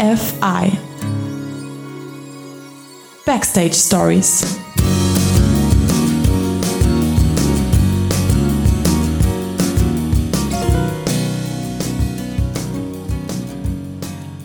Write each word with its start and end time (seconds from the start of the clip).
AFI 0.00 0.78
Backstage 3.26 3.74
Stories. 3.74 4.58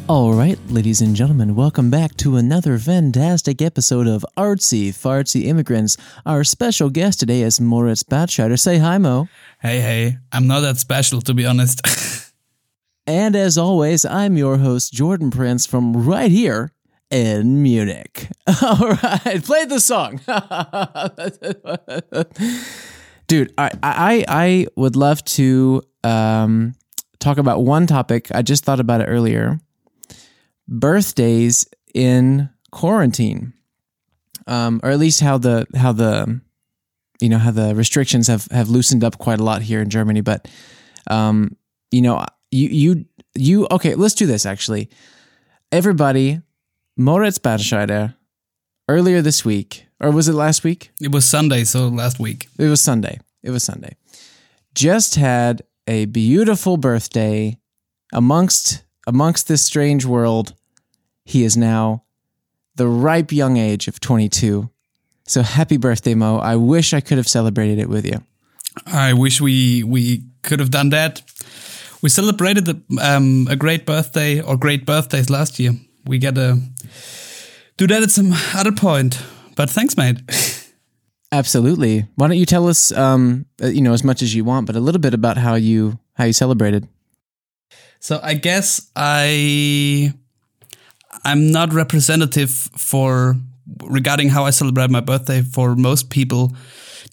All 0.09 0.33
right, 0.33 0.59
ladies 0.67 0.99
and 0.99 1.15
gentlemen, 1.15 1.55
welcome 1.55 1.89
back 1.89 2.17
to 2.17 2.35
another 2.35 2.77
fantastic 2.77 3.61
episode 3.61 4.07
of 4.07 4.25
Artsy 4.35 4.89
Fartsy 4.89 5.45
Immigrants. 5.45 5.95
Our 6.25 6.43
special 6.43 6.89
guest 6.89 7.21
today 7.21 7.43
is 7.43 7.61
Moritz 7.61 8.03
Batscheider. 8.03 8.59
Say 8.59 8.79
hi, 8.79 8.97
Mo. 8.97 9.29
Hey, 9.61 9.79
hey, 9.79 10.17
I'm 10.33 10.47
not 10.47 10.59
that 10.59 10.75
special 10.79 11.21
to 11.21 11.33
be 11.33 11.45
honest. 11.45 11.79
and 13.07 13.35
as 13.35 13.57
always, 13.57 14.05
I'm 14.05 14.37
your 14.37 14.57
host, 14.57 14.93
Jordan 14.93 15.31
Prince, 15.31 15.65
from 15.65 15.93
right 15.93 16.31
here 16.31 16.71
in 17.11 17.61
Munich. 17.61 18.29
All 18.61 18.89
right, 18.89 19.41
play 19.43 19.65
the 19.65 19.79
song. 19.79 20.21
Dude, 23.27 23.53
I, 23.57 23.71
I, 23.81 24.25
I 24.27 24.67
would 24.75 24.95
love 24.95 25.23
to 25.25 25.81
um, 26.03 26.75
talk 27.19 27.37
about 27.37 27.63
one 27.63 27.87
topic. 27.87 28.29
I 28.33 28.41
just 28.41 28.63
thought 28.63 28.79
about 28.79 29.01
it 29.01 29.05
earlier 29.05 29.59
birthdays 30.67 31.65
in 31.93 32.49
quarantine, 32.71 33.53
um, 34.47 34.79
or 34.83 34.91
at 34.91 34.99
least 34.99 35.21
how 35.21 35.37
the 35.37 35.65
how 35.75 35.91
the 35.91 36.41
you 37.21 37.29
know 37.29 37.37
how 37.37 37.51
the 37.51 37.75
restrictions 37.75 38.27
have 38.27 38.47
have 38.51 38.69
loosened 38.69 39.03
up 39.03 39.17
quite 39.17 39.39
a 39.39 39.43
lot 39.43 39.61
here 39.61 39.81
in 39.81 39.89
Germany. 39.89 40.21
But 40.21 40.47
um, 41.07 41.55
you 41.91 42.01
know, 42.01 42.25
you 42.55 42.69
you 42.69 43.05
you 43.35 43.67
okay. 43.71 43.95
Let's 43.95 44.15
do 44.15 44.25
this 44.25 44.45
actually. 44.45 44.89
Everybody, 45.71 46.41
Moritz 46.95 47.37
Batscheider, 47.37 48.15
earlier 48.87 49.21
this 49.21 49.43
week, 49.43 49.85
or 49.99 50.11
was 50.11 50.27
it 50.27 50.33
last 50.33 50.63
week? 50.63 50.91
It 51.01 51.11
was 51.11 51.25
Sunday, 51.25 51.63
so 51.63 51.87
last 51.87 52.19
week. 52.19 52.47
It 52.57 52.67
was 52.67 52.81
Sunday. 52.81 53.19
It 53.43 53.51
was 53.51 53.63
Sunday. 53.63 53.95
Just 54.73 55.15
had 55.15 55.63
a 55.87 56.05
beautiful 56.05 56.77
birthday 56.77 57.57
amongst 58.13 58.83
amongst 59.07 59.47
this 59.47 59.61
strange 59.61 60.05
world, 60.05 60.53
he 61.25 61.43
is 61.43 61.55
now 61.55 62.03
the 62.75 62.87
ripe 62.87 63.31
young 63.31 63.57
age 63.57 63.87
of 63.87 63.99
22. 63.99 64.69
So 65.27 65.41
happy 65.41 65.77
birthday, 65.77 66.13
Mo. 66.13 66.37
I 66.37 66.55
wish 66.55 66.93
I 66.93 67.01
could 67.01 67.17
have 67.17 67.27
celebrated 67.27 67.79
it 67.79 67.89
with 67.89 68.05
you. 68.05 68.23
I 68.85 69.13
wish 69.13 69.39
we 69.41 69.83
we 69.83 70.23
could 70.41 70.59
have 70.59 70.71
done 70.71 70.89
that. 70.89 71.21
We 72.05 72.09
celebrated 72.09 72.65
the, 72.67 72.79
um, 73.01 73.47
a 73.49 73.55
great 73.55 73.87
birthday 73.87 74.39
or 74.39 74.57
great 74.57 74.85
birthdays 74.85 75.31
last 75.31 75.59
year. 75.59 75.71
We 76.05 76.19
gotta 76.19 76.61
do 77.77 77.87
that 77.87 78.03
at 78.03 78.11
some 78.11 78.31
other 78.53 78.71
point. 78.71 79.19
But 79.55 79.71
thanks, 79.71 79.97
mate. 79.97 80.17
Absolutely. 81.31 82.05
Why 82.13 82.27
don't 82.27 82.37
you 82.37 82.45
tell 82.45 82.67
us, 82.67 82.91
um, 82.91 83.47
uh, 83.59 83.69
you 83.69 83.81
know, 83.81 83.91
as 83.91 84.03
much 84.03 84.21
as 84.21 84.35
you 84.35 84.43
want, 84.45 84.67
but 84.67 84.75
a 84.75 84.79
little 84.79 85.01
bit 85.01 85.15
about 85.15 85.37
how 85.37 85.55
you 85.55 85.97
how 86.13 86.25
you 86.25 86.33
celebrated? 86.33 86.87
So 87.99 88.19
I 88.21 88.35
guess 88.35 88.91
I 88.95 90.13
I'm 91.23 91.51
not 91.51 91.73
representative 91.73 92.51
for 92.51 93.35
regarding 93.83 94.29
how 94.29 94.45
I 94.45 94.51
celebrate 94.51 94.91
my 94.91 95.01
birthday 95.01 95.41
for 95.41 95.75
most 95.75 96.11
people 96.11 96.55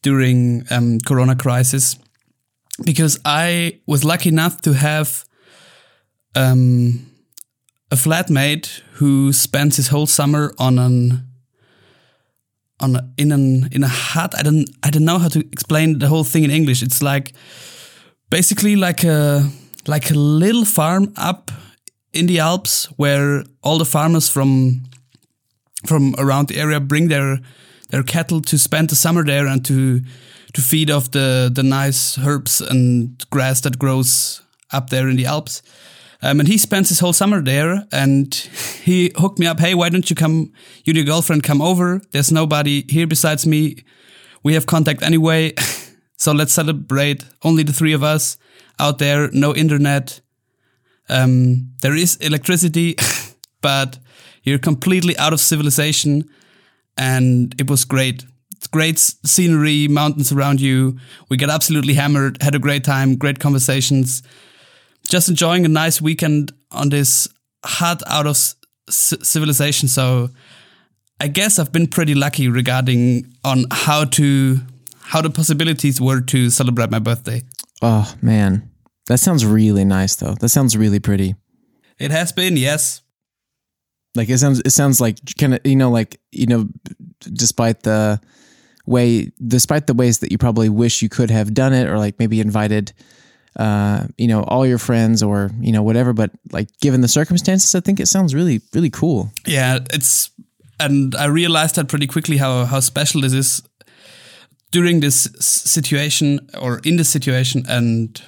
during 0.03 0.65
um, 0.71 0.99
Corona 1.01 1.35
crisis 1.35 1.97
because 2.85 3.19
I 3.25 3.81
was 3.87 4.05
lucky 4.05 4.29
enough 4.29 4.61
to 4.63 4.73
have 4.73 5.25
um, 6.35 7.07
a 7.91 7.97
flatmate 7.97 8.81
who 8.95 9.33
spends 9.33 9.77
his 9.77 9.89
whole 9.89 10.07
summer 10.07 10.55
on 10.59 10.79
an 10.79 11.29
on 12.81 12.97
a, 12.97 13.09
in 13.17 13.33
an 13.33 13.69
in 13.73 13.85
a 13.85 13.89
hut. 13.89 14.35
I 14.37 14.43
don't 14.43 14.69
I 14.83 14.91
don't 14.91 15.05
know 15.05 15.19
how 15.19 15.29
to 15.29 15.41
explain 15.53 15.99
the 15.99 16.09
whole 16.09 16.25
thing 16.25 16.45
in 16.45 16.51
English. 16.51 16.83
It's 16.83 17.03
like 17.03 17.33
basically 18.31 18.77
like 18.77 19.05
a 19.05 19.49
like 19.87 20.11
a 20.11 20.15
little 20.15 20.65
farm 20.65 21.13
up 21.17 21.51
in 22.13 22.27
the 22.27 22.41
Alps 22.41 22.87
where 22.97 23.45
all 23.63 23.79
the 23.79 23.85
farmers 23.85 24.29
from 24.29 24.83
from 25.87 26.15
around 26.19 26.49
the 26.49 26.59
area 26.59 26.81
bring 26.81 27.09
their 27.09 27.41
their 27.91 28.03
cattle 28.03 28.41
to 28.41 28.59
spend 28.59 28.89
the 28.89 28.97
summer 28.97 29.25
there 29.25 29.47
and 29.47 29.65
to 29.65 30.01
to 30.55 30.61
feed 30.61 30.91
off 30.91 31.11
the 31.11 31.51
the 31.53 31.63
nice 31.63 32.19
herbs 32.19 32.61
and 32.61 33.25
grass 33.31 33.61
that 33.63 33.79
grows 33.79 34.43
up 34.73 34.91
there 34.91 35.09
in 35.09 35.17
the 35.17 35.27
Alps. 35.27 35.63
Um, 36.25 36.39
and 36.39 36.49
he 36.49 36.57
spends 36.57 36.89
his 36.89 37.01
whole 37.01 37.13
summer 37.13 37.43
there 37.43 37.85
and 37.91 38.33
he 38.85 39.11
hooked 39.17 39.41
me 39.41 39.47
up. 39.47 39.59
Hey, 39.59 39.75
why 39.75 39.89
don't 39.89 40.09
you 40.09 40.15
come? 40.15 40.53
You 40.85 40.93
and 40.93 40.97
your 40.97 41.05
girlfriend 41.05 41.43
come 41.43 41.61
over. 41.61 42.01
There's 42.13 42.31
nobody 42.31 42.85
here 42.89 43.09
besides 43.09 43.45
me. 43.45 43.85
We 44.45 44.55
have 44.55 44.67
contact 44.67 45.03
anyway. 45.03 45.55
so 46.17 46.33
let's 46.33 46.53
celebrate 46.53 47.25
only 47.43 47.65
the 47.65 47.73
three 47.73 47.93
of 47.93 48.05
us 48.05 48.39
out 48.79 48.99
there, 48.99 49.31
no 49.33 49.55
internet. 49.55 50.21
Um, 51.09 51.73
there 51.83 51.97
is 51.97 52.17
electricity, 52.17 52.97
but 53.61 53.99
you're 54.45 54.59
completely 54.59 55.17
out 55.19 55.33
of 55.33 55.41
civilization. 55.41 56.29
And 56.97 57.53
it 57.59 57.69
was 57.69 57.85
great. 57.85 58.25
Great 58.71 58.99
scenery, 58.99 59.89
mountains 59.89 60.33
around 60.33 60.61
you. 60.61 60.99
We 61.29 61.37
got 61.37 61.51
absolutely 61.51 61.95
hammered, 61.95 62.41
had 62.43 62.55
a 62.55 62.59
great 62.59 62.85
time, 62.85 63.17
great 63.17 63.39
conversations. 63.39 64.23
Just 65.09 65.29
enjoying 65.29 65.65
a 65.65 65.69
nice 65.69 66.01
weekend 66.01 66.53
on 66.71 66.89
this 66.89 67.29
hut 67.65 68.03
out 68.07 68.27
of 68.27 68.37
civilization. 68.89 69.89
So 69.89 70.31
I 71.21 71.29
guess 71.29 71.59
I've 71.59 71.73
been 71.73 71.87
pretty 71.87 72.15
lucky 72.15 72.49
regarding 72.49 73.33
on 73.45 73.65
how 73.71 74.05
to 74.07 74.59
how 75.01 75.21
the 75.21 75.31
possibilities 75.31 76.01
were 76.01 76.21
to 76.21 76.51
celebrate 76.51 76.91
my 76.91 76.99
birthday. 76.99 77.43
Oh 77.83 78.13
man, 78.23 78.71
that 79.07 79.19
sounds 79.19 79.45
really 79.45 79.85
nice 79.85 80.17
though. 80.17 80.35
That 80.35 80.49
sounds 80.49 80.77
really 80.77 81.01
pretty. 81.01 81.35
It 81.99 82.11
has 82.11 82.33
been, 82.33 82.57
yes. 82.57 83.03
Like 84.15 84.29
it 84.29 84.39
sounds 84.39 84.61
it 84.65 84.71
sounds 84.71 85.01
like 85.01 85.19
kind 85.39 85.55
of 85.55 85.61
you 85.65 85.77
know 85.77 85.91
like 85.91 86.21
you 86.33 86.47
know 86.47 86.69
despite 87.21 87.83
the 87.83 88.21
way 88.93 89.33
despite 89.57 89.87
the 89.87 89.95
ways 89.95 90.19
that 90.19 90.31
you 90.31 90.39
probably 90.39 90.69
wish 90.69 91.03
you 91.03 91.09
could 91.09 91.31
have 91.31 91.49
done 91.55 91.73
it 91.73 91.89
or 91.89 91.97
like 92.05 92.19
maybe 92.19 92.41
invited 92.41 92.93
uh 93.57 94.07
you 94.17 94.29
know 94.29 94.43
all 94.45 94.65
your 94.67 94.79
friends 94.79 95.23
or 95.23 95.51
you 95.61 95.73
know 95.73 95.83
whatever 95.83 96.13
but 96.13 96.31
like 96.53 96.69
given 96.81 97.01
the 97.01 97.09
circumstances 97.09 97.75
I 97.75 97.81
think 97.81 98.01
it 98.01 98.09
sounds 98.09 98.35
really 98.35 98.61
really 98.75 98.91
cool. 98.91 99.31
Yeah, 99.47 99.79
it's 99.93 100.31
and 100.81 101.15
I 101.15 101.27
realized 101.27 101.75
that 101.77 101.89
pretty 101.89 102.07
quickly 102.07 102.37
how 102.39 102.65
how 102.65 102.81
special 102.81 103.21
this 103.21 103.33
is 103.33 103.63
during 104.73 105.01
this 105.01 105.29
situation 105.39 106.41
or 106.61 106.81
in 106.85 106.97
this 106.97 107.09
situation 107.09 107.65
and 107.69 108.23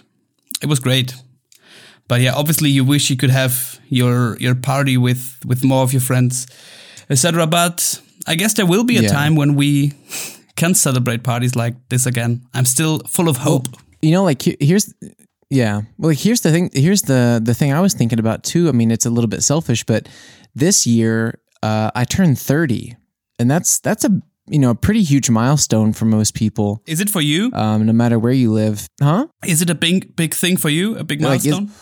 it 0.63 0.69
was 0.69 0.79
great 0.79 1.15
but 2.07 2.21
yeah 2.21 2.35
obviously 2.35 2.71
you 2.71 2.85
wish 2.85 3.11
you 3.11 3.17
could 3.17 3.31
have 3.31 3.81
your 3.89 4.37
your 4.39 4.55
party 4.55 4.97
with 4.97 5.39
with 5.47 5.65
more 5.65 5.83
of 5.83 5.93
your 5.93 6.03
friends 6.03 6.47
etc 7.11 7.47
but 7.47 8.01
i 8.27 8.35
guess 8.35 8.55
there 8.55 8.67
will 8.67 8.85
be 8.85 8.99
a 8.99 9.03
yeah. 9.03 9.09
time 9.09 9.37
when 9.37 9.55
we 9.55 9.93
can 10.57 10.75
celebrate 10.75 11.23
parties 11.23 11.57
like 11.57 11.75
this 11.89 12.07
again 12.07 12.43
i'm 12.55 12.65
still 12.65 13.01
full 13.07 13.29
of 13.29 13.39
hope 13.39 13.67
well, 13.73 13.83
you 14.03 14.11
know 14.13 14.25
like 14.25 14.43
here's 14.43 14.93
yeah 15.51 15.83
well 15.99 16.11
like 16.11 16.19
here's 16.19 16.41
the 16.41 16.51
thing 16.51 16.71
here's 16.73 17.03
the 17.03 17.41
the 17.43 17.55
thing 17.55 17.73
i 17.73 17.81
was 17.81 17.95
thinking 17.95 18.19
about 18.19 18.43
too 18.45 18.69
i 18.69 18.73
mean 18.73 18.91
it's 18.91 19.07
a 19.07 19.11
little 19.11 19.29
bit 19.29 19.43
selfish 19.43 19.85
but 19.85 20.09
this 20.55 20.87
year 20.87 21.41
uh, 21.63 21.91
i 21.95 22.05
turned 22.05 22.39
30 22.39 22.97
and 23.39 23.51
that's 23.51 23.79
that's 23.81 24.05
a 24.05 24.23
you 24.49 24.59
know, 24.59 24.71
a 24.71 24.75
pretty 24.75 25.03
huge 25.03 25.31
milestone 25.31 25.93
for 25.93 26.05
most 26.05 26.35
people. 26.35 26.83
Is 26.87 27.01
it 27.01 27.09
for 27.09 27.21
you? 27.21 27.51
Um, 27.55 27.87
no 27.87 27.93
matter 27.93 28.19
where 28.19 28.33
you 28.33 28.53
live, 28.53 28.87
huh? 29.03 29.27
Is 29.47 29.63
it 29.63 29.71
a 29.71 29.75
big, 29.75 30.15
big 30.17 30.35
thing 30.35 30.57
for 30.57 30.69
you? 30.69 30.97
A 30.97 31.05
big 31.05 31.21
milestone? 31.21 31.67
Like, 31.67 31.75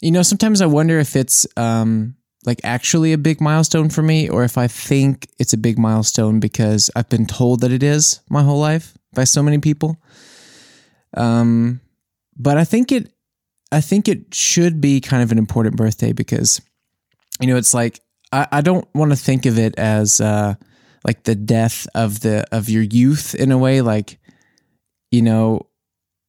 you 0.00 0.10
know, 0.10 0.22
sometimes 0.22 0.60
I 0.60 0.66
wonder 0.66 0.98
if 0.98 1.14
it's 1.14 1.46
um, 1.56 2.16
like 2.44 2.60
actually 2.64 3.12
a 3.12 3.18
big 3.18 3.40
milestone 3.40 3.90
for 3.90 4.02
me, 4.02 4.28
or 4.28 4.44
if 4.44 4.56
I 4.56 4.66
think 4.66 5.28
it's 5.38 5.52
a 5.52 5.58
big 5.58 5.78
milestone 5.78 6.40
because 6.40 6.90
I've 6.96 7.08
been 7.08 7.26
told 7.26 7.60
that 7.60 7.72
it 7.72 7.82
is 7.82 8.20
my 8.30 8.42
whole 8.42 8.58
life 8.58 8.94
by 9.14 9.24
so 9.24 9.42
many 9.42 9.58
people. 9.58 9.96
Um, 11.16 11.80
but 12.36 12.56
I 12.56 12.64
think 12.64 12.92
it, 12.92 13.12
I 13.72 13.80
think 13.80 14.08
it 14.08 14.34
should 14.34 14.80
be 14.80 15.00
kind 15.00 15.22
of 15.22 15.32
an 15.32 15.38
important 15.38 15.76
birthday 15.76 16.12
because, 16.12 16.60
you 17.40 17.46
know, 17.46 17.56
it's 17.56 17.74
like 17.74 18.00
I, 18.32 18.46
I 18.52 18.60
don't 18.60 18.88
want 18.94 19.12
to 19.12 19.16
think 19.16 19.46
of 19.46 19.58
it 19.58 19.78
as. 19.78 20.20
Uh, 20.20 20.54
like 21.04 21.24
the 21.24 21.34
death 21.34 21.86
of 21.94 22.20
the 22.20 22.44
of 22.52 22.68
your 22.68 22.82
youth 22.82 23.34
in 23.34 23.52
a 23.52 23.58
way 23.58 23.80
like 23.80 24.18
you 25.10 25.22
know 25.22 25.66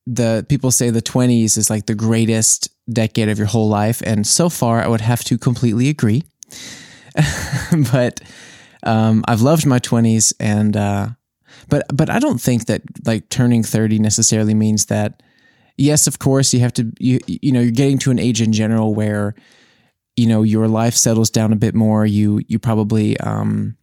the 0.07 0.46
people 0.50 0.72
say 0.72 0.90
the 0.90 1.02
20s 1.02 1.57
is 1.57 1.69
like 1.69 1.86
the 1.86 1.96
greatest 1.96 2.69
decade 2.92 3.30
of 3.30 3.38
your 3.38 3.48
whole 3.48 3.69
life 3.69 4.01
and 4.06 4.25
so 4.25 4.50
far 4.50 4.81
i 4.81 4.88
would 4.88 5.01
have 5.01 5.24
to 5.24 5.38
completely 5.38 5.89
agree. 5.89 6.24
But 7.92 8.22
um, 8.83 9.24
i've 9.28 9.42
loved 9.42 9.66
my 9.66 9.80
20s 9.80 10.33
and 10.39 10.75
uh, 10.75 11.10
but 11.69 11.86
but 11.94 12.10
i 12.10 12.19
don't 12.19 12.42
think 12.42 12.66
that 12.66 12.81
like 13.06 13.30
turning 13.30 13.63
30 13.63 14.00
necessarily 14.00 14.54
means 14.54 14.86
that 14.86 15.22
yes 15.78 16.07
of 16.07 16.19
course 16.19 16.54
you 16.54 16.60
have 16.62 16.74
to 16.74 16.92
you 17.00 17.19
you 17.28 17.51
know 17.51 17.62
you're 17.62 17.72
getting 17.72 18.00
to 18.00 18.12
an 18.12 18.19
age 18.19 18.42
in 18.42 18.51
general 18.54 18.95
where 18.95 19.36
you 20.16 20.28
know 20.28 20.44
your 20.44 20.68
life 20.68 20.95
settles 20.95 21.30
down 21.30 21.54
a 21.54 21.56
bit 21.56 21.75
more. 21.75 22.06
You 22.06 22.42
you 22.48 22.60
probably 22.60 23.18
um 23.19 23.78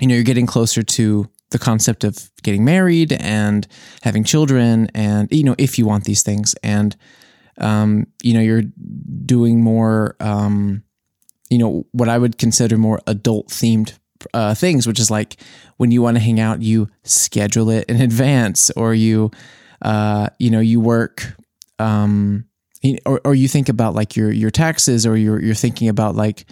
you 0.00 0.06
know 0.06 0.14
you're 0.14 0.24
getting 0.24 0.46
closer 0.46 0.82
to 0.82 1.28
the 1.50 1.58
concept 1.58 2.04
of 2.04 2.30
getting 2.42 2.64
married 2.64 3.12
and 3.12 3.66
having 4.02 4.24
children 4.24 4.88
and 4.94 5.28
you 5.30 5.44
know 5.44 5.54
if 5.58 5.78
you 5.78 5.86
want 5.86 6.04
these 6.04 6.22
things. 6.22 6.54
And 6.62 6.96
um 7.58 8.06
you 8.22 8.34
know 8.34 8.40
you're 8.40 8.64
doing 9.24 9.62
more 9.62 10.16
um 10.20 10.82
you 11.50 11.58
know 11.58 11.86
what 11.92 12.08
I 12.08 12.16
would 12.16 12.38
consider 12.38 12.78
more 12.78 13.00
adult 13.06 13.48
themed 13.48 13.92
uh, 14.34 14.54
things, 14.54 14.86
which 14.86 14.98
is 14.98 15.10
like 15.10 15.36
when 15.76 15.90
you 15.90 16.02
want 16.02 16.16
to 16.16 16.22
hang 16.22 16.40
out, 16.40 16.62
you 16.62 16.88
schedule 17.04 17.70
it 17.70 17.84
in 17.88 18.00
advance, 18.00 18.70
or 18.70 18.94
you, 18.94 19.30
uh, 19.82 20.28
you 20.38 20.50
know, 20.50 20.60
you 20.60 20.80
work, 20.80 21.34
um, 21.78 22.46
or, 23.06 23.20
or 23.24 23.34
you 23.34 23.48
think 23.48 23.68
about 23.68 23.94
like 23.94 24.16
your 24.16 24.30
your 24.30 24.50
taxes, 24.50 25.06
or 25.06 25.16
you're 25.16 25.40
you're 25.40 25.54
thinking 25.54 25.88
about 25.88 26.14
like, 26.16 26.46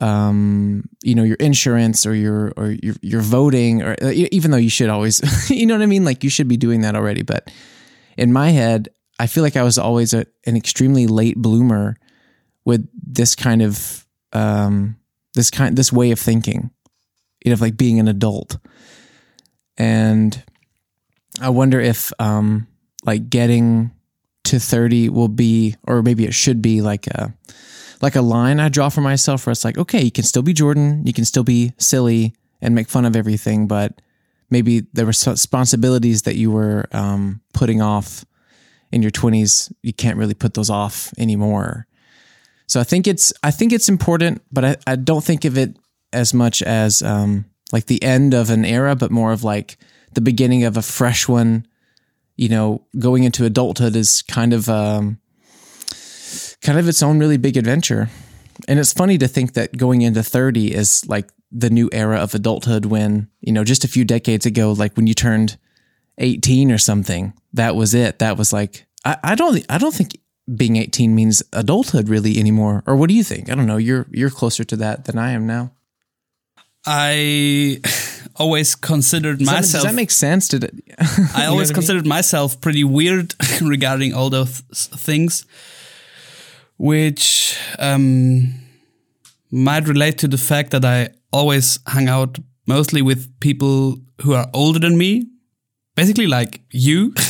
um, 0.00 0.84
you 1.02 1.14
know, 1.14 1.24
your 1.24 1.36
insurance, 1.36 2.06
or 2.06 2.14
your 2.14 2.52
or 2.56 2.70
your 2.82 2.94
your 3.02 3.20
voting, 3.20 3.82
or 3.82 3.96
uh, 4.02 4.12
even 4.32 4.50
though 4.50 4.56
you 4.56 4.70
should 4.70 4.88
always, 4.88 5.50
you 5.50 5.66
know 5.66 5.74
what 5.74 5.82
I 5.82 5.86
mean, 5.86 6.04
like 6.04 6.24
you 6.24 6.30
should 6.30 6.48
be 6.48 6.56
doing 6.56 6.82
that 6.82 6.94
already, 6.94 7.22
but 7.22 7.50
in 8.16 8.32
my 8.32 8.50
head, 8.50 8.88
I 9.20 9.26
feel 9.26 9.42
like 9.42 9.56
I 9.56 9.62
was 9.62 9.76
always 9.76 10.14
a, 10.14 10.24
an 10.46 10.56
extremely 10.56 11.06
late 11.06 11.36
bloomer 11.36 11.96
with 12.64 12.88
this 12.94 13.34
kind 13.34 13.60
of 13.60 14.06
um, 14.32 14.96
this 15.34 15.50
kind 15.50 15.76
this 15.76 15.92
way 15.92 16.10
of 16.10 16.18
thinking 16.18 16.70
you 17.44 17.50
know, 17.50 17.52
of 17.52 17.60
like 17.60 17.76
being 17.76 18.00
an 18.00 18.08
adult. 18.08 18.56
And 19.76 20.42
I 21.40 21.50
wonder 21.50 21.78
if 21.80 22.12
um 22.18 22.66
like 23.04 23.28
getting 23.28 23.90
to 24.44 24.58
30 24.58 25.10
will 25.10 25.28
be 25.28 25.76
or 25.86 26.02
maybe 26.02 26.24
it 26.24 26.34
should 26.34 26.62
be 26.62 26.80
like 26.80 27.06
a 27.06 27.34
like 28.00 28.16
a 28.16 28.22
line 28.22 28.58
I 28.58 28.70
draw 28.70 28.88
for 28.88 29.02
myself 29.02 29.44
where 29.44 29.52
it's 29.52 29.66
like, 29.66 29.76
okay, 29.76 30.02
you 30.02 30.10
can 30.10 30.24
still 30.24 30.42
be 30.42 30.54
Jordan, 30.54 31.06
you 31.06 31.12
can 31.12 31.26
still 31.26 31.44
be 31.44 31.74
silly 31.76 32.34
and 32.62 32.74
make 32.74 32.88
fun 32.88 33.04
of 33.04 33.16
everything, 33.16 33.66
but 33.66 34.00
maybe 34.48 34.86
the 34.94 35.04
responsibilities 35.04 36.22
that 36.22 36.36
you 36.36 36.50
were 36.50 36.86
um, 36.92 37.42
putting 37.52 37.82
off 37.82 38.24
in 38.92 39.02
your 39.02 39.10
20s, 39.10 39.72
you 39.82 39.92
can't 39.92 40.16
really 40.16 40.34
put 40.34 40.54
those 40.54 40.70
off 40.70 41.12
anymore. 41.18 41.86
So 42.66 42.80
I 42.80 42.84
think 42.84 43.06
it's 43.06 43.32
I 43.42 43.50
think 43.50 43.72
it's 43.72 43.88
important, 43.88 44.42
but 44.52 44.64
I, 44.64 44.76
I 44.86 44.96
don't 44.96 45.24
think 45.24 45.44
of 45.44 45.58
it 45.58 45.76
as 46.12 46.32
much 46.32 46.62
as 46.62 47.02
um, 47.02 47.44
like 47.72 47.86
the 47.86 48.02
end 48.02 48.34
of 48.34 48.50
an 48.50 48.64
era, 48.64 48.94
but 48.94 49.10
more 49.10 49.32
of 49.32 49.42
like 49.42 49.76
the 50.12 50.20
beginning 50.20 50.64
of 50.64 50.76
a 50.76 50.82
fresh 50.82 51.28
one. 51.28 51.66
You 52.36 52.48
know, 52.48 52.86
going 52.98 53.24
into 53.24 53.44
adulthood 53.44 53.96
is 53.96 54.22
kind 54.22 54.52
of 54.52 54.68
um, 54.68 55.18
kind 56.62 56.78
of 56.78 56.88
its 56.88 57.02
own 57.02 57.18
really 57.18 57.36
big 57.36 57.56
adventure. 57.56 58.08
And 58.68 58.78
it's 58.78 58.92
funny 58.92 59.18
to 59.18 59.28
think 59.28 59.54
that 59.54 59.76
going 59.76 60.02
into 60.02 60.22
30 60.22 60.74
is 60.74 61.06
like 61.08 61.28
the 61.50 61.70
new 61.70 61.88
era 61.92 62.18
of 62.18 62.34
adulthood 62.34 62.86
when, 62.86 63.28
you 63.40 63.52
know, 63.52 63.64
just 63.64 63.84
a 63.84 63.88
few 63.88 64.04
decades 64.04 64.46
ago, 64.46 64.72
like 64.72 64.96
when 64.96 65.06
you 65.06 65.14
turned 65.14 65.58
18 66.18 66.70
or 66.70 66.78
something, 66.78 67.32
that 67.52 67.76
was 67.76 67.94
it. 67.94 68.18
That 68.18 68.36
was 68.36 68.52
like, 68.52 68.86
I, 69.04 69.16
I 69.22 69.34
don't, 69.34 69.64
I 69.68 69.78
don't 69.78 69.94
think 69.94 70.18
being 70.54 70.76
18 70.76 71.14
means 71.14 71.42
adulthood 71.52 72.08
really 72.08 72.38
anymore. 72.38 72.82
Or 72.86 72.96
what 72.96 73.08
do 73.08 73.14
you 73.14 73.24
think? 73.24 73.50
I 73.50 73.54
don't 73.54 73.66
know. 73.66 73.76
You're, 73.76 74.06
you're 74.10 74.30
closer 74.30 74.64
to 74.64 74.76
that 74.76 75.04
than 75.04 75.18
I 75.18 75.32
am 75.32 75.46
now. 75.46 75.72
I 76.86 77.80
always 78.36 78.74
considered 78.74 79.38
does 79.38 79.46
myself. 79.46 79.72
That, 79.72 79.78
does 79.78 79.82
that 79.82 79.94
make 79.94 80.10
sense? 80.10 80.48
Did 80.48 80.64
it? 80.64 80.74
I 81.36 81.46
always 81.46 81.70
considered 81.70 82.00
I 82.00 82.02
mean? 82.02 82.08
myself 82.08 82.60
pretty 82.60 82.84
weird 82.84 83.34
regarding 83.62 84.14
all 84.14 84.30
those 84.30 84.60
things, 84.60 85.44
which 86.78 87.56
um, 87.78 88.54
might 89.50 89.86
relate 89.86 90.18
to 90.18 90.28
the 90.28 90.38
fact 90.38 90.70
that 90.70 90.84
I 90.84 91.10
always 91.32 91.78
hang 91.86 92.08
out 92.08 92.38
mostly 92.66 93.02
with 93.02 93.38
people 93.40 93.98
who 94.22 94.34
are 94.34 94.48
older 94.54 94.78
than 94.78 94.96
me, 94.96 95.26
basically 95.94 96.26
like 96.26 96.62
you. 96.70 97.12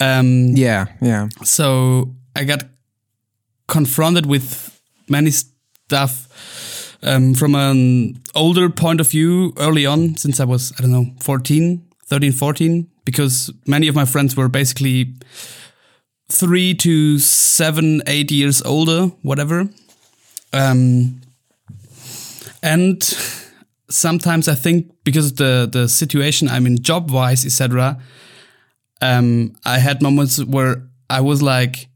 um, 0.00 0.48
yeah, 0.54 0.86
yeah. 1.00 1.28
So 1.44 2.14
I 2.34 2.44
got 2.44 2.64
confronted 3.68 4.26
with 4.26 4.80
many 5.08 5.30
stuff 5.30 6.28
um, 7.02 7.34
from 7.34 7.54
an 7.54 8.20
older 8.34 8.68
point 8.70 9.00
of 9.00 9.08
view 9.08 9.52
early 9.58 9.86
on, 9.86 10.16
since 10.16 10.40
I 10.40 10.44
was, 10.44 10.72
I 10.78 10.82
don't 10.82 10.92
know, 10.92 11.06
14, 11.20 11.82
13, 12.06 12.32
14, 12.32 12.88
because 13.04 13.50
many 13.66 13.88
of 13.88 13.94
my 13.94 14.04
friends 14.04 14.36
were 14.36 14.48
basically 14.48 15.14
three 16.30 16.74
to 16.74 17.18
seven, 17.18 18.02
eight 18.06 18.30
years 18.30 18.62
older, 18.62 19.06
whatever. 19.22 19.68
Um, 20.52 21.20
and 22.62 23.02
sometimes 23.88 24.48
I 24.48 24.54
think 24.54 24.92
because 25.04 25.34
the 25.34 25.68
the 25.70 25.88
situation 25.88 26.48
I'm 26.48 26.66
in 26.66 26.82
job 26.82 27.10
wise, 27.10 27.44
etc. 27.44 27.98
Um, 29.02 29.56
I 29.66 29.78
had 29.78 30.00
moments 30.00 30.42
where 30.42 30.88
I 31.10 31.20
was 31.20 31.42
like, 31.42 31.88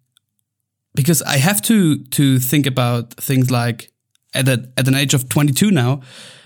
because 0.95 1.23
I 1.23 1.37
have 1.37 1.63
to 1.63 2.03
to 2.05 2.39
think 2.39 2.67
about 2.67 3.15
things 3.15 3.51
like 3.51 3.93
at 4.35 4.49
a, 4.49 4.69
at 4.77 4.89
an 4.89 4.95
age 4.95 5.15
of 5.15 5.29
22 5.29 5.71
now, 5.71 6.01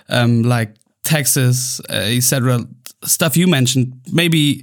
um, 0.09 0.43
like 0.43 0.77
taxes, 1.03 1.81
uh, 1.89 1.95
etc. 1.95 2.61
Stuff 3.05 3.37
you 3.37 3.47
mentioned. 3.47 3.95
Maybe 4.13 4.63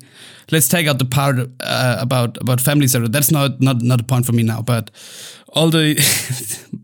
let's 0.51 0.67
take 0.67 0.87
out 0.87 0.99
the 0.99 1.05
part 1.05 1.39
uh, 1.59 1.97
about 1.99 2.37
about 2.39 2.61
families. 2.61 2.95
Etc. 2.95 3.09
That's 3.09 3.31
not 3.31 3.59
not 3.59 3.81
not 3.81 4.01
a 4.01 4.03
point 4.03 4.25
for 4.25 4.33
me 4.33 4.43
now. 4.43 4.61
But 4.61 4.91
all 5.47 5.71
the 5.71 5.97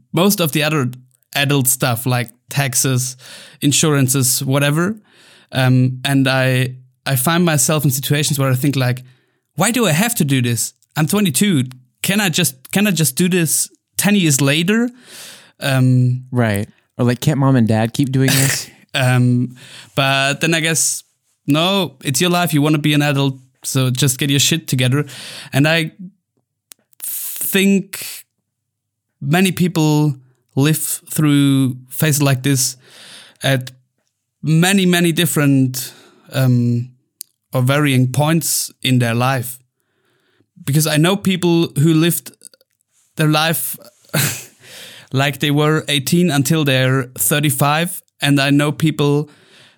most 0.12 0.42
of 0.42 0.52
the 0.54 0.64
other 0.64 0.90
adult 1.36 1.68
stuff 1.68 2.08
like 2.08 2.32
taxes, 2.50 3.16
insurances, 3.62 4.44
whatever. 4.44 5.00
Um, 5.52 6.02
and 6.04 6.28
I 6.28 6.78
I 7.06 7.16
find 7.16 7.44
myself 7.46 7.84
in 7.84 7.92
situations 7.92 8.40
where 8.40 8.50
I 8.50 8.56
think 8.56 8.76
like, 8.76 9.04
why 9.56 9.72
do 9.72 9.86
I 9.86 9.92
have 9.92 10.16
to 10.16 10.26
do 10.26 10.42
this? 10.42 10.74
I'm 10.96 11.08
22. 11.08 11.66
Can 12.02 12.20
I 12.22 12.30
just 12.30 12.72
can 12.72 12.88
I 12.88 12.92
just 12.92 13.16
do 13.16 13.30
this 13.30 13.70
10 13.98 14.16
years 14.16 14.42
later? 14.42 14.90
Um, 15.60 16.26
right. 16.32 16.68
Or 16.98 17.06
like, 17.06 17.22
can't 17.22 17.40
mom 17.40 17.56
and 17.56 17.68
dad 17.68 17.94
keep 17.94 18.12
doing 18.12 18.28
this? 18.32 18.70
um, 18.94 19.56
but 19.96 20.42
then 20.42 20.54
I 20.54 20.60
guess, 20.60 21.04
no, 21.48 21.98
it's 22.04 22.22
your 22.22 22.30
life. 22.30 22.54
You 22.54 22.62
want 22.62 22.76
to 22.76 22.82
be 22.82 22.94
an 22.94 23.02
adult. 23.02 23.40
So 23.64 23.90
just 23.90 24.20
get 24.20 24.30
your 24.30 24.40
shit 24.40 24.68
together. 24.68 25.06
And 25.52 25.68
I 25.68 25.92
think 27.00 28.26
many 29.22 29.52
people 29.52 30.16
live 30.56 30.78
through 30.78 31.78
phases 31.90 32.22
like 32.22 32.44
this 32.44 32.78
at 33.42 33.72
many, 34.42 34.86
many 34.86 35.12
different 35.12 35.94
um, 36.34 36.96
or 37.54 37.62
varying 37.62 38.12
points 38.12 38.72
in 38.82 39.00
their 39.00 39.16
life. 39.16 39.60
Because 40.64 40.88
I 40.88 40.98
know 40.98 41.16
people 41.16 41.68
who 41.80 41.94
lived 41.94 42.32
their 43.16 43.28
life 43.28 43.78
like 45.12 45.40
they 45.40 45.52
were 45.52 45.84
18 45.88 46.32
until 46.32 46.64
they're 46.64 47.04
35. 47.18 48.02
And 48.22 48.40
I 48.40 48.50
know 48.50 48.72
people 48.72 49.30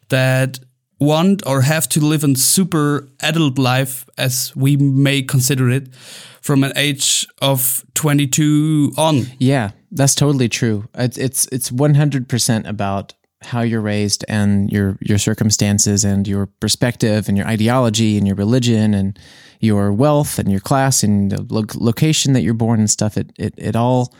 that 0.09 0.59
want 0.99 1.45
or 1.45 1.61
have 1.61 1.89
to 1.89 1.99
live 1.99 2.23
a 2.23 2.35
super 2.35 3.07
adult 3.21 3.57
life, 3.57 4.07
as 4.17 4.55
we 4.55 4.77
may 4.77 5.21
consider 5.21 5.69
it, 5.69 5.93
from 6.41 6.63
an 6.63 6.71
age 6.75 7.27
of 7.41 7.83
22 7.95 8.93
on. 8.97 9.25
Yeah, 9.39 9.71
that's 9.91 10.15
totally 10.15 10.49
true. 10.49 10.87
It's 10.93 11.17
it's 11.17 11.47
it's 11.51 11.71
100% 11.71 12.67
about 12.67 13.13
how 13.45 13.61
you're 13.61 13.81
raised 13.81 14.25
and 14.27 14.71
your 14.71 14.97
your 15.01 15.17
circumstances 15.17 16.03
and 16.03 16.27
your 16.27 16.47
perspective 16.59 17.27
and 17.29 17.37
your 17.37 17.47
ideology 17.47 18.17
and 18.17 18.27
your 18.27 18.35
religion 18.35 18.93
and 18.93 19.17
your 19.59 19.91
wealth 19.93 20.39
and 20.39 20.51
your 20.51 20.59
class 20.59 21.03
and 21.03 21.31
the 21.31 21.41
lo- 21.53 21.65
location 21.75 22.33
that 22.33 22.41
you're 22.41 22.53
born 22.53 22.79
and 22.79 22.89
stuff. 22.89 23.17
It 23.17 23.31
it 23.37 23.53
it 23.57 23.75
all 23.75 24.13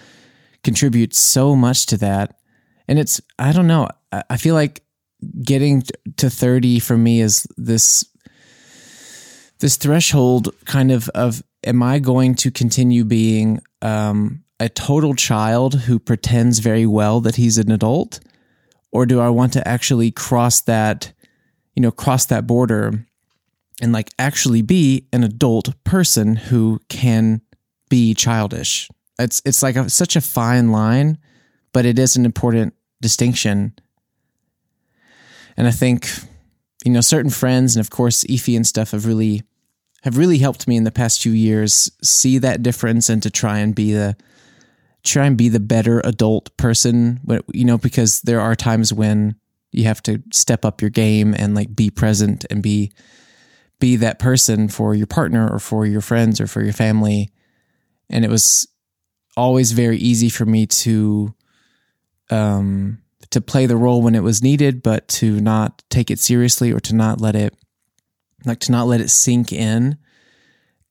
contributes 0.64 1.20
so 1.20 1.56
much 1.56 1.86
to 1.86 1.98
that. 1.98 2.40
And 2.88 3.00
it's, 3.00 3.22
I 3.40 3.52
don't 3.52 3.68
know, 3.68 3.88
I 4.12 4.38
feel 4.38 4.56
like 4.56 4.84
getting 5.44 5.84
to 6.18 6.30
30 6.30 6.80
for 6.80 6.98
me 6.98 7.22
is 7.22 7.48
this 7.58 8.06
this 9.60 9.78
threshold 9.78 10.54
kind 10.66 10.92
of 10.92 11.08
of 11.10 11.42
am 11.66 11.82
I 11.82 12.00
going 12.00 12.36
to 12.36 12.52
continue 12.52 13.06
being 13.06 13.62
um, 13.82 14.44
a 14.60 14.70
total 14.70 15.16
child 15.16 15.76
who 15.82 16.00
pretends 16.00 16.60
very 16.60 16.86
well 16.86 17.22
that 17.22 17.36
he's 17.36 17.58
an 17.58 17.72
adult, 17.72 18.20
or 18.96 19.06
do 19.06 19.20
I 19.20 19.30
want 19.30 19.54
to 19.54 19.68
actually 19.68 20.10
cross 20.12 20.62
that, 20.62 21.14
you 21.76 21.82
know, 21.82 21.92
cross 21.92 22.26
that 22.28 22.48
border 22.48 23.06
and 23.82 23.92
like 23.92 24.10
actually 24.18 24.62
be 24.62 25.08
an 25.14 25.24
adult 25.24 25.72
person 25.84 26.36
who 26.36 26.80
can 26.90 27.42
be 27.90 28.14
childish 28.14 28.90
it's 29.20 29.42
it's 29.46 29.64
like 29.64 29.76
a, 29.76 29.90
such 29.90 30.16
a 30.16 30.22
fine 30.22 30.72
line, 30.72 31.18
but 31.74 31.86
it 31.86 32.00
is 32.00 32.16
an 32.16 32.26
important 32.26 32.74
distinction. 33.02 33.74
And 35.58 35.68
I 35.68 35.72
think, 35.72 36.10
you 36.84 36.92
know, 36.92 37.02
certain 37.02 37.32
friends 37.32 37.76
and 37.76 37.84
of 37.84 37.90
course 37.90 38.24
Efi 38.26 38.56
and 38.56 38.68
stuff 38.68 38.92
have 38.92 39.06
really 39.06 39.44
have 40.04 40.18
really 40.18 40.38
helped 40.38 40.68
me 40.68 40.76
in 40.78 40.84
the 40.84 40.92
past 40.92 41.22
few 41.22 41.32
years 41.32 41.92
see 42.04 42.38
that 42.40 42.62
difference 42.62 43.10
and 43.10 43.24
to 43.24 43.30
try 43.30 43.60
and 43.60 43.74
be 43.74 43.94
the 43.94 44.16
try 45.06 45.26
and 45.26 45.38
be 45.38 45.50
the 45.50 45.60
better 45.60 46.02
adult 46.04 46.56
person, 46.58 47.20
but, 47.24 47.46
you 47.54 47.66
know, 47.66 47.78
because 47.78 48.22
there 48.22 48.42
are 48.42 48.56
times 48.56 48.92
when 48.92 49.36
you 49.72 49.86
have 49.86 50.02
to 50.04 50.22
step 50.32 50.66
up 50.66 50.82
your 50.82 50.90
game 50.90 51.36
and 51.38 51.54
like 51.54 51.76
be 51.76 51.90
present 51.90 52.46
and 52.50 52.64
be 52.64 52.92
be 53.80 53.98
that 53.98 54.20
person 54.20 54.70
for 54.70 54.96
your 54.96 55.08
partner 55.08 55.50
or 55.50 55.60
for 55.60 55.86
your 55.86 56.00
friends 56.00 56.40
or 56.40 56.48
for 56.48 56.64
your 56.64 56.74
family. 56.74 57.30
And 58.10 58.24
it 58.24 58.30
was 58.30 58.68
always 59.36 59.74
very 59.74 59.98
easy 59.98 60.30
for 60.30 60.46
me 60.46 60.66
to 60.66 61.34
um 62.30 63.00
to 63.32 63.42
play 63.42 63.66
the 63.66 63.76
role 63.76 64.02
when 64.02 64.16
it 64.16 64.24
was 64.24 64.42
needed, 64.42 64.82
but 64.82 65.08
to 65.10 65.42
not 65.42 65.84
take 65.90 66.10
it 66.10 66.20
seriously 66.20 66.72
or 66.72 66.80
to 66.80 66.96
not 66.96 67.20
let 67.20 67.36
it 67.36 67.54
like 68.46 68.60
to 68.62 68.72
not 68.72 68.88
let 68.88 69.02
it 69.02 69.10
sink 69.10 69.52
in 69.52 69.98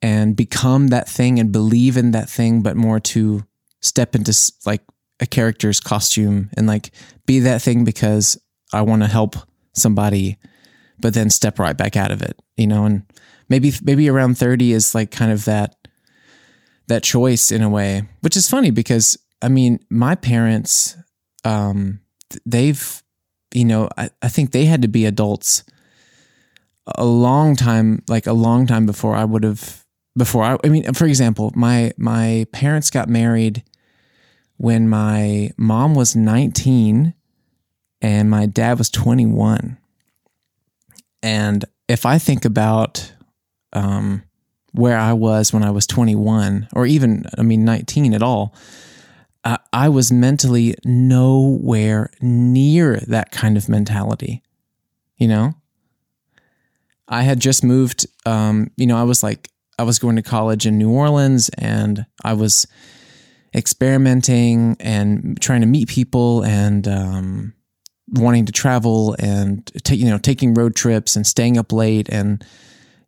and 0.02 0.36
become 0.36 0.88
that 0.88 1.08
thing 1.08 1.38
and 1.38 1.52
believe 1.52 1.96
in 1.96 2.10
that 2.10 2.28
thing, 2.28 2.60
but 2.60 2.76
more 2.76 3.00
to 3.00 3.44
step 3.84 4.14
into 4.14 4.34
like 4.66 4.82
a 5.20 5.26
character's 5.26 5.80
costume 5.80 6.50
and 6.56 6.66
like 6.66 6.90
be 7.26 7.40
that 7.40 7.62
thing 7.62 7.84
because 7.84 8.40
I 8.72 8.82
want 8.82 9.02
to 9.02 9.08
help 9.08 9.36
somebody, 9.72 10.38
but 10.98 11.14
then 11.14 11.30
step 11.30 11.58
right 11.58 11.76
back 11.76 11.96
out 11.96 12.10
of 12.10 12.22
it, 12.22 12.40
you 12.56 12.66
know, 12.66 12.84
and 12.84 13.02
maybe, 13.48 13.72
maybe 13.82 14.08
around 14.08 14.36
30 14.38 14.72
is 14.72 14.94
like 14.94 15.10
kind 15.10 15.32
of 15.32 15.44
that, 15.44 15.76
that 16.88 17.02
choice 17.02 17.50
in 17.50 17.62
a 17.62 17.68
way, 17.68 18.02
which 18.20 18.36
is 18.36 18.48
funny 18.48 18.70
because 18.70 19.16
I 19.40 19.48
mean, 19.48 19.80
my 19.90 20.14
parents, 20.14 20.96
um, 21.44 22.00
they've, 22.46 23.02
you 23.52 23.64
know, 23.64 23.88
I, 23.96 24.10
I 24.22 24.28
think 24.28 24.50
they 24.50 24.64
had 24.64 24.82
to 24.82 24.88
be 24.88 25.04
adults 25.04 25.64
a 26.96 27.04
long 27.04 27.54
time, 27.54 28.02
like 28.08 28.26
a 28.26 28.32
long 28.32 28.66
time 28.66 28.86
before 28.86 29.14
I 29.14 29.24
would 29.24 29.44
have, 29.44 29.84
before 30.16 30.44
I, 30.44 30.56
I 30.64 30.68
mean, 30.68 30.92
for 30.94 31.06
example, 31.06 31.52
my, 31.54 31.92
my 31.96 32.46
parents 32.52 32.90
got 32.90 33.08
married 33.08 33.62
when 34.56 34.88
my 34.88 35.50
mom 35.56 35.94
was 35.94 36.14
19 36.14 37.14
and 38.00 38.30
my 38.30 38.46
dad 38.46 38.78
was 38.78 38.90
21. 38.90 39.78
And 41.22 41.64
if 41.88 42.06
I 42.06 42.18
think 42.18 42.44
about 42.44 43.12
um, 43.72 44.22
where 44.72 44.98
I 44.98 45.12
was 45.12 45.52
when 45.52 45.62
I 45.62 45.70
was 45.70 45.86
21, 45.86 46.68
or 46.72 46.86
even, 46.86 47.24
I 47.38 47.42
mean, 47.42 47.64
19 47.64 48.14
at 48.14 48.22
all, 48.22 48.54
I, 49.44 49.58
I 49.72 49.88
was 49.88 50.12
mentally 50.12 50.74
nowhere 50.84 52.10
near 52.20 53.00
that 53.08 53.30
kind 53.30 53.56
of 53.56 53.68
mentality. 53.68 54.42
You 55.16 55.28
know, 55.28 55.54
I 57.08 57.22
had 57.22 57.40
just 57.40 57.64
moved, 57.64 58.06
um, 58.26 58.70
you 58.76 58.86
know, 58.86 58.96
I 58.96 59.04
was 59.04 59.22
like, 59.22 59.50
I 59.78 59.82
was 59.82 59.98
going 59.98 60.16
to 60.16 60.22
college 60.22 60.66
in 60.66 60.78
New 60.78 60.90
Orleans 60.90 61.48
and 61.58 62.06
I 62.22 62.32
was 62.32 62.66
experimenting 63.54 64.76
and 64.80 65.40
trying 65.40 65.60
to 65.60 65.66
meet 65.66 65.88
people 65.88 66.42
and 66.42 66.88
um, 66.88 67.54
wanting 68.08 68.44
to 68.46 68.52
travel 68.52 69.16
and 69.18 69.70
you 69.90 70.06
know 70.06 70.18
taking 70.18 70.54
road 70.54 70.74
trips 70.74 71.16
and 71.16 71.26
staying 71.26 71.56
up 71.56 71.72
late 71.72 72.08
and 72.10 72.44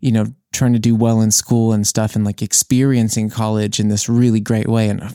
you 0.01 0.13
know 0.13 0.27
trying 0.53 0.73
to 0.73 0.79
do 0.79 0.95
well 0.95 1.21
in 1.21 1.31
school 1.31 1.73
and 1.73 1.87
stuff 1.87 2.17
and 2.17 2.25
like 2.25 2.41
experiencing 2.41 3.29
college 3.29 3.79
in 3.79 3.89
this 3.89 4.09
really 4.09 4.41
great 4.41 4.69
way. 4.69 4.89
And 4.89 5.03
I 5.03 5.11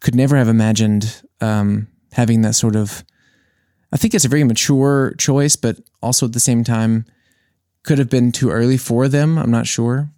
could 0.00 0.14
never 0.14 0.36
have 0.36 0.48
imagined 0.48 1.22
um, 1.40 1.88
having 2.12 2.42
that 2.42 2.54
sort 2.54 2.76
of 2.76 3.04
I 3.92 3.96
think 3.96 4.14
it's 4.14 4.24
a 4.24 4.28
very 4.28 4.44
mature 4.44 5.14
choice 5.18 5.56
but 5.56 5.78
also 6.02 6.26
at 6.26 6.32
the 6.32 6.40
same 6.40 6.64
time 6.64 7.06
could 7.82 7.98
have 7.98 8.10
been 8.10 8.30
too 8.30 8.50
early 8.50 8.76
for 8.76 9.08
them. 9.08 9.38
I'm 9.38 9.50
not 9.50 9.66
sure 9.66 10.10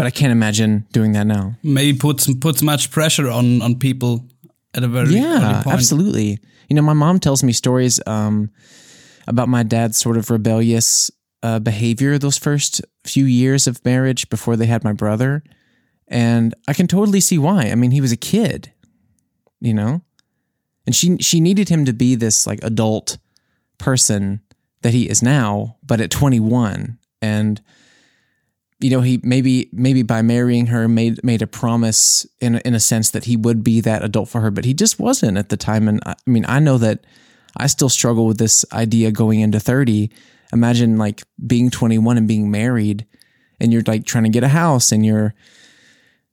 but 0.00 0.06
I 0.06 0.10
can't 0.10 0.32
imagine 0.32 0.86
doing 0.92 1.12
that 1.12 1.26
now. 1.26 1.56
Maybe 1.62 1.98
puts 1.98 2.32
puts 2.36 2.62
much 2.62 2.90
pressure 2.90 3.28
on 3.28 3.60
on 3.60 3.78
people 3.78 4.24
at 4.72 4.82
a 4.82 4.88
very 4.88 5.10
yeah, 5.10 5.62
absolutely. 5.66 6.38
You 6.70 6.76
know, 6.76 6.80
my 6.80 6.94
mom 6.94 7.18
tells 7.20 7.42
me 7.42 7.52
stories 7.52 8.00
um, 8.06 8.50
about 9.26 9.50
my 9.50 9.62
dad's 9.62 9.98
sort 9.98 10.16
of 10.16 10.30
rebellious 10.30 11.10
uh, 11.42 11.58
behavior 11.58 12.16
those 12.16 12.38
first 12.38 12.80
few 13.04 13.26
years 13.26 13.66
of 13.66 13.84
marriage 13.84 14.30
before 14.30 14.56
they 14.56 14.64
had 14.64 14.84
my 14.84 14.94
brother, 14.94 15.44
and 16.08 16.54
I 16.66 16.72
can 16.72 16.86
totally 16.86 17.20
see 17.20 17.36
why. 17.36 17.64
I 17.64 17.74
mean, 17.74 17.90
he 17.90 18.00
was 18.00 18.10
a 18.10 18.16
kid, 18.16 18.72
you 19.60 19.74
know, 19.74 20.00
and 20.86 20.96
she 20.96 21.18
she 21.18 21.40
needed 21.40 21.68
him 21.68 21.84
to 21.84 21.92
be 21.92 22.14
this 22.14 22.46
like 22.46 22.60
adult 22.62 23.18
person 23.76 24.40
that 24.80 24.94
he 24.94 25.10
is 25.10 25.22
now, 25.22 25.76
but 25.82 26.00
at 26.00 26.10
21 26.10 26.96
and 27.20 27.60
you 28.80 28.90
know 28.90 29.02
he 29.02 29.20
maybe 29.22 29.68
maybe 29.72 30.02
by 30.02 30.22
marrying 30.22 30.66
her 30.66 30.88
made 30.88 31.22
made 31.22 31.42
a 31.42 31.46
promise 31.46 32.26
in 32.40 32.56
in 32.56 32.74
a 32.74 32.80
sense 32.80 33.10
that 33.10 33.24
he 33.24 33.36
would 33.36 33.62
be 33.62 33.80
that 33.80 34.02
adult 34.02 34.28
for 34.28 34.40
her 34.40 34.50
but 34.50 34.64
he 34.64 34.74
just 34.74 34.98
wasn't 34.98 35.38
at 35.38 35.50
the 35.50 35.56
time. 35.56 35.86
And 35.86 36.00
I, 36.06 36.12
I 36.12 36.30
mean 36.30 36.44
I 36.48 36.58
know 36.58 36.78
that 36.78 37.04
I 37.56 37.66
still 37.66 37.88
struggle 37.88 38.26
with 38.26 38.38
this 38.38 38.64
idea 38.72 39.12
going 39.12 39.40
into 39.40 39.60
30 39.60 40.10
imagine 40.52 40.96
like 40.96 41.22
being 41.46 41.70
21 41.70 42.16
and 42.16 42.26
being 42.26 42.50
married 42.50 43.06
and 43.60 43.72
you're 43.72 43.82
like 43.86 44.04
trying 44.04 44.24
to 44.24 44.30
get 44.30 44.42
a 44.42 44.48
house 44.48 44.92
and 44.92 45.04
you're 45.04 45.34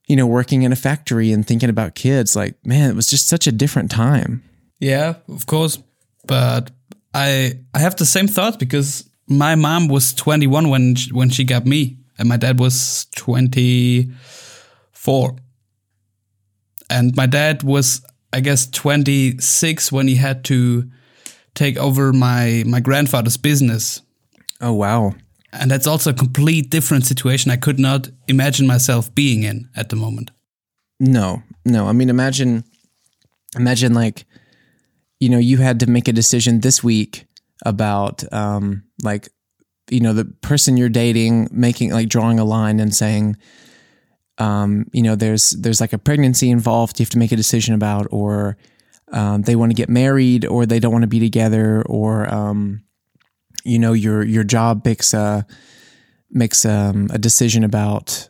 you 0.08 0.16
know 0.16 0.26
working 0.26 0.64
in 0.64 0.72
a 0.72 0.78
factory 0.78 1.34
and 1.34 1.46
thinking 1.46 1.70
about 1.70 1.96
kids. 1.96 2.36
Like 2.36 2.56
man 2.66 2.90
it 2.90 2.96
was 2.96 3.08
just 3.08 3.28
such 3.28 3.46
a 3.48 3.52
different 3.52 3.92
time. 3.92 4.42
Yeah 4.80 5.16
of 5.28 5.46
course. 5.46 5.80
But 6.26 6.72
I 7.14 7.60
I 7.74 7.80
have 7.80 7.98
the 7.98 8.06
same 8.06 8.28
thoughts 8.28 8.56
because 8.56 9.10
my 9.28 9.56
mom 9.56 9.90
was 9.90 10.14
21 10.14 10.70
when 10.70 10.96
when 11.12 11.30
she 11.30 11.44
got 11.44 11.66
me 11.66 11.98
and 12.18 12.28
my 12.28 12.38
dad 12.38 12.60
was 12.60 13.06
24 13.16 15.36
and 16.90 17.16
my 17.16 17.26
dad 17.26 17.64
was 17.64 18.02
i 18.34 18.40
guess 18.40 18.68
26 18.68 19.92
when 19.92 20.08
he 20.08 20.16
had 20.16 20.44
to 20.46 20.90
take 21.58 21.78
over 21.78 22.14
my 22.14 22.64
my 22.68 22.80
grandfather's 22.80 23.36
business. 23.36 24.02
Oh 24.62 24.74
wow. 24.74 25.16
And 25.52 25.72
that's 25.72 25.88
also 25.88 26.12
a 26.12 26.14
complete 26.14 26.70
different 26.70 27.06
situation 27.06 27.52
i 27.52 27.58
could 27.58 27.80
not 27.80 28.10
imagine 28.28 28.68
myself 28.68 29.14
being 29.14 29.44
in 29.44 29.68
at 29.76 29.90
the 29.90 29.96
moment. 29.96 30.32
No 31.00 31.42
no. 31.66 31.88
I 31.88 31.94
mean 31.94 32.10
imagine 32.10 32.64
imagine 33.56 33.94
like 33.94 34.26
you 35.20 35.30
know 35.30 35.40
you 35.40 35.58
had 35.58 35.80
to 35.80 35.88
make 35.88 36.08
a 36.08 36.14
decision 36.14 36.62
this 36.62 36.84
week 36.84 37.26
about 37.66 38.24
um 38.32 38.84
like 39.04 39.30
you 39.90 40.00
know 40.00 40.14
the 40.14 40.26
person 40.26 40.78
you're 40.78 40.90
dating 40.90 41.48
making 41.52 41.92
like 41.92 42.10
drawing 42.10 42.40
a 42.40 42.44
line 42.44 42.80
and 42.80 42.94
saying 42.94 43.38
um, 44.38 44.86
you 44.92 45.02
know 45.02 45.16
there's 45.16 45.52
there's 45.52 45.82
like 45.82 45.94
a 45.94 45.98
pregnancy 45.98 46.50
involved 46.50 47.00
you 47.00 47.04
have 47.04 47.10
to 47.12 47.18
make 47.18 47.32
a 47.32 47.38
decision 47.38 47.74
about 47.74 48.08
or 48.12 48.58
um, 49.12 49.42
they 49.44 49.56
want 49.56 49.72
to 49.72 49.76
get 49.76 49.90
married 49.90 50.46
or 50.46 50.66
they 50.66 50.80
don't 50.80 50.92
want 50.92 51.04
to 51.04 51.08
be 51.08 51.20
together 51.20 51.82
or 51.84 52.32
um, 52.34 52.84
you 53.64 53.80
know 53.80 53.94
your 53.94 54.24
your 54.24 54.44
job 54.44 54.86
makes 54.86 55.14
a 55.14 55.46
makes 56.30 56.66
um, 56.66 57.08
a 57.12 57.18
decision 57.18 57.64
about 57.64 58.30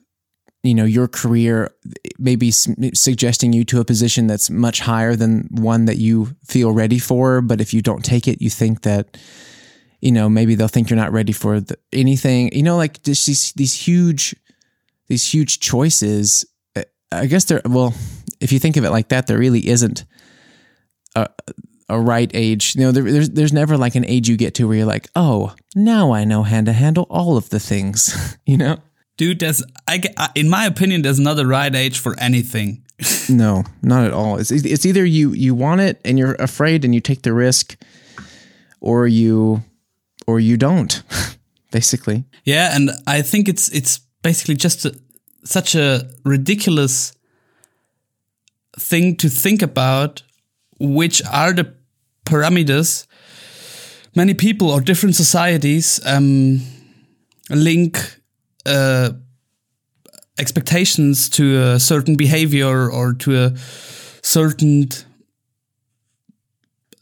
you 0.64 0.74
know 0.74 0.86
your 0.86 1.08
career 1.08 1.72
maybe 2.20 2.52
suggesting 2.52 3.54
you 3.54 3.64
to 3.64 3.80
a 3.80 3.86
position 3.86 4.28
that's 4.28 4.50
much 4.50 4.80
higher 4.82 5.16
than 5.16 5.48
one 5.52 5.86
that 5.86 5.98
you 5.98 6.36
feel 6.46 6.72
ready 6.72 7.00
for 7.00 7.42
but 7.42 7.62
if 7.62 7.74
you 7.74 7.82
don't 7.82 8.04
take 8.04 8.28
it 8.28 8.42
you 8.42 8.50
think 8.50 8.82
that 8.82 9.18
you 10.00 10.12
know, 10.12 10.30
maybe 10.30 10.56
they'll 10.56 10.68
think 10.68 10.90
you're 10.90 10.98
not 10.98 11.12
ready 11.12 11.34
for 11.34 11.60
the, 11.60 11.78
anything. 11.92 12.54
You 12.54 12.64
know, 12.64 12.78
like 12.78 13.02
just 13.04 13.26
these 13.26 13.52
these 13.54 13.74
huge 13.74 14.36
these 15.08 15.34
huge 15.34 15.60
choices. 15.60 16.46
I 17.12 17.26
guess 17.26 17.46
there. 17.46 17.62
Well, 17.66 17.94
if 18.40 18.52
you 18.52 18.60
think 18.60 18.78
of 18.78 18.84
it 18.84 18.92
like 18.92 19.10
that, 19.10 19.28
there 19.28 19.38
really 19.38 19.68
isn't 19.68 20.06
a 21.16 21.28
a 21.90 22.00
right 22.00 22.30
age. 22.34 22.76
You 22.76 22.82
know, 22.82 22.92
there, 22.92 23.04
there's 23.04 23.30
there's 23.30 23.54
never 23.54 23.78
like 23.78 23.96
an 23.96 24.06
age 24.06 24.30
you 24.30 24.38
get 24.38 24.54
to 24.56 24.68
where 24.68 24.78
you're 24.78 24.86
like, 24.86 25.08
oh, 25.16 25.56
now 25.76 26.12
I 26.12 26.26
know 26.26 26.44
how 26.44 26.62
to 26.62 26.74
handle 26.74 27.08
all 27.10 27.38
of 27.38 27.50
the 27.50 27.60
things. 27.60 28.38
you 28.46 28.58
know, 28.58 28.78
dude. 29.18 29.40
There's 29.40 29.64
I 29.88 30.02
in 30.36 30.50
my 30.50 30.66
opinion, 30.66 31.02
there's 31.02 31.20
not 31.20 31.40
a 31.40 31.46
right 31.46 31.74
age 31.74 32.00
for 32.00 32.20
anything. 32.20 32.84
no, 33.30 33.64
not 33.82 34.06
at 34.06 34.14
all. 34.14 34.38
It's 34.38 34.52
it's 34.52 34.86
either 34.86 35.06
you 35.06 35.32
you 35.32 35.56
want 35.56 35.82
it 35.82 36.02
and 36.04 36.20
you're 36.20 36.36
afraid 36.36 36.84
and 36.84 36.94
you 36.94 37.02
take 37.02 37.22
the 37.22 37.34
risk, 37.34 37.78
or 38.82 39.08
you 39.08 39.64
or 40.28 40.40
you 40.40 40.58
don't, 40.58 41.04
basically. 41.72 42.26
Yeah, 42.44 42.76
and 42.76 42.92
I 43.08 43.22
think 43.22 43.48
it's 43.48 43.70
it's 43.70 44.00
basically 44.22 44.56
just 44.56 44.86
a, 44.86 44.94
such 45.44 45.76
a 45.76 46.10
ridiculous 46.24 47.14
thing 48.80 49.16
to 49.18 49.30
think 49.30 49.62
about, 49.62 50.24
which 50.80 51.22
are 51.26 51.54
the 51.54 51.74
parameters 52.26 53.08
many 54.18 54.34
people 54.34 54.70
or 54.72 54.82
different 54.82 55.16
societies 55.16 56.02
um, 56.06 56.60
link 57.52 58.20
uh, 58.66 59.12
expectations 60.40 61.30
to 61.30 61.62
a 61.62 61.80
certain 61.80 62.18
behavior 62.18 62.90
or 62.92 63.14
to 63.14 63.36
a 63.36 63.56
certain 64.24 64.90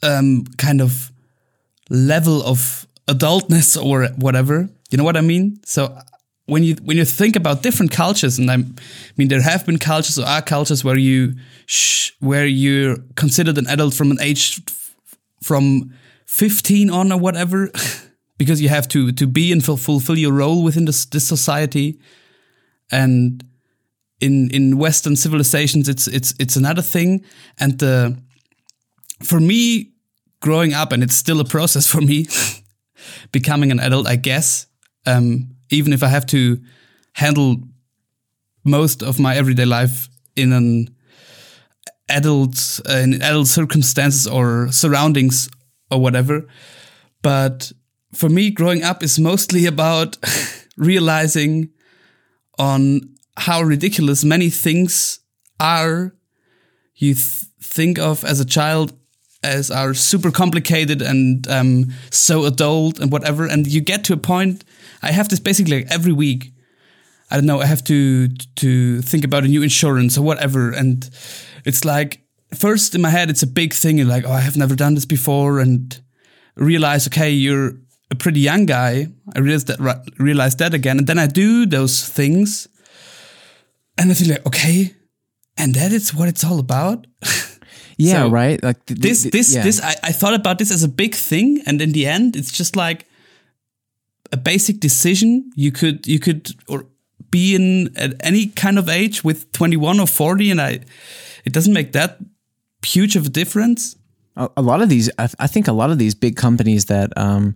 um, 0.04 0.44
kind 0.58 0.82
of 0.82 1.12
level 1.90 2.44
of 2.44 2.86
adultness 3.08 3.78
or 3.82 4.08
whatever. 4.18 4.70
You 4.90 4.98
know 4.98 5.04
what 5.04 5.18
I 5.18 5.22
mean? 5.22 5.60
So 5.64 5.98
when 6.46 6.64
you 6.64 6.76
when 6.84 6.98
you 6.98 7.06
think 7.06 7.36
about 7.36 7.64
different 7.64 7.92
cultures, 7.92 8.38
and 8.38 8.50
I 8.52 8.58
mean 9.18 9.28
there 9.28 9.42
have 9.42 9.66
been 9.66 9.80
cultures 9.80 10.20
or 10.20 10.26
are 10.26 10.42
cultures 10.42 10.84
where 10.84 10.98
you 10.98 11.36
sh- 11.66 12.12
where 12.20 12.46
you're 12.46 12.98
considered 13.16 13.58
an 13.58 13.68
adult 13.68 13.94
from 13.94 14.12
an 14.12 14.20
age 14.22 14.62
from 15.44 15.94
15 16.26 16.90
on 16.90 17.12
or 17.12 17.20
whatever, 17.20 17.72
because 18.38 18.62
you 18.62 18.70
have 18.70 18.88
to 18.90 19.12
to 19.12 19.28
be 19.28 19.52
and 19.52 19.64
ful- 19.64 19.78
fulfill 19.78 20.18
your 20.18 20.34
role 20.34 20.64
within 20.64 20.86
this 20.86 21.06
this 21.06 21.28
society, 21.28 22.00
and 22.92 23.44
in 24.22 24.50
in 24.52 24.78
Western 24.78 25.16
civilizations 25.16 25.90
it's 25.90 26.08
it's 26.08 26.34
it's 26.40 26.56
another 26.56 26.84
thing, 26.84 27.24
and 27.60 27.80
the 27.80 28.18
for 29.24 29.40
me 29.40 29.92
growing 30.42 30.74
up, 30.74 30.92
and 30.92 31.02
it's 31.02 31.16
still 31.16 31.40
a 31.40 31.46
process 31.46 31.88
for 31.92 32.02
me 32.02 32.28
becoming 33.32 33.72
an 33.72 33.80
adult, 33.80 34.08
I 34.08 34.16
guess. 34.16 34.68
Um, 35.06 35.56
even 35.70 35.94
if 35.94 36.04
I 36.04 36.08
have 36.08 36.26
to 36.28 36.60
handle 37.14 37.58
most 38.64 39.04
of 39.04 39.20
my 39.20 39.36
everyday 39.36 39.66
life 39.66 40.10
in 40.36 40.52
an 40.52 40.96
adult 42.10 42.82
uh, 42.90 42.98
in 42.98 43.16
adult 43.16 43.48
circumstances 43.48 44.28
or 44.28 44.72
surroundings 44.72 45.50
or 45.92 46.00
whatever. 46.00 46.48
But 47.22 47.72
for 48.14 48.30
me, 48.30 48.50
growing 48.52 48.84
up 48.84 49.04
is 49.04 49.20
mostly 49.20 49.66
about 49.74 50.18
realizing 50.78 51.70
on 52.58 53.16
how 53.38 53.62
ridiculous 53.62 54.24
many 54.24 54.50
things 54.50 55.20
are 55.60 56.16
you 56.96 57.14
th- 57.14 57.46
think 57.62 58.00
of 58.00 58.24
as 58.24 58.40
a 58.40 58.46
child 58.46 58.94
as 59.46 59.72
are 59.72 59.94
super 59.94 60.32
complicated 60.32 61.02
and 61.02 61.48
um, 61.48 61.92
so 62.10 62.46
adult 62.46 63.00
and 63.00 63.12
whatever. 63.12 63.46
And 63.46 63.68
you 63.68 63.82
get 63.82 64.04
to 64.06 64.14
a 64.14 64.18
point. 64.18 64.64
I 65.02 65.12
have 65.12 65.30
this 65.30 65.40
basically 65.40 65.78
like 65.78 65.92
every 65.92 66.12
week. 66.12 66.52
I 67.32 67.36
don't 67.36 67.46
know. 67.46 67.62
I 67.62 67.66
have 67.66 67.84
to 67.86 68.28
to 68.28 69.02
think 69.02 69.24
about 69.24 69.44
a 69.44 69.48
new 69.48 69.64
insurance 69.64 70.18
or 70.18 70.22
whatever, 70.22 70.72
and 70.72 71.10
it's 71.66 71.84
like 71.84 72.22
first 72.54 72.94
in 72.94 73.02
my 73.02 73.10
head 73.10 73.30
it's 73.30 73.44
a 73.44 73.48
big 73.48 73.74
thing. 73.74 73.98
You're 73.98 74.08
like, 74.08 74.26
oh, 74.28 74.32
I 74.32 74.42
have 74.42 74.58
never 74.58 74.76
done 74.76 74.94
this 74.94 75.06
before, 75.06 75.60
and 75.60 76.00
realize, 76.56 77.08
okay, 77.08 77.32
you're 77.32 77.74
a 78.12 78.16
pretty 78.16 78.42
young 78.42 78.66
guy. 78.66 79.08
I 79.36 79.40
realized 79.40 79.68
that 79.68 79.80
realize 80.20 80.56
that 80.58 80.74
again, 80.74 81.00
and 81.00 81.08
then 81.08 81.20
I 81.20 81.28
do 81.28 81.66
those 81.66 82.08
things, 82.08 82.68
and 83.98 84.12
I 84.12 84.14
feel 84.14 84.30
like, 84.30 84.46
okay, 84.46 84.94
and 85.58 85.74
that 85.74 85.92
is 85.92 86.14
what 86.14 86.30
it's 86.30 86.44
all 86.44 86.60
about. 86.60 87.08
Yeah, 87.98 88.24
So, 88.24 88.30
right. 88.30 88.62
Like 88.62 88.86
th- 88.86 89.00
this 89.00 89.22
th- 89.24 89.32
this 89.32 89.56
yeah. 89.56 89.64
this 89.64 89.82
I, 89.82 89.96
I 90.04 90.12
thought 90.12 90.34
about 90.34 90.58
this 90.60 90.72
as 90.72 90.84
a 90.84 90.90
big 90.90 91.16
thing 91.16 91.62
and 91.66 91.82
in 91.82 91.92
the 91.92 92.06
end 92.06 92.36
it's 92.36 92.52
just 92.52 92.76
like 92.76 93.06
a 94.32 94.38
basic 94.38 94.80
decision 94.80 95.52
you 95.56 95.72
could 95.72 96.08
you 96.08 96.20
could 96.20 96.52
or 96.68 96.86
be 97.32 97.56
in 97.56 97.96
at 97.98 98.14
any 98.20 98.48
kind 98.48 98.78
of 98.78 98.90
age 98.90 99.24
with 99.24 99.52
21 99.52 100.00
or 100.00 100.08
40 100.08 100.52
and 100.52 100.62
i 100.62 100.80
it 101.46 101.54
doesn't 101.54 101.74
make 101.74 101.92
that 101.92 102.18
huge 102.86 103.16
of 103.16 103.26
a 103.26 103.30
difference 103.30 103.96
a, 104.36 104.50
a 104.58 104.62
lot 104.62 104.82
of 104.82 104.90
these 104.90 105.10
I, 105.18 105.30
I 105.40 105.48
think 105.48 105.68
a 105.68 105.74
lot 105.74 105.90
of 105.92 105.98
these 105.98 106.16
big 106.16 106.36
companies 106.36 106.86
that 106.86 107.12
um, 107.18 107.56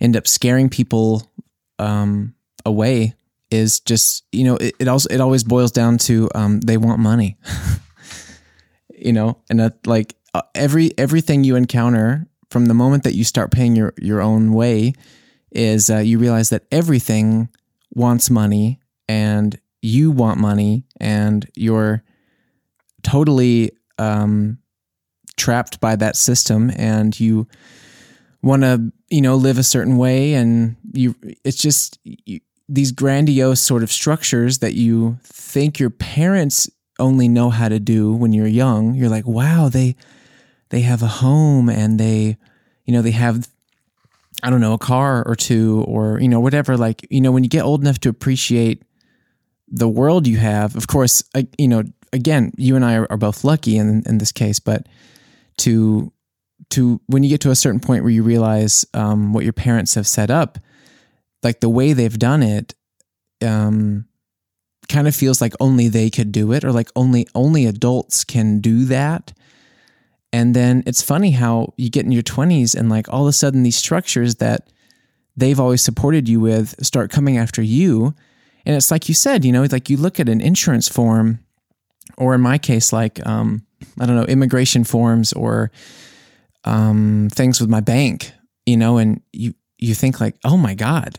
end 0.00 0.16
up 0.16 0.26
scaring 0.26 0.68
people 0.68 1.30
um, 1.78 2.34
away 2.64 3.14
is 3.50 3.80
just 3.80 4.24
you 4.32 4.44
know 4.44 4.56
it, 4.56 4.74
it 4.78 4.88
also 4.88 5.08
it 5.10 5.20
always 5.20 5.44
boils 5.44 5.72
down 5.72 5.98
to 5.98 6.28
um, 6.34 6.60
they 6.60 6.76
want 6.76 6.98
money 7.00 7.36
you 9.04 9.12
know 9.12 9.38
and 9.50 9.60
that 9.60 9.86
like 9.86 10.16
uh, 10.34 10.42
every 10.54 10.96
everything 10.98 11.44
you 11.44 11.56
encounter 11.56 12.26
from 12.50 12.66
the 12.66 12.74
moment 12.74 13.04
that 13.04 13.14
you 13.14 13.24
start 13.24 13.50
paying 13.50 13.76
your 13.76 13.92
your 13.98 14.20
own 14.20 14.52
way 14.52 14.92
is 15.50 15.90
uh, 15.90 15.98
you 15.98 16.18
realize 16.18 16.50
that 16.50 16.64
everything 16.70 17.48
wants 17.94 18.30
money 18.30 18.80
and 19.08 19.58
you 19.82 20.10
want 20.10 20.38
money 20.38 20.84
and 21.00 21.46
you're 21.56 22.02
totally 23.02 23.70
um, 23.98 24.58
trapped 25.36 25.80
by 25.80 25.96
that 25.96 26.16
system 26.16 26.70
and 26.76 27.18
you 27.18 27.46
want 28.42 28.62
to 28.62 28.92
you 29.10 29.20
know 29.20 29.36
live 29.36 29.58
a 29.58 29.62
certain 29.62 29.96
way 29.96 30.34
and 30.34 30.76
you 30.92 31.14
it's 31.44 31.56
just 31.56 31.98
you, 32.04 32.40
these 32.68 32.92
grandiose 32.92 33.60
sort 33.60 33.82
of 33.82 33.92
structures 33.92 34.58
that 34.58 34.74
you 34.74 35.18
think 35.22 35.78
your 35.78 35.90
parents 35.90 36.70
only 37.02 37.28
know 37.28 37.50
how 37.50 37.68
to 37.68 37.78
do 37.78 38.12
when 38.14 38.32
you're 38.32 38.46
young 38.46 38.94
you're 38.94 39.08
like 39.10 39.26
wow 39.26 39.68
they 39.68 39.94
they 40.70 40.80
have 40.80 41.02
a 41.02 41.06
home 41.06 41.68
and 41.68 42.00
they 42.00 42.36
you 42.86 42.92
know 42.92 43.02
they 43.02 43.10
have 43.10 43.48
i 44.42 44.50
don't 44.50 44.60
know 44.60 44.72
a 44.72 44.78
car 44.78 45.22
or 45.26 45.36
two 45.36 45.84
or 45.86 46.18
you 46.18 46.28
know 46.28 46.40
whatever. 46.40 46.76
Like 46.76 47.06
you 47.10 47.20
know 47.20 47.30
when 47.30 47.44
you 47.44 47.50
get 47.50 47.62
old 47.62 47.82
enough 47.82 48.00
to 48.00 48.08
appreciate 48.08 48.82
the 49.68 49.88
world 49.88 50.26
you 50.26 50.38
have 50.38 50.76
of 50.76 50.86
course 50.86 51.22
I, 51.34 51.46
you 51.58 51.68
know 51.68 51.82
again 52.12 52.52
you 52.58 52.76
and 52.76 52.84
i 52.84 52.96
are, 52.96 53.06
are 53.08 53.16
both 53.16 53.42
lucky 53.42 53.78
in 53.78 54.02
in 54.06 54.18
this 54.18 54.32
case 54.32 54.58
but 54.58 54.86
to 55.58 56.12
to 56.70 57.00
when 57.06 57.22
you 57.22 57.30
get 57.30 57.40
to 57.42 57.50
a 57.50 57.56
certain 57.56 57.80
point 57.80 58.02
where 58.02 58.12
you 58.12 58.22
realize 58.22 58.84
um, 58.94 59.32
what 59.32 59.44
your 59.44 59.52
parents 59.52 59.94
have 59.94 60.06
set 60.06 60.30
up 60.30 60.58
like 61.42 61.60
the 61.60 61.68
way 61.68 61.92
they've 61.92 62.18
done 62.18 62.42
it 62.42 62.74
um, 63.42 64.06
kind 64.92 65.08
of 65.08 65.16
feels 65.16 65.40
like 65.40 65.54
only 65.58 65.88
they 65.88 66.10
could 66.10 66.30
do 66.30 66.52
it 66.52 66.64
or 66.64 66.72
like 66.72 66.90
only 66.94 67.26
only 67.34 67.66
adults 67.66 68.24
can 68.24 68.60
do 68.60 68.84
that. 68.84 69.32
And 70.32 70.54
then 70.54 70.82
it's 70.86 71.02
funny 71.02 71.32
how 71.32 71.74
you 71.76 71.90
get 71.90 72.06
in 72.06 72.12
your 72.12 72.22
20s 72.22 72.74
and 72.74 72.88
like 72.88 73.08
all 73.08 73.22
of 73.22 73.28
a 73.28 73.32
sudden 73.32 73.62
these 73.62 73.76
structures 73.76 74.36
that 74.36 74.70
they've 75.36 75.60
always 75.60 75.82
supported 75.82 76.28
you 76.28 76.40
with 76.40 76.74
start 76.84 77.10
coming 77.10 77.36
after 77.36 77.62
you. 77.62 78.14
And 78.64 78.76
it's 78.76 78.90
like 78.90 79.08
you 79.08 79.14
said 79.14 79.44
you 79.44 79.52
know 79.52 79.66
like 79.70 79.90
you 79.90 79.96
look 79.96 80.20
at 80.20 80.28
an 80.28 80.40
insurance 80.40 80.88
form 80.88 81.40
or 82.16 82.34
in 82.34 82.40
my 82.40 82.58
case 82.58 82.92
like 82.92 83.24
um, 83.26 83.64
i 84.00 84.06
don't 84.06 84.16
know 84.16 84.24
immigration 84.24 84.84
forms 84.84 85.32
or 85.32 85.70
um, 86.64 87.28
things 87.32 87.60
with 87.60 87.68
my 87.68 87.80
bank 87.80 88.32
you 88.66 88.76
know 88.76 88.98
and 88.98 89.20
you 89.32 89.54
you 89.78 89.94
think 89.94 90.20
like 90.20 90.36
oh 90.44 90.56
my 90.56 90.74
god 90.74 91.18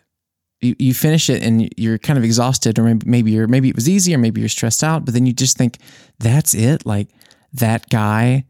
you, 0.64 0.76
you 0.80 0.94
finish 0.94 1.30
it 1.30 1.44
and 1.44 1.70
you're 1.78 1.98
kind 1.98 2.18
of 2.18 2.24
exhausted 2.24 2.80
or 2.80 2.84
maybe, 2.84 3.10
maybe 3.10 3.32
you're 3.32 3.48
maybe 3.48 3.70
it 3.70 3.76
was 3.76 3.90
easy 3.90 4.14
or 4.16 4.18
maybe 4.18 4.42
you're 4.42 4.50
stressed 4.50 4.84
out 4.84 5.06
but 5.06 5.14
then 5.14 5.26
you 5.26 5.34
just 5.34 5.58
think 5.58 5.78
that's 6.20 6.54
it? 6.54 6.86
Like 6.86 7.10
that 7.54 7.90
guy 7.90 8.46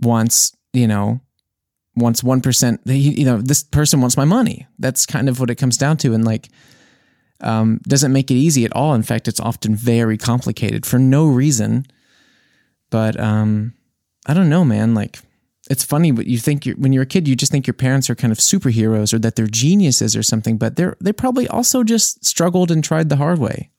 wants 0.00 0.56
you 0.72 0.86
know 0.86 1.20
wants 1.96 2.22
1% 2.22 2.78
you 2.86 3.24
know 3.24 3.38
this 3.38 3.64
person 3.64 4.00
wants 4.00 4.16
my 4.16 4.24
money. 4.24 4.66
That's 4.78 5.06
kind 5.06 5.28
of 5.28 5.40
what 5.40 5.50
it 5.50 5.56
comes 5.56 5.76
down 5.76 5.96
to 5.98 6.14
and 6.14 6.24
like 6.24 6.48
um, 7.40 7.80
doesn't 7.86 8.12
make 8.12 8.30
it 8.30 8.34
easy 8.34 8.64
at 8.64 8.74
all. 8.74 8.94
In 8.94 9.02
fact 9.02 9.28
it's 9.28 9.40
often 9.40 9.74
very 9.74 10.16
complicated 10.16 10.86
for 10.86 10.98
no 10.98 11.26
reason. 11.26 11.86
But 12.90 13.18
um, 13.20 13.74
i 14.26 14.34
don't 14.34 14.48
know 14.48 14.64
man 14.64 14.94
like 14.94 15.18
it's 15.70 15.84
funny 15.84 16.10
but 16.10 16.26
you 16.26 16.38
think 16.38 16.66
you're, 16.66 16.76
when 16.76 16.92
you're 16.92 17.02
a 17.02 17.06
kid 17.06 17.28
you 17.28 17.36
just 17.36 17.52
think 17.52 17.66
your 17.66 17.74
parents 17.74 18.08
are 18.10 18.14
kind 18.14 18.32
of 18.32 18.38
superheroes 18.38 19.12
or 19.12 19.18
that 19.18 19.36
they're 19.36 19.46
geniuses 19.46 20.16
or 20.16 20.22
something 20.22 20.56
but 20.56 20.76
they're 20.76 20.96
they 21.00 21.12
probably 21.12 21.46
also 21.48 21.82
just 21.82 22.24
struggled 22.24 22.70
and 22.70 22.82
tried 22.82 23.08
the 23.08 23.16
hard 23.16 23.38
way. 23.38 23.70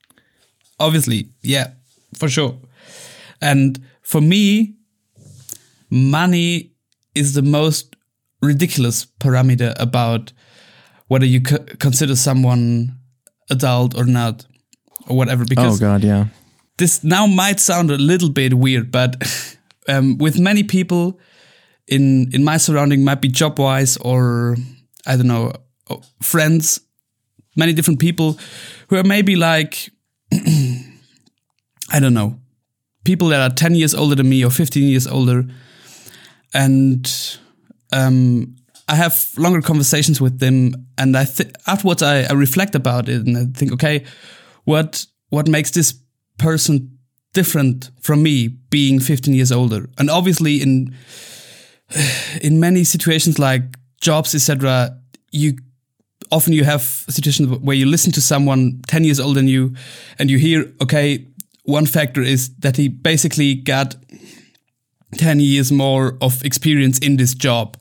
Obviously. 0.79 1.29
Yeah 1.41 1.71
for 2.15 2.29
sure. 2.29 2.57
And 3.41 3.79
for 4.01 4.21
me 4.21 4.75
money 5.89 6.71
is 7.15 7.33
the 7.33 7.41
most 7.41 7.95
ridiculous 8.41 9.05
parameter 9.05 9.73
about 9.79 10.31
whether 11.07 11.25
you 11.25 11.41
co- 11.41 11.65
consider 11.79 12.15
someone 12.15 12.97
adult 13.49 13.97
or 13.97 14.05
not 14.05 14.45
or 15.07 15.17
whatever 15.17 15.43
because 15.43 15.79
god 15.79 16.03
yeah. 16.03 16.27
this 16.77 17.03
now 17.03 17.25
might 17.25 17.59
sound 17.59 17.89
a 17.89 17.97
little 17.97 18.29
bit 18.29 18.53
weird, 18.53 18.91
but 18.91 19.15
um, 19.87 20.17
with 20.17 20.39
many 20.39 20.63
people 20.63 21.19
in 21.89 22.29
in 22.33 22.43
my 22.43 22.57
surrounding, 22.57 23.03
might 23.03 23.21
be 23.21 23.27
job 23.27 23.59
wise 23.59 23.97
or 23.97 24.55
I 25.05 25.15
don't 25.15 25.27
know, 25.27 25.53
oh, 25.89 26.01
friends, 26.21 26.79
many 27.55 27.73
different 27.73 27.99
people 27.99 28.37
who 28.89 28.97
are 28.97 29.03
maybe 29.03 29.35
like 29.35 29.89
I 30.31 31.99
don't 31.99 32.13
know, 32.13 32.39
people 33.03 33.27
that 33.29 33.41
are 33.41 33.53
ten 33.53 33.75
years 33.75 33.93
older 33.93 34.15
than 34.15 34.29
me 34.29 34.45
or 34.45 34.51
fifteen 34.51 34.87
years 34.87 35.07
older, 35.07 35.45
and 36.53 37.39
um, 37.91 38.55
I 38.87 38.95
have 38.95 39.31
longer 39.37 39.61
conversations 39.61 40.21
with 40.21 40.39
them, 40.39 40.87
and 40.97 41.17
I 41.17 41.25
th- 41.25 41.51
afterwards 41.67 42.03
I, 42.03 42.23
I 42.23 42.33
reflect 42.33 42.75
about 42.75 43.09
it 43.09 43.25
and 43.25 43.37
I 43.37 43.45
think, 43.57 43.71
okay, 43.73 44.05
what 44.63 45.05
what 45.29 45.47
makes 45.47 45.71
this 45.71 45.93
person 46.37 46.97
different 47.33 47.91
from 48.01 48.23
me 48.23 48.47
being 48.47 48.99
15 48.99 49.33
years 49.33 49.51
older? 49.51 49.89
And 49.97 50.09
obviously 50.09 50.61
in 50.61 50.95
in 52.41 52.59
many 52.59 52.83
situations 52.83 53.39
like 53.39 53.61
jobs 54.01 54.35
etc 54.35 54.95
you 55.31 55.57
often 56.31 56.53
you 56.53 56.63
have 56.63 56.81
situations 56.81 57.49
where 57.59 57.75
you 57.75 57.85
listen 57.85 58.11
to 58.11 58.21
someone 58.21 58.81
10 58.87 59.03
years 59.03 59.19
older 59.19 59.39
than 59.39 59.47
you 59.47 59.73
and 60.17 60.29
you 60.29 60.37
hear 60.37 60.71
okay 60.81 61.25
one 61.63 61.85
factor 61.85 62.21
is 62.21 62.49
that 62.59 62.77
he 62.77 62.87
basically 62.87 63.55
got 63.55 63.95
10 65.17 65.39
years 65.39 65.71
more 65.71 66.17
of 66.21 66.43
experience 66.45 66.99
in 66.99 67.17
this 67.17 67.33
job 67.33 67.77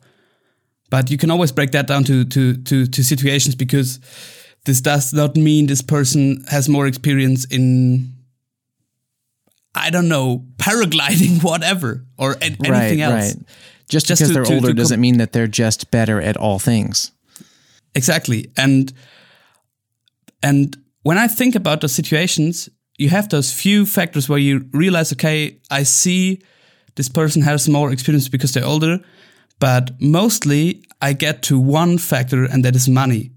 but 0.89 1.11
you 1.11 1.17
can 1.17 1.29
always 1.31 1.51
break 1.51 1.71
that 1.71 1.87
down 1.87 2.03
to 2.03 2.25
to 2.25 2.55
to, 2.63 2.85
to 2.87 3.03
situations 3.03 3.55
because 3.55 3.99
this 4.65 4.81
does 4.81 5.13
not 5.13 5.35
mean 5.35 5.67
this 5.67 5.81
person 5.81 6.43
has 6.49 6.67
more 6.67 6.87
experience 6.87 7.45
in 7.45 8.13
I 9.75 9.91
don't 9.91 10.09
know, 10.09 10.45
paragliding, 10.57 11.43
whatever, 11.49 12.05
or 12.17 12.35
anything 12.41 12.71
right, 12.71 12.99
else. 12.99 13.35
right. 13.35 13.43
Just, 13.89 14.05
Just 14.07 14.19
because 14.21 14.29
to- 14.29 14.33
they're 14.33 14.43
to- 14.45 14.53
older 14.55 14.67
to 14.69 14.73
doesn't 14.73 14.99
mean 15.01 15.17
that 15.17 15.31
they're 15.33 15.47
just 15.47 15.89
better 15.91 16.21
at 16.21 16.37
all 16.37 16.59
things. 16.59 17.11
Exactly. 17.95 18.51
And 18.55 18.93
and 20.43 20.77
when 21.03 21.17
I 21.17 21.27
think 21.27 21.55
about 21.55 21.81
the 21.81 21.87
situations, 21.89 22.69
you 22.97 23.09
have 23.09 23.29
those 23.29 23.51
few 23.51 23.85
factors 23.85 24.29
where 24.29 24.39
you 24.39 24.65
realize, 24.73 25.11
okay, 25.13 25.59
I 25.71 25.83
see 25.83 26.39
this 26.95 27.09
person 27.09 27.41
has 27.41 27.67
more 27.67 27.91
experience 27.91 28.29
because 28.29 28.51
they're 28.53 28.65
older, 28.65 28.99
but 29.59 29.91
mostly 29.99 30.83
I 31.01 31.13
get 31.13 31.41
to 31.43 31.59
one 31.59 31.97
factor 31.97 32.43
and 32.45 32.63
that 32.65 32.75
is 32.75 32.87
money. 32.87 33.31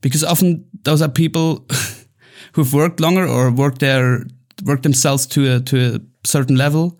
Because 0.00 0.24
often 0.24 0.64
those 0.84 1.02
are 1.02 1.08
people 1.08 1.66
who've 2.52 2.72
worked 2.72 3.00
longer 3.00 3.26
or 3.26 3.50
worked 3.50 3.80
their 3.80 4.26
worked 4.64 4.82
themselves 4.82 5.26
to 5.26 5.56
a 5.56 5.60
to 5.60 5.94
a 5.96 6.00
certain 6.26 6.56
level. 6.56 6.98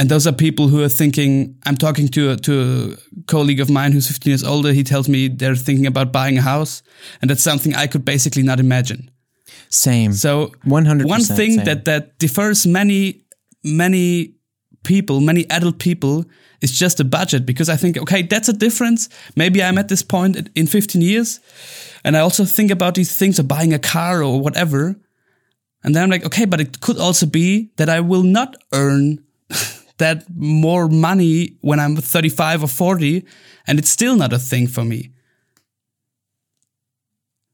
And 0.00 0.08
those 0.08 0.26
are 0.26 0.32
people 0.32 0.68
who 0.68 0.82
are 0.82 0.88
thinking. 0.88 1.56
I'm 1.66 1.76
talking 1.76 2.08
to 2.08 2.30
a, 2.30 2.36
to 2.36 2.96
a 2.96 3.22
colleague 3.26 3.60
of 3.60 3.68
mine 3.68 3.92
who's 3.92 4.08
15 4.08 4.30
years 4.30 4.42
older. 4.42 4.72
He 4.72 4.82
tells 4.82 5.08
me 5.10 5.28
they're 5.28 5.54
thinking 5.54 5.86
about 5.86 6.10
buying 6.10 6.38
a 6.38 6.42
house, 6.42 6.82
and 7.20 7.28
that's 7.28 7.42
something 7.42 7.74
I 7.74 7.86
could 7.86 8.02
basically 8.04 8.42
not 8.42 8.60
imagine. 8.60 9.10
Same. 9.68 10.14
So 10.14 10.52
100% 10.64 11.04
one 11.04 11.20
thing 11.20 11.56
same. 11.56 11.64
that 11.66 11.84
that 11.84 12.18
differs 12.18 12.66
many 12.66 13.26
many 13.62 14.36
people, 14.84 15.20
many 15.20 15.44
adult 15.50 15.78
people, 15.78 16.24
is 16.62 16.72
just 16.72 16.96
the 16.96 17.04
budget. 17.04 17.44
Because 17.44 17.68
I 17.68 17.76
think, 17.76 17.98
okay, 17.98 18.22
that's 18.22 18.48
a 18.48 18.54
difference. 18.54 19.10
Maybe 19.36 19.62
I'm 19.62 19.76
at 19.76 19.88
this 19.88 20.02
point 20.02 20.36
in- 20.36 20.48
in 20.54 20.66
15 20.66 21.02
years, 21.02 21.40
and 22.04 22.16
I 22.16 22.20
also 22.20 22.46
think 22.46 22.70
about 22.70 22.94
these 22.94 23.12
things 23.18 23.38
of 23.38 23.46
buying 23.46 23.74
a 23.74 23.78
car 23.78 24.22
or 24.22 24.40
whatever, 24.40 24.96
and 25.84 25.94
then 25.94 26.02
I'm 26.04 26.10
like, 26.10 26.24
okay, 26.24 26.46
but 26.46 26.60
it 26.60 26.80
could 26.80 26.98
also 26.98 27.26
be 27.26 27.68
that 27.76 27.88
I 27.88 28.00
will 28.00 28.24
not 28.24 28.56
earn 28.72 29.18
that 30.00 30.24
more 30.34 30.88
money 30.88 31.56
when 31.60 31.80
I'm 31.80 31.96
35 31.96 32.64
or 32.64 32.66
40, 32.66 33.24
and 33.66 33.78
it's 33.78 33.88
still 33.88 34.16
not 34.16 34.32
a 34.32 34.38
thing 34.38 34.66
for 34.66 34.84
me. 34.84 35.12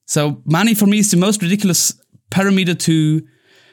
So 0.07 0.43
money 0.45 0.75
for 0.75 0.87
me 0.87 0.99
is 0.99 1.11
the 1.11 1.17
most 1.17 1.43
ridiculous 1.43 1.93
parameter 2.31 2.79
to 2.79 3.27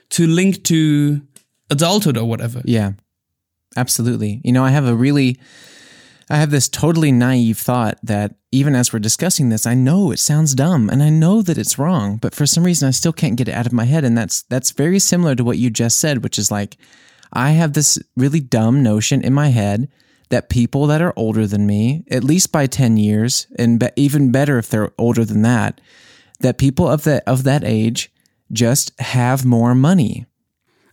to 0.09 0.27
link 0.27 0.63
to 0.65 1.21
adulthood 1.69 2.17
or 2.17 2.25
whatever. 2.25 2.61
Yeah, 2.65 2.91
absolutely. 3.77 4.41
You 4.43 4.51
know, 4.51 4.63
I 4.63 4.69
have 4.69 4.85
a 4.85 4.93
really, 4.93 5.39
I 6.29 6.37
have 6.37 6.51
this 6.51 6.69
totally 6.69 7.11
naive 7.11 7.57
thought 7.57 7.97
that 8.03 8.35
even 8.51 8.75
as 8.75 8.93
we're 8.93 8.99
discussing 8.99 9.49
this, 9.49 9.65
I 9.65 9.73
know 9.73 10.11
it 10.11 10.19
sounds 10.19 10.53
dumb 10.53 10.89
and 10.89 11.01
I 11.01 11.09
know 11.09 11.41
that 11.41 11.57
it's 11.57 11.79
wrong, 11.79 12.17
but 12.17 12.35
for 12.35 12.45
some 12.45 12.63
reason 12.63 12.87
I 12.87 12.91
still 12.91 13.13
can't 13.13 13.37
get 13.37 13.47
it 13.47 13.55
out 13.55 13.65
of 13.65 13.73
my 13.73 13.85
head. 13.85 14.03
And 14.03 14.15
that's 14.17 14.43
that's 14.43 14.71
very 14.71 14.99
similar 14.99 15.35
to 15.35 15.43
what 15.43 15.57
you 15.57 15.69
just 15.69 15.99
said, 15.99 16.23
which 16.23 16.37
is 16.37 16.51
like, 16.51 16.77
I 17.33 17.51
have 17.51 17.73
this 17.73 17.99
really 18.15 18.39
dumb 18.39 18.83
notion 18.83 19.21
in 19.23 19.33
my 19.33 19.49
head 19.49 19.89
that 20.29 20.49
people 20.49 20.87
that 20.87 21.01
are 21.01 21.13
older 21.15 21.45
than 21.45 21.67
me, 21.67 22.05
at 22.09 22.23
least 22.23 22.51
by 22.51 22.65
ten 22.67 22.97
years, 22.97 23.47
and 23.57 23.79
be- 23.79 23.89
even 23.95 24.31
better 24.31 24.57
if 24.57 24.69
they're 24.69 24.91
older 24.97 25.25
than 25.25 25.41
that, 25.43 25.81
that 26.39 26.57
people 26.57 26.87
of 26.87 27.03
that 27.03 27.23
of 27.27 27.43
that 27.43 27.63
age 27.63 28.11
just 28.51 28.91
have 28.99 29.43
more 29.45 29.73
money 29.73 30.25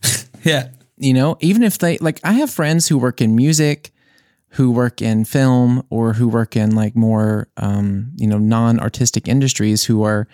Yeah. 0.43 0.69
you 0.97 1.13
know 1.13 1.37
even 1.39 1.61
if 1.61 1.77
they 1.77 1.97
like 1.99 2.19
i 2.23 2.31
have 2.33 2.49
friends 2.49 2.87
who 2.87 2.97
work 2.97 3.21
in 3.21 3.35
music 3.35 3.91
who 4.55 4.71
work 4.71 5.01
in 5.01 5.25
film 5.25 5.83
or 5.91 6.13
who 6.13 6.27
work 6.27 6.55
in 6.55 6.73
like 6.75 6.95
more 6.95 7.49
um, 7.57 8.11
you 8.15 8.25
know 8.27 8.39
non-artistic 8.39 9.27
industries 9.27 9.83
who 9.85 10.01
are 10.03 10.27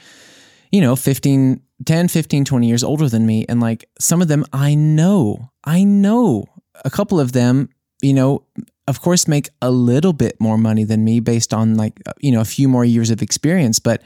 you 0.72 0.80
know 0.80 0.96
15 0.96 1.62
10 1.86 2.08
15 2.08 2.46
20 2.46 2.68
years 2.68 2.84
older 2.84 3.08
than 3.08 3.26
me 3.26 3.46
and 3.48 3.60
like 3.60 3.90
some 4.00 4.22
of 4.22 4.28
them 4.28 4.46
i 4.54 4.74
know. 4.76 5.52
I 5.64 5.84
know. 5.84 6.46
A 6.86 6.90
couple 6.90 7.20
of 7.20 7.32
them 7.32 7.70
you 8.02 8.14
know 8.14 8.44
of 8.88 9.02
course 9.02 9.28
make 9.28 9.50
a 9.62 9.72
little 9.72 10.14
bit 10.14 10.40
more 10.40 10.58
money 10.58 10.84
than 10.84 11.04
me 11.04 11.20
based 11.20 11.54
on 11.54 11.76
like 11.76 12.00
you 12.20 12.32
know 12.32 12.42
a 12.42 12.46
few 12.46 12.68
more 12.68 12.86
years 12.86 13.10
of 13.10 13.22
experience 13.22 13.80
but 13.80 14.02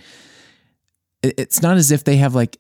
it's 1.24 1.62
not 1.62 1.78
as 1.78 1.92
if 1.92 2.04
they 2.04 2.18
have 2.18 2.34
like 2.34 2.58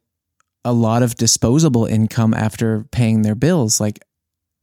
a 0.63 0.73
lot 0.73 1.01
of 1.01 1.15
disposable 1.15 1.85
income 1.85 2.33
after 2.33 2.85
paying 2.91 3.23
their 3.23 3.35
bills 3.35 3.79
like 3.79 3.99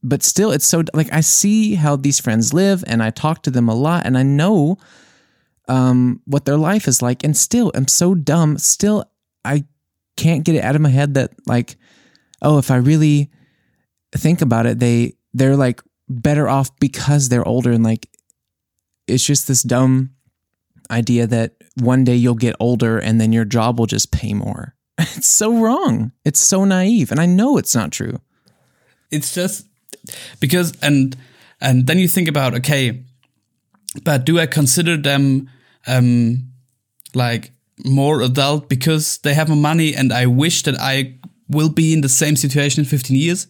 but 0.01 0.23
still 0.23 0.51
it's 0.51 0.65
so 0.65 0.83
like 0.93 1.11
i 1.11 1.19
see 1.19 1.75
how 1.75 1.95
these 1.95 2.19
friends 2.19 2.53
live 2.53 2.83
and 2.87 3.03
i 3.03 3.09
talk 3.09 3.43
to 3.43 3.51
them 3.51 3.67
a 3.67 3.75
lot 3.75 4.05
and 4.05 4.17
i 4.17 4.23
know 4.23 4.77
um 5.67 6.21
what 6.25 6.45
their 6.45 6.57
life 6.57 6.87
is 6.87 7.01
like 7.01 7.23
and 7.23 7.35
still 7.35 7.71
i'm 7.75 7.87
so 7.87 8.15
dumb. 8.15 8.57
Still 8.57 9.03
i 9.43 9.65
can't 10.19 10.45
get 10.45 10.55
it 10.55 10.63
out 10.63 10.75
of 10.75 10.81
my 10.81 10.89
head 10.89 11.13
that 11.13 11.31
like 11.47 11.77
oh 12.41 12.57
if 12.57 12.71
i 12.71 12.75
really 12.75 13.29
think 14.15 14.41
about 14.41 14.65
it 14.65 14.79
they 14.79 15.13
they're 15.33 15.55
like 15.55 15.81
better 16.09 16.49
off 16.49 16.77
because 16.79 17.29
they're 17.29 17.47
older. 17.47 17.71
And 17.71 17.83
like 17.83 18.09
it's 19.07 19.25
just 19.25 19.47
this 19.47 19.63
dumb 19.63 20.11
idea 20.91 21.27
that 21.27 21.53
one 21.75 22.03
day 22.03 22.15
you'll 22.15 22.35
get 22.35 22.55
older 22.59 22.97
and 22.97 23.21
then 23.21 23.31
your 23.31 23.45
job 23.45 23.79
will 23.79 23.85
just 23.85 24.11
pay 24.11 24.33
more. 24.33 24.75
It's 25.15 25.27
so 25.27 25.57
wrong. 25.57 26.11
It's 26.25 26.41
so 26.41 26.65
naive. 26.65 27.11
And 27.11 27.21
i 27.21 27.25
know 27.25 27.57
it's 27.57 27.75
not 27.75 27.91
true. 27.91 28.19
It's 29.11 29.33
just 29.33 29.65
because 30.39 30.77
and 30.81 31.15
and 31.61 31.87
then 31.87 31.99
you 31.99 32.07
think 32.07 32.27
about 32.27 32.55
okay, 32.55 33.03
but 34.03 34.25
do 34.25 34.39
I 34.39 34.45
consider 34.45 34.97
them 34.97 35.49
um 35.87 36.51
like 37.13 37.51
more 37.85 38.21
adult 38.21 38.69
because 38.69 39.17
they 39.19 39.33
have 39.33 39.49
money 39.49 39.95
and 39.95 40.11
I 40.11 40.25
wish 40.25 40.63
that 40.63 40.79
I 40.79 41.19
will 41.47 41.69
be 41.69 41.93
in 41.93 42.01
the 42.01 42.09
same 42.09 42.35
situation 42.35 42.81
in 42.81 42.85
15 42.85 43.17
years? 43.17 43.47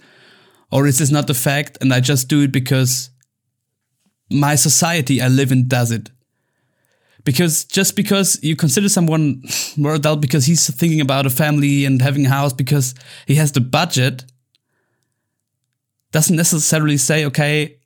Or 0.72 0.86
is 0.86 1.00
this 1.00 1.12
not 1.12 1.28
the 1.28 1.34
fact 1.34 1.78
and 1.82 1.94
I 1.94 2.00
just 2.00 2.28
do 2.28 2.42
it 2.44 2.52
because 2.52 3.10
my 4.30 4.56
society 4.56 5.22
I 5.22 5.28
live 5.28 5.52
in 5.52 5.68
does 5.68 5.92
it? 5.92 6.12
Because 7.24 7.66
just 7.66 7.96
because 7.96 8.40
you 8.42 8.56
consider 8.56 8.88
someone 8.88 9.44
more 9.78 9.96
adult 9.96 10.22
because 10.22 10.46
he's 10.46 10.70
thinking 10.70 11.02
about 11.02 11.26
a 11.26 11.30
family 11.30 11.86
and 11.86 12.02
having 12.02 12.26
a 12.26 12.30
house 12.30 12.54
because 12.54 12.96
he 13.26 13.36
has 13.36 13.52
the 13.52 13.62
budget 13.62 14.26
doesn't 16.12 16.36
necessarily 16.36 16.98
say 16.98 17.26
okay 17.26 17.78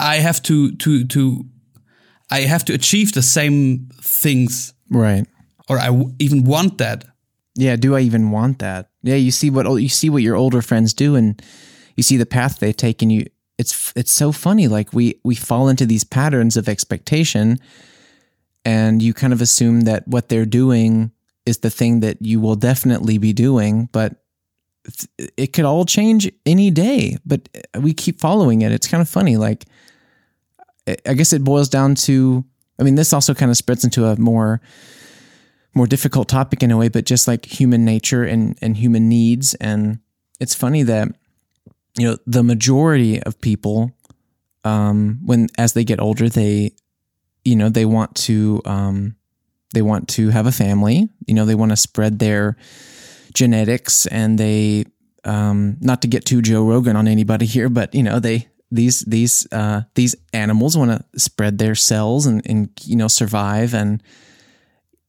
i 0.00 0.16
have 0.16 0.42
to 0.42 0.74
to 0.76 1.04
to 1.06 1.44
i 2.30 2.40
have 2.40 2.64
to 2.64 2.72
achieve 2.72 3.12
the 3.12 3.22
same 3.22 3.88
things 4.00 4.74
right 4.90 5.26
or 5.68 5.78
i 5.78 5.86
w- 5.86 6.12
even 6.18 6.44
want 6.44 6.78
that. 6.78 7.04
Yeah 7.54 7.76
do 7.76 7.94
i 7.96 8.00
even 8.00 8.30
want 8.30 8.58
that? 8.58 8.90
Yeah 9.02 9.16
you 9.16 9.30
see 9.30 9.50
what 9.50 9.66
you 9.80 9.88
see 9.88 10.10
what 10.10 10.22
your 10.22 10.36
older 10.36 10.62
friends 10.62 10.94
do 10.94 11.16
and 11.16 11.40
you 11.96 12.02
see 12.02 12.16
the 12.18 12.26
path 12.26 12.58
they 12.58 12.72
take 12.72 13.02
and 13.02 13.10
you 13.12 13.26
it's 13.58 13.92
it's 13.96 14.12
so 14.12 14.32
funny 14.32 14.68
like 14.68 14.92
we 14.92 15.14
we 15.24 15.34
fall 15.34 15.68
into 15.68 15.86
these 15.86 16.04
patterns 16.04 16.56
of 16.56 16.68
expectation 16.68 17.58
and 18.64 19.02
you 19.02 19.14
kind 19.14 19.32
of 19.32 19.40
assume 19.40 19.82
that 19.82 20.06
what 20.08 20.28
they're 20.28 20.44
doing 20.46 21.10
is 21.46 21.58
the 21.58 21.70
thing 21.70 22.00
that 22.00 22.16
you 22.20 22.40
will 22.40 22.56
definitely 22.56 23.18
be 23.18 23.32
doing 23.32 23.88
but 23.92 24.22
it 25.36 25.52
could 25.52 25.64
all 25.64 25.84
change 25.84 26.30
any 26.44 26.70
day 26.70 27.16
but 27.24 27.48
uh, 27.74 27.80
we 27.80 27.92
keep 27.94 28.20
following 28.20 28.62
it. 28.62 28.72
It's 28.72 28.86
kind 28.88 29.00
of 29.00 29.08
funny 29.08 29.36
like 29.36 29.64
I- 30.88 30.96
i 31.06 31.14
guess 31.14 31.32
it 31.32 31.42
boils 31.44 31.68
down 31.68 31.94
to 32.06 32.44
i 32.78 32.82
mean 32.84 32.94
this 32.96 33.12
also 33.12 33.34
kind 33.34 33.50
of 33.50 33.56
spreads 33.56 33.84
into 33.84 34.04
a 34.06 34.16
more 34.18 34.60
more 35.76 35.86
difficult 35.86 36.28
topic 36.28 36.62
in 36.62 36.70
a 36.70 36.76
way, 36.76 36.88
but 36.88 37.04
just 37.04 37.28
like 37.28 37.44
human 37.44 37.84
nature 37.84 38.24
and, 38.24 38.58
and 38.62 38.76
human 38.76 39.08
needs. 39.08 39.54
And 39.54 40.00
it's 40.40 40.54
funny 40.54 40.82
that, 40.84 41.08
you 41.98 42.06
know, 42.06 42.16
the 42.26 42.42
majority 42.42 43.22
of 43.22 43.40
people, 43.40 43.92
um, 44.64 45.20
when 45.24 45.48
as 45.58 45.74
they 45.74 45.84
get 45.84 46.00
older, 46.00 46.28
they, 46.28 46.72
you 47.44 47.54
know, 47.54 47.68
they 47.68 47.84
want 47.84 48.14
to, 48.16 48.62
um, 48.64 49.16
they 49.74 49.82
want 49.82 50.08
to 50.08 50.30
have 50.30 50.46
a 50.46 50.52
family. 50.52 51.10
You 51.26 51.34
know, 51.34 51.44
they 51.44 51.54
want 51.54 51.72
to 51.72 51.76
spread 51.76 52.18
their 52.18 52.56
genetics, 53.34 54.06
and 54.06 54.38
they, 54.38 54.86
um, 55.24 55.76
not 55.80 56.02
to 56.02 56.08
get 56.08 56.24
too 56.24 56.40
Joe 56.40 56.64
Rogan 56.64 56.96
on 56.96 57.06
anybody 57.06 57.44
here, 57.46 57.68
but 57.68 57.94
you 57.94 58.02
know, 58.02 58.18
they 58.18 58.48
these 58.70 59.00
these 59.00 59.46
uh, 59.52 59.82
these 59.94 60.16
animals 60.32 60.76
want 60.76 60.90
to 60.90 61.20
spread 61.20 61.58
their 61.58 61.74
cells 61.74 62.26
and 62.26 62.42
and 62.46 62.70
you 62.82 62.96
know 62.96 63.08
survive 63.08 63.74
and 63.74 64.02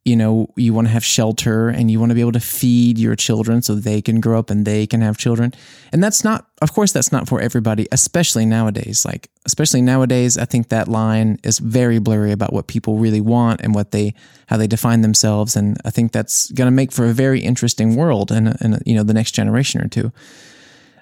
you 0.08 0.16
know 0.16 0.48
you 0.56 0.74
want 0.74 0.88
to 0.88 0.94
have 0.94 1.04
shelter 1.04 1.68
and 1.68 1.92
you 1.92 2.00
want 2.00 2.12
to 2.12 2.16
be 2.16 2.22
able 2.22 2.32
to 2.32 2.40
feed 2.40 2.98
your 2.98 3.16
children 3.16 3.62
so 3.62 3.76
they 3.76 4.02
can 4.02 4.22
grow 4.22 4.40
up 4.40 4.50
and 4.50 4.66
they 4.66 4.88
can 4.88 5.02
have 5.02 5.18
children. 5.18 5.54
And 5.92 6.02
that's 6.02 6.24
not 6.24 6.48
of 6.62 6.72
course 6.72 6.94
that's 6.94 7.12
not 7.12 7.28
for 7.28 7.42
everybody 7.42 7.88
especially 7.92 8.46
nowadays. 8.46 9.06
Like 9.06 9.30
especially 9.46 9.82
nowadays 9.82 10.38
i 10.38 10.46
think 10.46 10.70
that 10.70 10.88
line 10.88 11.40
is 11.44 11.60
very 11.60 12.00
blurry 12.00 12.32
about 12.32 12.54
what 12.54 12.68
people 12.68 12.98
really 12.98 13.22
want 13.22 13.62
and 13.62 13.76
what 13.76 13.92
they 13.92 14.14
how 14.48 14.56
they 14.56 14.68
define 14.68 15.02
themselves. 15.02 15.58
And 15.58 15.78
i 15.84 15.90
think 15.90 16.14
that's 16.14 16.52
going 16.52 16.68
to 16.68 16.72
make 16.72 16.94
for 16.94 17.06
a 17.06 17.14
very 17.14 17.42
interesting 17.42 17.98
world 17.98 18.32
in, 18.32 18.48
in 18.62 18.80
you 18.86 18.96
know 18.96 19.04
the 19.04 19.14
next 19.14 19.32
generation 19.34 19.82
or 19.82 19.90
two. 19.90 20.14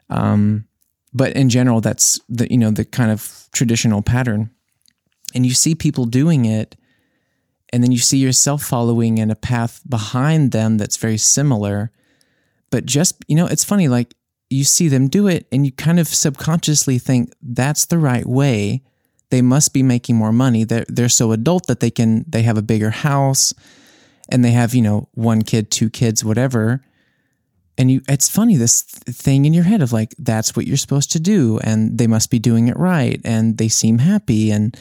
Um 0.10 0.66
but 1.14 1.34
in 1.34 1.50
general 1.50 1.80
that's 1.80 2.20
the 2.28 2.48
you 2.50 2.58
know 2.58 2.72
the 2.72 2.86
kind 2.86 3.12
of 3.12 3.48
traditional 3.54 4.02
pattern. 4.02 4.50
And 5.36 5.46
you 5.46 5.54
see 5.54 5.76
people 5.76 6.06
doing 6.06 6.46
it 6.46 6.76
and 7.76 7.84
then 7.84 7.92
you 7.92 7.98
see 7.98 8.20
yourself 8.20 8.64
following 8.64 9.18
in 9.18 9.30
a 9.30 9.36
path 9.36 9.82
behind 9.86 10.54
them 10.54 10.78
that's 10.78 10.96
very 10.96 11.18
similar. 11.18 11.92
But 12.70 12.86
just, 12.86 13.22
you 13.28 13.36
know, 13.36 13.48
it's 13.48 13.66
funny, 13.66 13.90
like 13.90 14.14
you 14.50 14.64
see 14.64 14.88
them 14.88 15.10
do 15.10 15.28
it 15.28 15.46
and 15.52 15.66
you 15.66 15.74
kind 15.74 16.00
of 16.00 16.08
subconsciously 16.08 17.00
think 17.00 17.34
that's 17.42 17.88
the 17.88 17.98
right 17.98 18.26
way. 18.26 18.82
They 19.30 19.42
must 19.42 19.74
be 19.74 19.84
making 19.84 20.16
more 20.16 20.32
money. 20.32 20.64
They're, 20.64 20.86
they're 20.88 21.10
so 21.10 21.34
adult 21.34 21.68
that 21.68 21.82
they 21.82 21.92
can, 21.92 22.24
they 22.30 22.44
have 22.44 22.58
a 22.58 22.62
bigger 22.62 22.92
house 22.92 23.54
and 24.30 24.46
they 24.46 24.52
have, 24.52 24.74
you 24.74 24.82
know, 24.82 25.10
one 25.12 25.42
kid, 25.42 25.70
two 25.70 25.90
kids, 25.90 26.24
whatever. 26.24 26.82
And 27.78 27.92
you, 27.92 28.04
it's 28.08 28.30
funny, 28.30 28.56
this 28.56 28.84
thing 28.84 29.44
in 29.44 29.54
your 29.54 29.66
head 29.66 29.82
of 29.82 29.92
like, 29.92 30.16
that's 30.18 30.56
what 30.56 30.66
you're 30.66 30.78
supposed 30.78 31.12
to 31.12 31.20
do. 31.20 31.60
And 31.62 31.98
they 31.98 32.08
must 32.08 32.32
be 32.32 32.40
doing 32.40 32.70
it 32.70 32.78
right. 32.78 33.20
And 33.26 33.58
they 33.58 33.68
seem 33.68 33.98
happy. 33.98 34.50
And, 34.50 34.80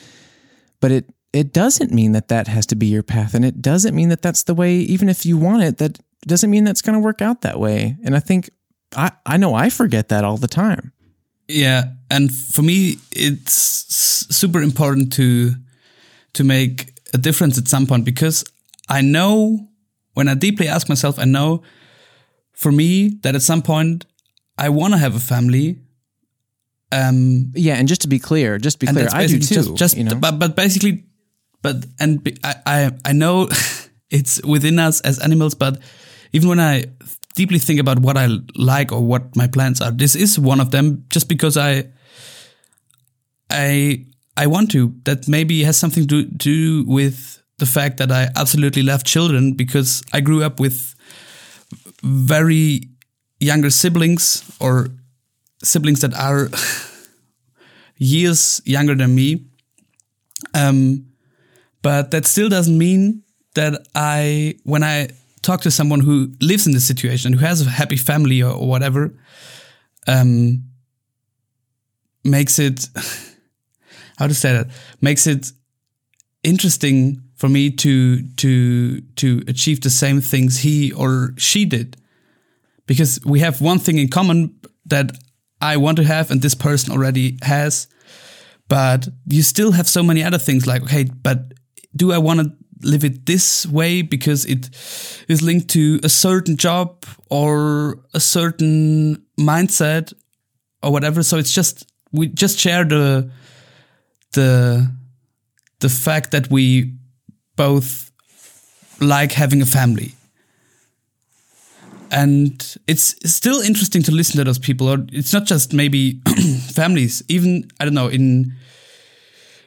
but 0.78 0.92
it, 0.92 1.13
it 1.34 1.52
doesn't 1.52 1.90
mean 1.90 2.12
that 2.12 2.28
that 2.28 2.46
has 2.46 2.64
to 2.66 2.76
be 2.76 2.86
your 2.86 3.02
path. 3.02 3.34
And 3.34 3.44
it 3.44 3.60
doesn't 3.60 3.94
mean 3.94 4.08
that 4.10 4.22
that's 4.22 4.44
the 4.44 4.54
way, 4.54 4.76
even 4.76 5.08
if 5.08 5.26
you 5.26 5.36
want 5.36 5.64
it, 5.64 5.78
that 5.78 5.98
doesn't 6.26 6.48
mean 6.48 6.62
that's 6.62 6.80
going 6.80 6.94
to 6.94 7.00
work 7.00 7.20
out 7.20 7.40
that 7.40 7.58
way. 7.58 7.96
And 8.04 8.14
I 8.14 8.20
think 8.20 8.50
I, 8.96 9.10
I 9.26 9.36
know 9.36 9.52
I 9.52 9.68
forget 9.68 10.08
that 10.10 10.24
all 10.24 10.36
the 10.36 10.48
time. 10.48 10.92
Yeah, 11.48 11.84
and 12.08 12.34
for 12.34 12.62
me, 12.62 12.96
it's 13.10 13.52
super 14.34 14.62
important 14.62 15.12
to 15.14 15.54
to 16.34 16.44
make 16.44 16.94
a 17.12 17.18
difference 17.18 17.58
at 17.58 17.68
some 17.68 17.86
point 17.86 18.04
because 18.04 18.44
I 18.88 19.02
know 19.02 19.68
when 20.14 20.28
I 20.28 20.34
deeply 20.34 20.68
ask 20.68 20.88
myself, 20.88 21.18
I 21.18 21.24
know 21.24 21.62
for 22.52 22.72
me 22.72 23.18
that 23.22 23.34
at 23.34 23.42
some 23.42 23.60
point 23.60 24.06
I 24.56 24.68
want 24.68 24.94
to 24.94 24.98
have 24.98 25.16
a 25.16 25.20
family. 25.20 25.80
Um, 26.92 27.52
Yeah, 27.54 27.74
and 27.74 27.88
just 27.88 28.02
to 28.02 28.08
be 28.08 28.20
clear, 28.20 28.56
just 28.58 28.80
to 28.80 28.86
be 28.86 28.92
clear, 28.92 29.08
I 29.12 29.26
do 29.26 29.38
too. 29.40 29.54
Just, 29.54 29.74
just 29.74 29.96
you 29.96 30.04
know? 30.04 30.14
but 30.14 30.38
but 30.38 30.56
basically, 30.56 31.04
but 31.64 31.86
and 31.98 32.20
I 32.44 32.54
I, 32.66 32.90
I 33.06 33.12
know 33.12 33.48
it's 34.10 34.40
within 34.44 34.78
us 34.78 35.00
as 35.00 35.18
animals, 35.18 35.54
but 35.56 35.80
even 36.32 36.48
when 36.48 36.60
I 36.60 36.84
deeply 37.34 37.58
think 37.58 37.80
about 37.80 37.98
what 37.98 38.16
I 38.16 38.28
like 38.54 38.92
or 38.92 39.00
what 39.00 39.34
my 39.34 39.48
plans 39.48 39.80
are, 39.80 39.90
this 39.90 40.14
is 40.14 40.38
one 40.38 40.60
of 40.60 40.70
them. 40.70 41.06
Just 41.08 41.28
because 41.28 41.56
I 41.56 41.88
I 43.50 44.04
I 44.36 44.46
want 44.46 44.70
to. 44.72 44.94
That 45.04 45.26
maybe 45.26 45.64
has 45.64 45.76
something 45.76 46.06
to 46.08 46.24
do 46.24 46.84
with 46.86 47.42
the 47.58 47.66
fact 47.66 47.96
that 47.96 48.12
I 48.12 48.28
absolutely 48.36 48.82
love 48.82 49.04
children 49.04 49.54
because 49.54 50.02
I 50.12 50.20
grew 50.20 50.42
up 50.44 50.60
with 50.60 50.94
very 52.02 52.88
younger 53.40 53.70
siblings 53.70 54.44
or 54.60 54.88
siblings 55.62 56.00
that 56.00 56.12
are 56.14 56.50
years 57.96 58.60
younger 58.64 58.94
than 58.94 59.14
me. 59.14 59.46
Um, 60.52 61.06
but 61.84 62.12
that 62.12 62.24
still 62.24 62.48
doesn't 62.48 62.78
mean 62.78 63.22
that 63.54 63.86
I, 63.94 64.54
when 64.64 64.82
I 64.82 65.10
talk 65.42 65.60
to 65.60 65.70
someone 65.70 66.00
who 66.00 66.32
lives 66.40 66.66
in 66.66 66.72
this 66.72 66.86
situation, 66.86 67.34
who 67.34 67.44
has 67.44 67.60
a 67.60 67.68
happy 67.68 67.98
family 67.98 68.42
or, 68.42 68.52
or 68.52 68.66
whatever, 68.66 69.14
um, 70.08 70.64
makes 72.24 72.58
it, 72.58 72.88
how 74.18 74.26
to 74.26 74.34
say 74.34 74.54
that, 74.54 74.68
makes 75.02 75.26
it 75.26 75.52
interesting 76.42 77.20
for 77.36 77.50
me 77.50 77.70
to 77.70 78.22
to 78.36 79.00
to 79.16 79.42
achieve 79.48 79.80
the 79.80 79.90
same 79.90 80.22
things 80.22 80.60
he 80.60 80.90
or 80.92 81.34
she 81.36 81.66
did. 81.66 81.98
Because 82.86 83.20
we 83.26 83.40
have 83.40 83.60
one 83.60 83.78
thing 83.78 83.98
in 83.98 84.08
common 84.08 84.58
that 84.86 85.10
I 85.60 85.76
want 85.76 85.96
to 85.98 86.04
have 86.04 86.30
and 86.30 86.40
this 86.40 86.54
person 86.54 86.92
already 86.92 87.38
has 87.42 87.88
but 88.68 89.08
you 89.26 89.42
still 89.42 89.72
have 89.72 89.86
so 89.88 90.02
many 90.02 90.22
other 90.22 90.38
things 90.38 90.66
like 90.66 90.82
okay 90.82 91.04
but 91.04 91.54
do 91.96 92.12
I 92.12 92.18
want 92.18 92.40
to 92.40 92.52
live 92.82 93.04
it 93.04 93.26
this 93.26 93.66
way 93.66 94.02
because 94.02 94.44
it 94.44 94.70
is 95.28 95.42
linked 95.42 95.68
to 95.70 96.00
a 96.02 96.08
certain 96.08 96.56
job 96.56 97.04
or 97.30 97.98
a 98.12 98.20
certain 98.20 99.24
mindset 99.38 100.12
or 100.82 100.92
whatever? 100.92 101.22
So 101.22 101.38
it's 101.38 101.52
just 101.52 101.86
we 102.12 102.28
just 102.28 102.58
share 102.58 102.84
the 102.84 103.30
the 104.32 104.90
the 105.80 105.88
fact 105.88 106.30
that 106.30 106.50
we 106.50 106.94
both 107.56 108.10
like 109.00 109.32
having 109.32 109.62
a 109.62 109.66
family. 109.66 110.14
And 112.10 112.76
it's 112.86 113.16
still 113.28 113.60
interesting 113.60 114.02
to 114.04 114.12
listen 114.12 114.36
to 114.38 114.44
those 114.44 114.58
people 114.58 114.88
or 114.88 115.04
it's 115.12 115.32
not 115.32 115.46
just 115.46 115.72
maybe 115.72 116.20
families. 116.72 117.22
Even 117.28 117.68
i 117.80 117.84
don't 117.84 117.94
know 117.94 118.08
in 118.08 118.52
in 118.52 118.54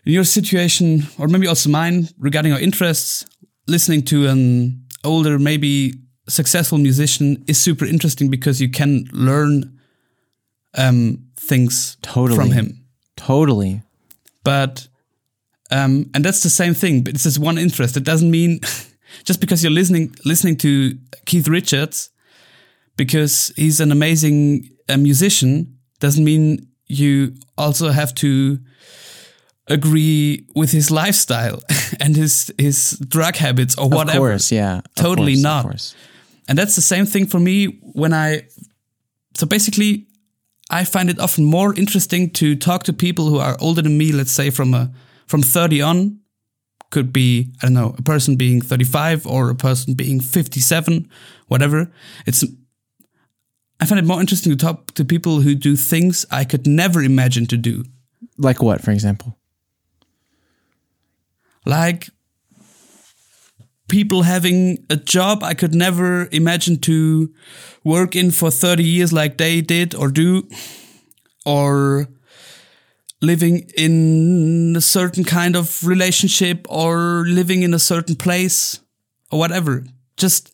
your 0.08 0.24
situation 0.24 1.04
or 1.18 1.28
maybe 1.28 1.48
also 1.48 1.70
mine 1.70 2.08
regarding 2.18 2.54
our 2.54 2.60
interests 2.60 3.26
listening 3.68 4.02
to 4.04 4.28
an 4.28 4.84
older 5.04 5.38
maybe 5.40 5.94
successful 6.30 6.78
musician 6.78 7.44
is 7.48 7.58
super 7.60 7.86
interesting 7.86 8.30
because 8.30 8.62
you 8.62 8.70
can 8.70 9.06
learn 9.12 9.78
um 10.78 11.20
things 11.36 11.98
Totally. 12.02 12.38
from 12.38 12.52
him 12.52 12.86
totally. 13.16 13.82
but 14.44 14.88
um, 15.72 16.10
and 16.14 16.24
that's 16.24 16.44
the 16.44 16.50
same 16.50 16.74
thing. 16.74 17.04
But 17.04 17.16
it's 17.16 17.24
just 17.24 17.40
one 17.40 17.58
interest. 17.58 17.98
It 17.98 18.04
doesn't 18.04 18.32
mean 18.32 18.60
just 19.26 19.42
because 19.42 19.64
you're 19.64 19.72
listening 19.72 20.16
listening 20.26 20.58
to 20.58 20.98
Keith 21.26 21.48
Richards 21.48 22.10
because 22.96 23.52
he's 23.56 23.80
an 23.80 23.92
amazing 23.92 24.70
uh, 24.90 24.98
musician 24.98 25.78
doesn't 26.00 26.24
mean 26.24 26.68
you 26.88 27.34
also 27.58 27.90
have 27.90 28.14
to 28.16 28.60
agree 29.68 30.46
with 30.56 30.72
his 30.72 30.90
lifestyle 30.90 31.62
and 32.00 32.16
his 32.16 32.54
his 32.58 32.98
drug 33.08 33.36
habits 33.36 33.78
or 33.78 33.90
whatever. 33.90 34.18
Of 34.18 34.32
course, 34.32 34.52
yeah. 34.52 34.82
Totally 34.96 35.42
course, 35.42 35.44
not. 35.44 35.96
And 36.50 36.58
that's 36.58 36.76
the 36.76 36.82
same 36.82 37.06
thing 37.06 37.28
for 37.28 37.40
me 37.40 37.80
when 37.94 38.14
I. 38.14 38.48
So 39.36 39.46
basically, 39.46 40.08
I 40.70 40.84
find 40.84 41.10
it 41.10 41.20
often 41.20 41.46
more 41.46 41.74
interesting 41.74 42.30
to 42.32 42.56
talk 42.56 42.84
to 42.84 42.94
people 42.94 43.28
who 43.28 43.38
are 43.38 43.58
older 43.60 43.82
than 43.82 43.98
me. 43.98 44.12
Let's 44.12 44.32
say 44.32 44.50
from 44.50 44.74
a 44.74 44.92
from 45.28 45.44
thirty 45.44 45.82
on, 45.82 46.20
could 46.90 47.12
be 47.12 47.52
I 47.62 47.66
don't 47.66 47.74
know 47.74 47.96
a 47.98 48.02
person 48.02 48.36
being 48.36 48.62
thirty 48.62 48.86
five 48.86 49.28
or 49.28 49.50
a 49.50 49.56
person 49.56 49.94
being 49.94 50.22
fifty 50.22 50.60
seven, 50.60 51.10
whatever. 51.48 51.92
It's 52.26 52.44
I 53.80 53.86
find 53.86 54.00
it 54.00 54.06
more 54.06 54.20
interesting 54.20 54.52
to 54.52 54.58
talk 54.58 54.94
to 54.96 55.06
people 55.06 55.42
who 55.42 55.54
do 55.54 55.76
things 55.76 56.26
I 56.32 56.46
could 56.46 56.66
never 56.66 57.04
imagine 57.04 57.46
to 57.48 57.58
do. 57.58 57.84
Like 58.38 58.64
what, 58.64 58.82
for 58.82 58.92
example? 58.92 59.38
Like 61.68 62.10
people 63.88 64.24
having 64.24 64.86
a 64.90 64.96
job 64.96 65.44
I 65.44 65.54
could 65.54 65.74
never 65.76 66.28
imagine 66.32 66.78
to 66.80 67.30
work 67.84 68.16
in 68.16 68.32
for 68.32 68.52
30 68.52 68.84
years 68.84 69.14
like 69.14 69.38
they 69.38 69.62
did 69.62 69.96
or 69.96 70.10
do, 70.10 70.48
or 71.46 72.08
living 73.22 73.70
in 73.78 74.76
a 74.78 74.82
certain 74.82 75.24
kind 75.24 75.56
of 75.56 75.86
relationship 75.86 76.66
or 76.70 77.24
living 77.28 77.64
in 77.64 77.74
a 77.74 77.80
certain 77.80 78.16
place 78.16 78.80
or 79.32 79.40
whatever. 79.40 79.84
Just 80.18 80.54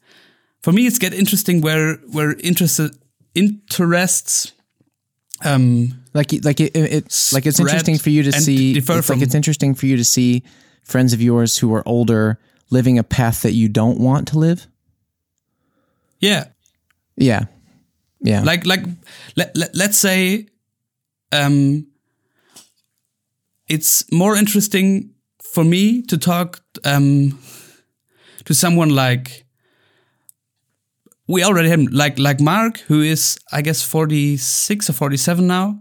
for 0.62 0.71
me, 0.71 0.88
it's 0.88 0.99
get 0.99 1.13
interesting 1.13 1.62
where 1.62 1.95
where 2.12 2.34
interested 2.39 2.95
interests 3.36 4.54
um 5.43 5.99
Like, 6.13 6.32
like 6.43 6.60
it, 6.60 6.76
it, 6.76 6.93
it's 6.93 7.34
like 7.34 7.47
it's 7.47 7.60
interesting 7.60 7.97
for 7.97 8.12
you 8.12 8.23
to 8.23 8.32
see. 8.32 8.73
It's 8.78 9.10
like 9.10 9.21
it's 9.21 9.36
interesting 9.36 9.76
for 9.76 9.88
you 9.88 9.97
to 9.97 10.06
see 10.06 10.43
friends 10.84 11.13
of 11.13 11.22
yours 11.22 11.58
who 11.58 11.74
are 11.74 11.84
older 11.88 12.39
living 12.69 12.98
a 13.00 13.04
path 13.04 13.41
that 13.41 13.54
you 13.54 13.69
don't 13.69 14.00
want 14.00 14.28
to 14.28 14.39
live. 14.39 14.67
yeah 16.19 16.46
Yeah, 17.17 17.46
yeah. 18.22 18.43
like 18.43 18.65
like 18.65 18.84
let, 19.36 19.56
let, 19.56 19.76
let's 19.76 19.98
say 19.98 20.48
um 21.32 21.88
it's 23.67 24.04
more 24.12 24.36
interesting 24.36 25.12
for 25.54 25.63
me 25.63 26.02
to 26.04 26.17
talk 26.17 26.62
um 26.84 27.38
to 28.46 28.54
someone 28.54 28.89
like 28.89 29.46
we 31.28 31.43
already 31.43 31.69
have 31.69 31.82
like 31.91 32.19
like 32.19 32.39
Mark 32.41 32.80
who 32.89 33.02
is 33.02 33.38
I 33.52 33.62
guess 33.62 33.84
46 33.84 34.89
or 34.89 34.93
47 34.93 35.48
now 35.48 35.80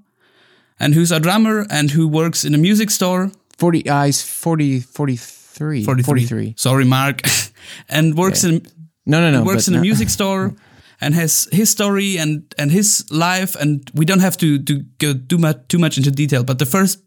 and 0.79 0.95
who's 0.95 1.13
a 1.13 1.21
drummer 1.21 1.67
and 1.71 1.91
who 1.91 2.07
works 2.09 2.45
in 2.45 2.55
a 2.55 2.59
music 2.59 2.91
store 2.91 3.31
forty 3.59 3.89
eyes, 3.91 4.23
40, 4.23 4.81
43, 4.81 5.85
43 5.85 6.03
43. 6.05 6.55
sorry 6.57 6.85
Mark. 6.85 7.23
And 7.89 8.17
works 8.17 8.43
in 8.45 8.61
No, 9.07 9.21
no, 9.21 9.31
no. 9.31 9.45
works 9.45 9.69
in 9.69 9.75
a 9.75 9.77
no- 9.77 9.83
music 9.83 10.11
store 10.11 10.53
and 11.01 11.15
has 11.15 11.49
his 11.53 11.71
story 11.71 12.19
and 12.19 12.43
and 12.59 12.71
his 12.73 13.05
life 13.11 13.57
and 13.61 13.91
we 13.95 14.05
don't 14.05 14.21
have 14.23 14.37
to 14.37 14.59
to 14.59 14.83
go 14.99 15.15
too 15.29 15.39
much 15.39 15.57
too 15.69 15.79
much 15.79 15.97
into 15.97 16.11
detail 16.11 16.45
but 16.45 16.59
the 16.59 16.67
first 16.67 16.99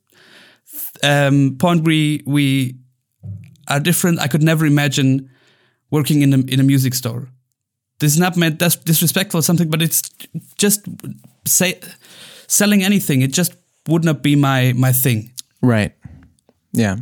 um, 1.03 1.55
point 1.59 1.83
we 1.83 2.21
we 2.25 2.75
are 3.67 3.79
different. 3.79 4.19
I 4.19 4.27
could 4.27 4.43
never 4.43 4.65
imagine 4.65 5.29
working 5.91 6.21
in 6.21 6.33
a 6.33 6.37
in 6.53 6.59
a 6.59 6.63
music 6.63 6.93
store. 6.93 7.27
This 7.99 8.13
is 8.13 8.19
not 8.19 8.35
meant 8.37 8.59
that's 8.59 8.75
disrespectful 8.85 9.39
or 9.39 9.43
something 9.43 9.69
but 9.69 9.81
it's 9.81 10.01
just 10.57 10.87
say 11.47 11.79
selling 12.47 12.83
anything. 12.83 13.21
It 13.21 13.33
just 13.37 13.53
would 13.87 14.03
not 14.03 14.21
be 14.21 14.35
my 14.35 14.73
my 14.73 14.93
thing. 14.93 15.31
Right. 15.61 15.91
Yeah. 16.75 16.97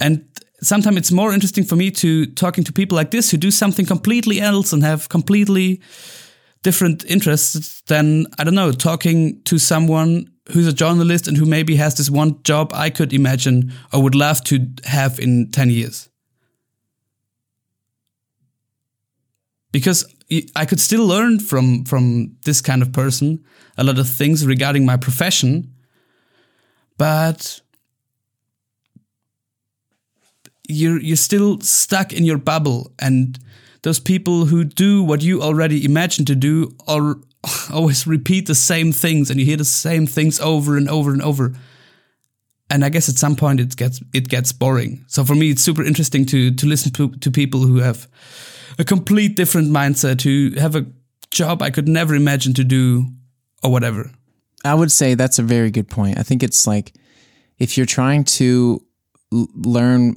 and 0.00 0.24
sometimes 0.60 0.96
it's 0.96 1.12
more 1.12 1.32
interesting 1.32 1.64
for 1.64 1.76
me 1.76 1.90
to 1.90 2.26
talking 2.26 2.64
to 2.64 2.72
people 2.72 2.96
like 2.96 3.10
this 3.10 3.30
who 3.30 3.36
do 3.36 3.50
something 3.50 3.86
completely 3.86 4.40
else 4.40 4.72
and 4.72 4.82
have 4.82 5.08
completely 5.08 5.80
different 6.62 7.04
interests 7.04 7.82
than 7.86 8.26
I 8.38 8.44
don't 8.44 8.54
know 8.54 8.72
talking 8.72 9.42
to 9.44 9.58
someone 9.58 10.30
who's 10.50 10.66
a 10.66 10.72
journalist 10.72 11.28
and 11.28 11.36
who 11.36 11.46
maybe 11.46 11.76
has 11.76 11.94
this 11.94 12.10
one 12.10 12.42
job 12.42 12.72
I 12.74 12.90
could 12.90 13.12
imagine 13.12 13.72
or 13.92 14.02
would 14.02 14.14
love 14.14 14.42
to 14.44 14.66
have 14.84 15.18
in 15.18 15.50
10 15.50 15.70
years. 15.70 16.08
Because 19.70 20.04
I 20.56 20.64
could 20.64 20.80
still 20.80 21.06
learn 21.06 21.38
from 21.40 21.84
from 21.84 22.36
this 22.44 22.60
kind 22.60 22.82
of 22.82 22.92
person 22.92 23.44
a 23.76 23.84
lot 23.84 23.98
of 23.98 24.08
things 24.08 24.44
regarding 24.46 24.84
my 24.86 24.96
profession, 24.96 25.74
but 26.96 27.60
you're 30.68 31.00
you're 31.00 31.16
still 31.16 31.60
stuck 31.60 32.12
in 32.12 32.24
your 32.24 32.38
bubble 32.38 32.92
and 32.98 33.38
those 33.82 33.98
people 33.98 34.44
who 34.44 34.64
do 34.64 35.02
what 35.02 35.22
you 35.22 35.42
already 35.42 35.84
imagine 35.84 36.24
to 36.26 36.34
do 36.34 36.74
or 36.86 37.16
always 37.72 38.06
repeat 38.06 38.46
the 38.46 38.54
same 38.54 38.92
things 38.92 39.30
and 39.30 39.40
you 39.40 39.46
hear 39.46 39.56
the 39.56 39.64
same 39.64 40.06
things 40.06 40.40
over 40.40 40.76
and 40.76 40.88
over 40.88 41.12
and 41.12 41.22
over. 41.22 41.54
And 42.70 42.84
i 42.84 42.90
guess 42.90 43.08
at 43.08 43.16
some 43.16 43.34
point 43.34 43.60
it 43.60 43.76
gets 43.76 44.00
it 44.12 44.28
gets 44.28 44.52
boring. 44.52 45.04
So 45.08 45.24
for 45.24 45.34
me 45.34 45.50
it's 45.50 45.62
super 45.62 45.82
interesting 45.82 46.26
to 46.26 46.54
to 46.54 46.66
listen 46.66 46.92
to, 46.92 47.10
to 47.10 47.30
people 47.30 47.60
who 47.60 47.78
have 47.78 48.06
a 48.78 48.84
complete 48.84 49.36
different 49.36 49.70
mindset 49.70 50.22
who 50.22 50.60
have 50.60 50.76
a 50.76 50.86
job 51.30 51.60
i 51.60 51.70
could 51.70 51.88
never 51.88 52.14
imagine 52.14 52.54
to 52.54 52.64
do 52.64 53.06
or 53.62 53.70
whatever. 53.72 54.10
I 54.64 54.74
would 54.74 54.92
say 54.92 55.14
that's 55.14 55.38
a 55.38 55.42
very 55.42 55.70
good 55.70 55.88
point. 55.88 56.18
I 56.18 56.22
think 56.22 56.42
it's 56.42 56.66
like 56.66 56.92
if 57.58 57.76
you're 57.76 57.86
trying 57.86 58.24
to 58.24 58.84
learn, 59.30 60.16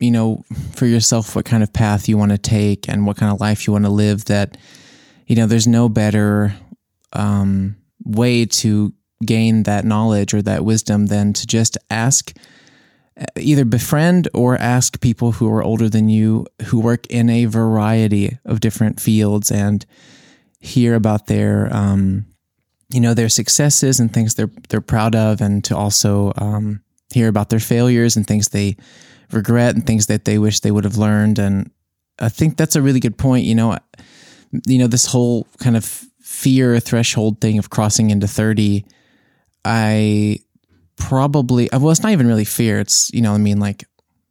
you 0.00 0.10
know, 0.10 0.44
for 0.74 0.86
yourself 0.86 1.34
what 1.34 1.44
kind 1.44 1.62
of 1.62 1.72
path 1.72 2.08
you 2.08 2.16
want 2.16 2.30
to 2.30 2.38
take 2.38 2.88
and 2.88 3.06
what 3.06 3.16
kind 3.16 3.32
of 3.32 3.40
life 3.40 3.66
you 3.66 3.72
want 3.72 3.84
to 3.84 3.90
live, 3.90 4.26
that, 4.26 4.56
you 5.26 5.36
know, 5.36 5.46
there's 5.46 5.66
no 5.66 5.88
better 5.88 6.54
um, 7.12 7.76
way 8.04 8.46
to 8.46 8.92
gain 9.24 9.64
that 9.64 9.84
knowledge 9.84 10.32
or 10.32 10.42
that 10.42 10.64
wisdom 10.64 11.06
than 11.06 11.32
to 11.32 11.46
just 11.46 11.76
ask 11.90 12.36
either 13.36 13.64
befriend 13.64 14.28
or 14.32 14.56
ask 14.58 15.00
people 15.00 15.32
who 15.32 15.50
are 15.50 15.62
older 15.62 15.88
than 15.88 16.08
you 16.08 16.46
who 16.66 16.78
work 16.78 17.06
in 17.08 17.28
a 17.28 17.46
variety 17.46 18.38
of 18.44 18.60
different 18.60 19.00
fields 19.00 19.50
and 19.50 19.84
hear 20.60 20.94
about 20.94 21.26
their 21.26 21.68
um, 21.74 22.26
you 22.90 23.00
know 23.00 23.14
their 23.14 23.28
successes 23.28 24.00
and 24.00 24.12
things 24.12 24.34
they're 24.34 24.50
they're 24.68 24.80
proud 24.80 25.14
of, 25.14 25.40
and 25.40 25.64
to 25.64 25.76
also 25.76 26.32
um, 26.36 26.80
hear 27.12 27.28
about 27.28 27.50
their 27.50 27.60
failures 27.60 28.16
and 28.16 28.26
things 28.26 28.48
they 28.48 28.76
regret 29.32 29.74
and 29.74 29.86
things 29.86 30.06
that 30.06 30.24
they 30.24 30.38
wish 30.38 30.60
they 30.60 30.70
would 30.70 30.84
have 30.84 30.96
learned. 30.96 31.38
And 31.38 31.70
I 32.18 32.28
think 32.28 32.56
that's 32.56 32.76
a 32.76 32.82
really 32.82 33.00
good 33.00 33.18
point. 33.18 33.44
You 33.44 33.54
know, 33.54 33.78
you 34.66 34.78
know 34.78 34.86
this 34.86 35.06
whole 35.06 35.46
kind 35.58 35.76
of 35.76 35.84
fear 36.20 36.78
threshold 36.80 37.40
thing 37.40 37.58
of 37.58 37.70
crossing 37.70 38.10
into 38.10 38.28
thirty. 38.28 38.84
I 39.64 40.38
probably 40.96 41.68
well, 41.72 41.90
it's 41.90 42.02
not 42.02 42.12
even 42.12 42.26
really 42.26 42.44
fear. 42.44 42.80
It's 42.80 43.12
you 43.12 43.22
know, 43.22 43.34
I 43.34 43.38
mean, 43.38 43.60
like 43.60 43.84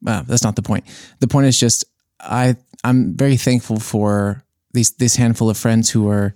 uh, 0.05 0.23
that's 0.23 0.43
not 0.43 0.55
the 0.55 0.61
point. 0.61 0.85
The 1.19 1.27
point 1.27 1.47
is 1.47 1.59
just 1.59 1.85
I 2.19 2.55
I'm 2.83 3.15
very 3.15 3.37
thankful 3.37 3.79
for 3.79 4.43
these 4.73 4.91
this 4.91 5.15
handful 5.15 5.49
of 5.49 5.57
friends 5.57 5.89
who 5.89 6.09
are 6.09 6.33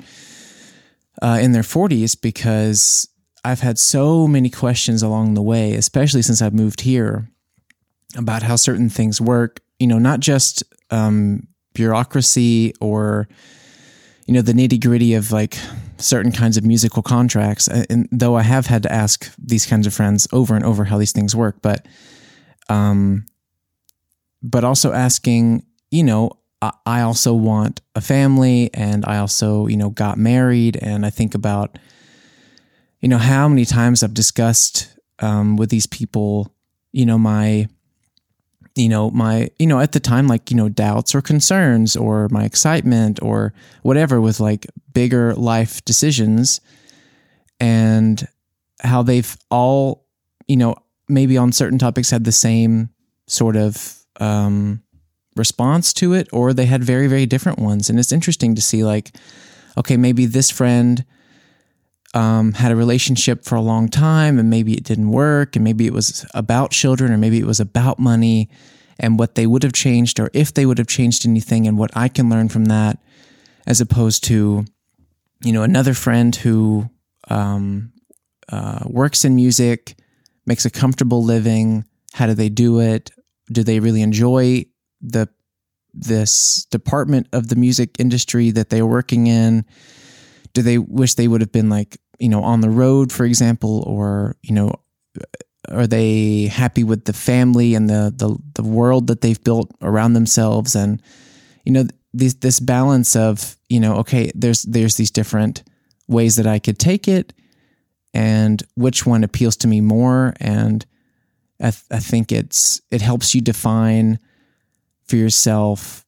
uh, 1.22 1.40
in 1.42 1.52
their 1.52 1.62
40s 1.62 2.20
because 2.20 3.08
I've 3.44 3.60
had 3.60 3.78
so 3.80 4.28
many 4.28 4.50
questions 4.50 5.04
along 5.04 5.34
the 5.34 5.42
way, 5.42 5.74
especially 5.74 6.22
since 6.22 6.42
I've 6.42 6.54
moved 6.54 6.82
here, 6.82 7.30
about 8.16 8.44
how 8.44 8.56
certain 8.56 8.90
things 8.90 9.20
work. 9.22 9.62
You 9.80 9.88
know, 9.88 10.00
not 10.00 10.20
just 10.20 10.64
um, 10.90 11.48
bureaucracy 11.74 12.74
or 12.80 13.28
you 14.28 14.34
know 14.34 14.42
the 14.42 14.54
nitty 14.54 14.82
gritty 14.82 15.14
of 15.14 15.32
like 15.32 15.58
certain 15.98 16.32
kinds 16.32 16.58
of 16.58 16.64
musical 16.64 17.04
contracts. 17.04 17.68
And 17.68 18.08
though 18.12 18.36
I 18.36 18.42
have 18.42 18.66
had 18.66 18.84
to 18.84 18.92
ask 18.92 19.34
these 19.38 19.66
kinds 19.66 19.88
of 19.88 19.94
friends 19.94 20.28
over 20.32 20.56
and 20.56 20.66
over 20.66 20.84
how 20.84 20.98
these 20.98 21.12
things 21.12 21.36
work, 21.36 21.58
but 21.62 21.86
um, 22.70 23.26
but 24.42 24.64
also 24.64 24.94
asking, 24.94 25.66
you 25.90 26.04
know, 26.04 26.32
I 26.86 27.02
also 27.02 27.34
want 27.34 27.82
a 27.96 28.02
family 28.02 28.70
and 28.74 29.04
I 29.06 29.18
also, 29.18 29.66
you 29.66 29.78
know, 29.78 29.90
got 29.90 30.18
married. 30.18 30.78
And 30.78 31.06
I 31.06 31.10
think 31.10 31.34
about, 31.34 31.80
you 33.00 33.10
know, 33.10 33.18
how 33.18 33.48
many 33.48 33.66
times 33.66 34.04
I've 34.04 34.14
discussed 34.14 34.96
um, 35.20 35.58
with 35.58 35.70
these 35.72 35.88
people, 35.88 36.54
you 36.92 37.06
know, 37.06 37.18
my, 37.18 37.68
you 38.76 38.90
know, 38.90 39.12
my, 39.12 39.50
you 39.60 39.68
know, 39.68 39.80
at 39.80 39.92
the 39.92 40.00
time, 40.00 40.28
like, 40.28 40.50
you 40.50 40.58
know, 40.58 40.70
doubts 40.70 41.14
or 41.14 41.22
concerns 41.22 41.96
or 41.96 42.28
my 42.30 42.44
excitement 42.44 43.22
or 43.22 43.54
whatever 43.84 44.22
with 44.22 44.40
like 44.40 44.66
bigger 44.94 45.34
life 45.36 45.84
decisions 45.86 46.62
and 47.60 48.28
how 48.82 49.04
they've 49.04 49.38
all, 49.50 50.06
you 50.48 50.58
know, 50.58 50.76
maybe 51.10 51.38
on 51.38 51.52
certain 51.52 51.78
topics 51.78 52.10
had 52.10 52.24
the 52.24 52.32
same 52.32 52.90
sort 53.28 53.56
of, 53.56 53.98
um, 54.20 54.82
response 55.36 55.94
to 55.94 56.14
it 56.14 56.28
or 56.34 56.54
they 56.54 56.66
had 56.66 56.84
very 56.84 57.08
very 57.08 57.26
different 57.26 57.58
ones. 57.58 57.90
And 57.90 57.98
it's 58.00 58.12
interesting 58.12 58.56
to 58.56 58.62
see 58.62 58.84
like 58.84 59.16
okay 59.78 59.98
maybe 59.98 60.26
this 60.26 60.50
friend 60.50 61.06
um, 62.14 62.54
had 62.54 62.72
a 62.72 62.76
relationship 62.76 63.46
for 63.46 63.56
a 63.56 63.62
long 63.62 63.88
time 63.88 64.38
and 64.38 64.50
maybe 64.50 64.74
it 64.74 64.84
didn't 64.84 65.12
work 65.12 65.56
and 65.56 65.64
maybe 65.64 65.86
it 65.86 65.94
was 65.94 66.26
about 66.34 66.72
children 66.72 67.12
or 67.12 67.18
maybe 67.18 67.40
it 67.40 67.46
was 67.46 67.60
about 67.60 68.00
money 68.00 68.50
and 69.00 69.18
what 69.18 69.36
they 69.36 69.48
would 69.48 69.64
have 69.64 69.74
changed 69.74 70.20
or 70.20 70.30
if 70.34 70.54
they 70.54 70.66
would 70.66 70.78
have 70.78 70.88
changed 70.88 71.26
anything 71.26 71.68
and 71.68 71.78
what 71.78 71.96
i 71.96 72.08
can 72.08 72.30
learn 72.30 72.50
from 72.50 72.66
that 72.66 73.00
as 73.66 73.80
opposed 73.80 74.24
to 74.26 74.66
you 75.44 75.54
know 75.54 75.64
another 75.64 75.94
friend 75.94 76.36
who 76.36 76.90
um, 77.30 77.94
uh, 78.50 78.84
works 78.86 79.24
in 79.24 79.36
music 79.36 79.96
makes 80.46 80.66
a 80.66 80.70
comfortable 80.70 81.24
living 81.24 81.86
how 82.14 82.26
do 82.26 82.34
they 82.34 82.50
do 82.50 82.80
it 82.80 83.10
do 83.52 83.64
they 83.64 83.80
really 83.80 84.02
enjoy 84.02 84.66
the 85.02 85.30
this 85.94 86.66
department 86.72 87.28
of 87.34 87.50
the 87.50 87.56
music 87.56 87.96
industry 88.00 88.52
that 88.52 88.70
they're 88.70 88.86
working 88.86 89.28
in? 89.28 89.66
Do 90.54 90.62
they 90.62 90.78
wish 90.78 91.16
they 91.16 91.28
would 91.28 91.42
have 91.42 91.52
been 91.52 91.70
like, 91.70 91.98
you 92.20 92.30
know, 92.30 92.44
on 92.44 92.62
the 92.62 92.70
road, 92.70 93.12
for 93.12 93.26
example, 93.26 93.84
or, 93.88 94.36
you 94.42 94.54
know, 94.54 94.74
are 95.70 95.88
they 95.88 96.48
happy 96.48 96.84
with 96.84 97.06
the 97.06 97.14
family 97.14 97.76
and 97.76 97.90
the 97.90 98.14
the, 98.16 98.38
the 98.56 98.68
world 98.68 99.08
that 99.08 99.22
they've 99.22 99.44
built 99.44 99.72
around 99.82 100.14
themselves? 100.14 100.76
And 100.76 101.02
you 101.66 101.72
know 101.72 101.86
this 102.14 102.34
this 102.36 102.60
balance 102.60 103.16
of 103.16 103.56
you 103.70 103.80
know 103.80 103.98
okay 103.98 104.32
there's 104.34 104.64
there's 104.64 104.96
these 104.96 105.12
different 105.12 105.64
ways 106.08 106.36
that 106.36 106.48
I 106.48 106.60
could 106.60 106.80
take 106.80 107.08
it 107.08 107.34
and 108.14 108.62
which 108.76 109.06
one 109.06 109.24
appeals 109.24 109.56
to 109.58 109.68
me 109.68 109.82
more. 109.82 110.34
And 110.40 110.86
I, 111.60 111.72
th- 111.72 111.84
I 111.92 112.00
think 112.00 112.32
it's 112.32 112.82
it 112.92 113.02
helps 113.02 113.34
you 113.34 113.42
define 113.42 114.20
for 115.06 115.16
yourself 115.16 116.06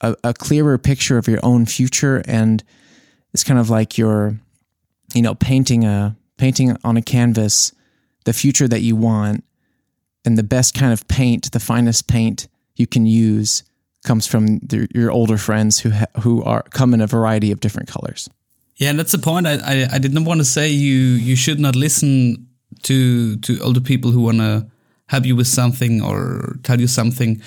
a, 0.00 0.16
a 0.24 0.34
clearer 0.34 0.78
picture 0.78 1.18
of 1.18 1.28
your 1.28 1.40
own 1.42 1.66
future. 1.66 2.22
And 2.26 2.62
it's 3.34 3.44
kind 3.44 3.60
of 3.60 3.68
like 3.68 3.98
you're 3.98 4.38
you 5.12 5.20
know 5.20 5.34
painting 5.34 5.84
a 5.84 6.16
painting 6.38 6.76
on 6.84 6.96
a 6.96 7.02
canvas 7.02 7.72
the 8.24 8.32
future 8.32 8.66
that 8.66 8.80
you 8.80 8.96
want 8.96 9.44
and 10.24 10.38
the 10.38 10.42
best 10.42 10.74
kind 10.74 10.92
of 10.92 11.06
paint 11.08 11.52
the 11.52 11.60
finest 11.60 12.08
paint 12.08 12.48
you 12.76 12.86
can 12.86 13.04
use 13.06 13.62
comes 14.04 14.26
from 14.26 14.58
the, 14.58 14.86
your 14.94 15.10
older 15.10 15.38
friends 15.38 15.80
who 15.80 15.90
ha- 15.90 16.20
who 16.20 16.42
are 16.44 16.62
come 16.70 16.94
in 16.94 17.00
a 17.00 17.06
variety 17.06 17.50
of 17.50 17.60
different 17.60 17.88
colors. 17.88 18.28
Yeah 18.76 18.90
and 18.90 18.98
that's 18.98 19.12
the 19.12 19.18
point. 19.18 19.46
I, 19.46 19.54
I 19.54 19.88
i 19.92 19.98
didn't 19.98 20.24
want 20.24 20.40
to 20.40 20.44
say 20.44 20.68
you 20.68 20.94
you 21.28 21.36
should 21.36 21.58
not 21.58 21.74
listen 21.74 22.46
to 22.82 23.36
to 23.36 23.58
older 23.60 23.80
people 23.80 24.10
who 24.10 24.20
want 24.20 24.38
to 24.38 24.66
help 25.06 25.26
you 25.26 25.36
with 25.36 25.46
something 25.46 26.02
or 26.02 26.56
tell 26.62 26.80
you 26.80 26.86
something 26.86 27.42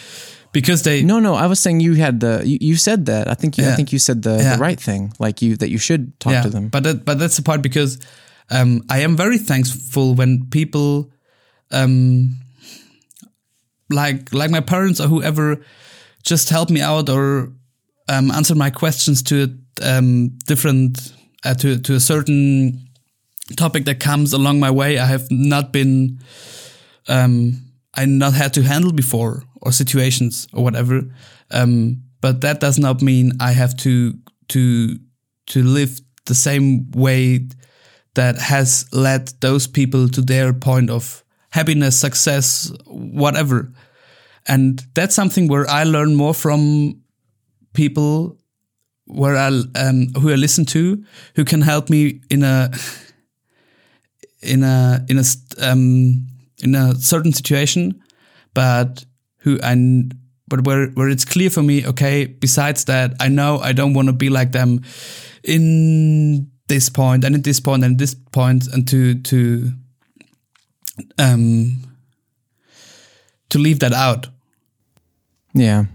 because 0.52 0.84
they 0.84 1.04
no 1.04 1.20
no 1.20 1.34
i 1.36 1.46
was 1.46 1.60
saying 1.60 1.80
you 1.80 1.94
had 1.94 2.20
the 2.20 2.42
you, 2.46 2.58
you 2.62 2.76
said 2.76 3.06
that 3.06 3.28
i 3.28 3.34
think 3.34 3.58
you, 3.58 3.64
yeah. 3.64 3.74
i 3.74 3.76
think 3.76 3.92
you 3.92 4.00
said 4.00 4.22
the, 4.24 4.38
yeah. 4.38 4.56
the 4.56 4.62
right 4.62 4.80
thing 4.80 5.14
like 5.20 5.42
you 5.42 5.56
that 5.56 5.70
you 5.70 5.78
should 5.78 6.18
talk 6.20 6.34
yeah, 6.34 6.42
to 6.42 6.50
them 6.50 6.70
but 6.70 6.84
that, 6.84 7.06
but 7.06 7.20
that's 7.20 7.38
the 7.38 7.44
part 7.44 7.62
because 7.62 8.00
um, 8.50 8.84
i 8.90 9.00
am 9.00 9.16
very 9.16 9.38
thankful 9.38 10.14
when 10.16 10.46
people 10.50 11.12
um, 11.72 12.38
like 13.90 14.34
like 14.34 14.50
my 14.50 14.62
parents 14.62 15.00
or 15.00 15.08
whoever 15.08 15.62
just 16.24 16.50
help 16.50 16.70
me 16.70 16.82
out 16.82 17.10
or 17.10 17.52
um, 18.10 18.32
answer 18.32 18.56
my 18.56 18.70
questions 18.70 19.22
to 19.24 19.58
um, 19.82 20.30
different 20.46 21.14
uh, 21.44 21.54
to 21.54 21.78
to 21.80 21.94
a 21.96 22.00
certain 22.00 22.88
topic 23.56 23.86
that 23.86 24.00
comes 24.00 24.34
along 24.34 24.60
my 24.60 24.72
way 24.72 24.98
i 24.98 25.06
have 25.06 25.30
not 25.30 25.72
been 25.72 26.20
um, 27.10 27.68
I 27.98 28.06
not 28.06 28.34
had 28.34 28.54
to 28.54 28.62
handle 28.62 28.92
before 28.92 29.44
or 29.62 29.72
situations 29.72 30.48
or 30.54 30.64
whatever. 30.64 31.02
Um, 31.52 32.04
but 32.22 32.42
that 32.42 32.60
does 32.60 32.80
not 32.80 33.02
mean 33.02 33.34
I 33.40 33.52
have 33.52 33.76
to 33.78 34.14
to 34.50 34.98
to 35.48 35.64
live 35.64 36.00
the 36.26 36.36
same 36.36 36.92
way 36.92 37.48
that 38.16 38.38
has 38.38 38.86
led 38.92 39.32
those 39.42 39.68
people 39.68 40.10
to 40.10 40.22
their 40.22 40.52
point 40.54 40.90
of 40.90 41.24
happiness, 41.52 41.98
success, 42.00 42.72
whatever. 42.86 43.72
and 44.48 44.86
that's 44.94 45.16
something 45.16 45.48
where 45.48 45.70
I 45.70 45.84
learn 45.84 46.16
more 46.16 46.34
from 46.34 47.02
people 47.74 48.38
where 49.06 49.36
I 49.36 49.48
um, 49.76 50.08
who 50.20 50.32
I 50.32 50.36
listen 50.36 50.66
to 50.66 51.04
who 51.36 51.46
can 51.46 51.62
help 51.62 51.90
me 51.90 52.22
in 52.30 52.44
a 52.44 52.72
in 54.42 54.64
a 54.64 55.06
in 55.10 55.18
a 55.20 55.24
um, 55.62 56.28
in 56.64 56.76
a 56.76 56.96
certain 56.96 57.34
situation, 57.34 58.02
but 58.54 59.06
who 59.48 59.60
n- 59.64 60.12
but 60.48 60.66
where 60.66 60.88
where 60.96 61.10
it's 61.10 61.26
clear 61.26 61.50
for 61.50 61.64
me. 61.64 61.86
Okay, 61.86 62.26
besides 62.26 62.86
that, 62.86 63.14
I 63.20 63.30
know 63.30 63.60
I 63.60 63.74
don't 63.74 63.94
want 63.94 64.08
to 64.08 64.14
be 64.14 64.30
like 64.30 64.52
them 64.52 64.82
in 65.44 66.50
this 66.68 66.90
point 66.90 67.24
and 67.24 67.36
at 67.36 67.44
this 67.44 67.60
point 67.60 67.84
and 67.84 67.98
this 67.98 68.16
point, 68.32 68.68
and 68.68 68.88
to 68.88 69.16
to 69.16 69.72
um 71.18 71.84
to 73.50 73.60
leave 73.60 73.80
that 73.80 73.94
out. 73.94 74.28
Yeah. 75.54 75.86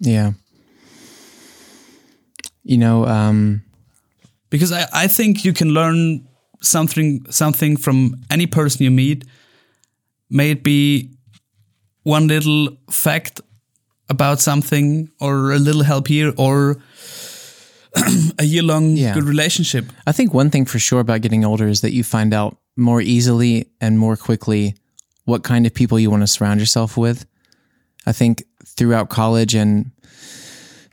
Yeah. 0.00 0.32
You 2.64 2.78
know, 2.78 3.06
um, 3.06 3.62
because 4.50 4.72
I, 4.72 4.86
I 4.92 5.08
think 5.08 5.44
you 5.44 5.52
can 5.52 5.68
learn 5.68 6.26
something 6.60 7.24
something 7.30 7.76
from 7.76 8.16
any 8.30 8.46
person 8.46 8.84
you 8.84 8.90
meet. 8.90 9.24
May 10.30 10.50
it 10.50 10.62
be 10.62 11.17
one 12.08 12.26
little 12.28 12.68
fact 12.90 13.40
about 14.08 14.40
something 14.40 15.10
or 15.20 15.52
a 15.52 15.58
little 15.58 15.82
help 15.84 16.08
here 16.08 16.32
or 16.36 16.76
a 18.38 18.44
year 18.44 18.62
long 18.62 18.96
Yeah. 18.96 19.14
good 19.14 19.24
relationship. 19.28 19.84
I 20.06 20.12
think 20.12 20.32
one 20.34 20.50
thing 20.50 20.66
for 20.66 20.78
sure 20.78 21.00
about 21.00 21.20
getting 21.20 21.44
older 21.44 21.68
is 21.68 21.80
that 21.80 21.92
you 21.92 22.04
find 22.04 22.32
out 22.32 22.56
more 22.76 23.00
easily 23.02 23.66
and 23.80 23.98
more 23.98 24.16
quickly 24.16 24.74
what 25.24 25.42
kind 25.42 25.66
of 25.66 25.72
people 25.74 25.98
you 26.00 26.10
want 26.10 26.22
to 26.22 26.26
surround 26.26 26.60
yourself 26.60 26.96
with. 26.96 27.26
I 28.06 28.12
think 28.12 28.42
throughout 28.76 29.08
college 29.10 29.54
and 29.54 29.90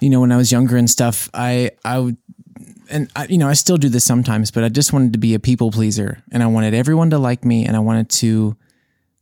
you 0.01 0.09
know 0.09 0.19
when 0.21 0.31
I 0.31 0.37
was 0.37 0.51
younger 0.51 0.77
and 0.77 0.89
stuff, 0.89 1.29
I 1.33 1.71
I 1.85 1.99
would 1.99 2.17
and 2.89 3.09
I, 3.15 3.25
you 3.29 3.37
know 3.37 3.47
I 3.51 3.53
still 3.55 3.77
do 3.77 3.89
this 3.89 4.03
sometimes, 4.03 4.51
but 4.51 4.63
I 4.63 4.69
just 4.69 4.91
wanted 4.93 5.13
to 5.13 5.19
be 5.19 5.33
a 5.35 5.39
people 5.39 5.71
pleaser 5.71 6.17
and 6.31 6.43
I 6.43 6.47
wanted 6.47 6.73
everyone 6.73 7.09
to 7.11 7.17
like 7.17 7.45
me 7.45 7.65
and 7.67 7.75
I 7.75 7.79
wanted 7.79 8.09
to 8.21 8.55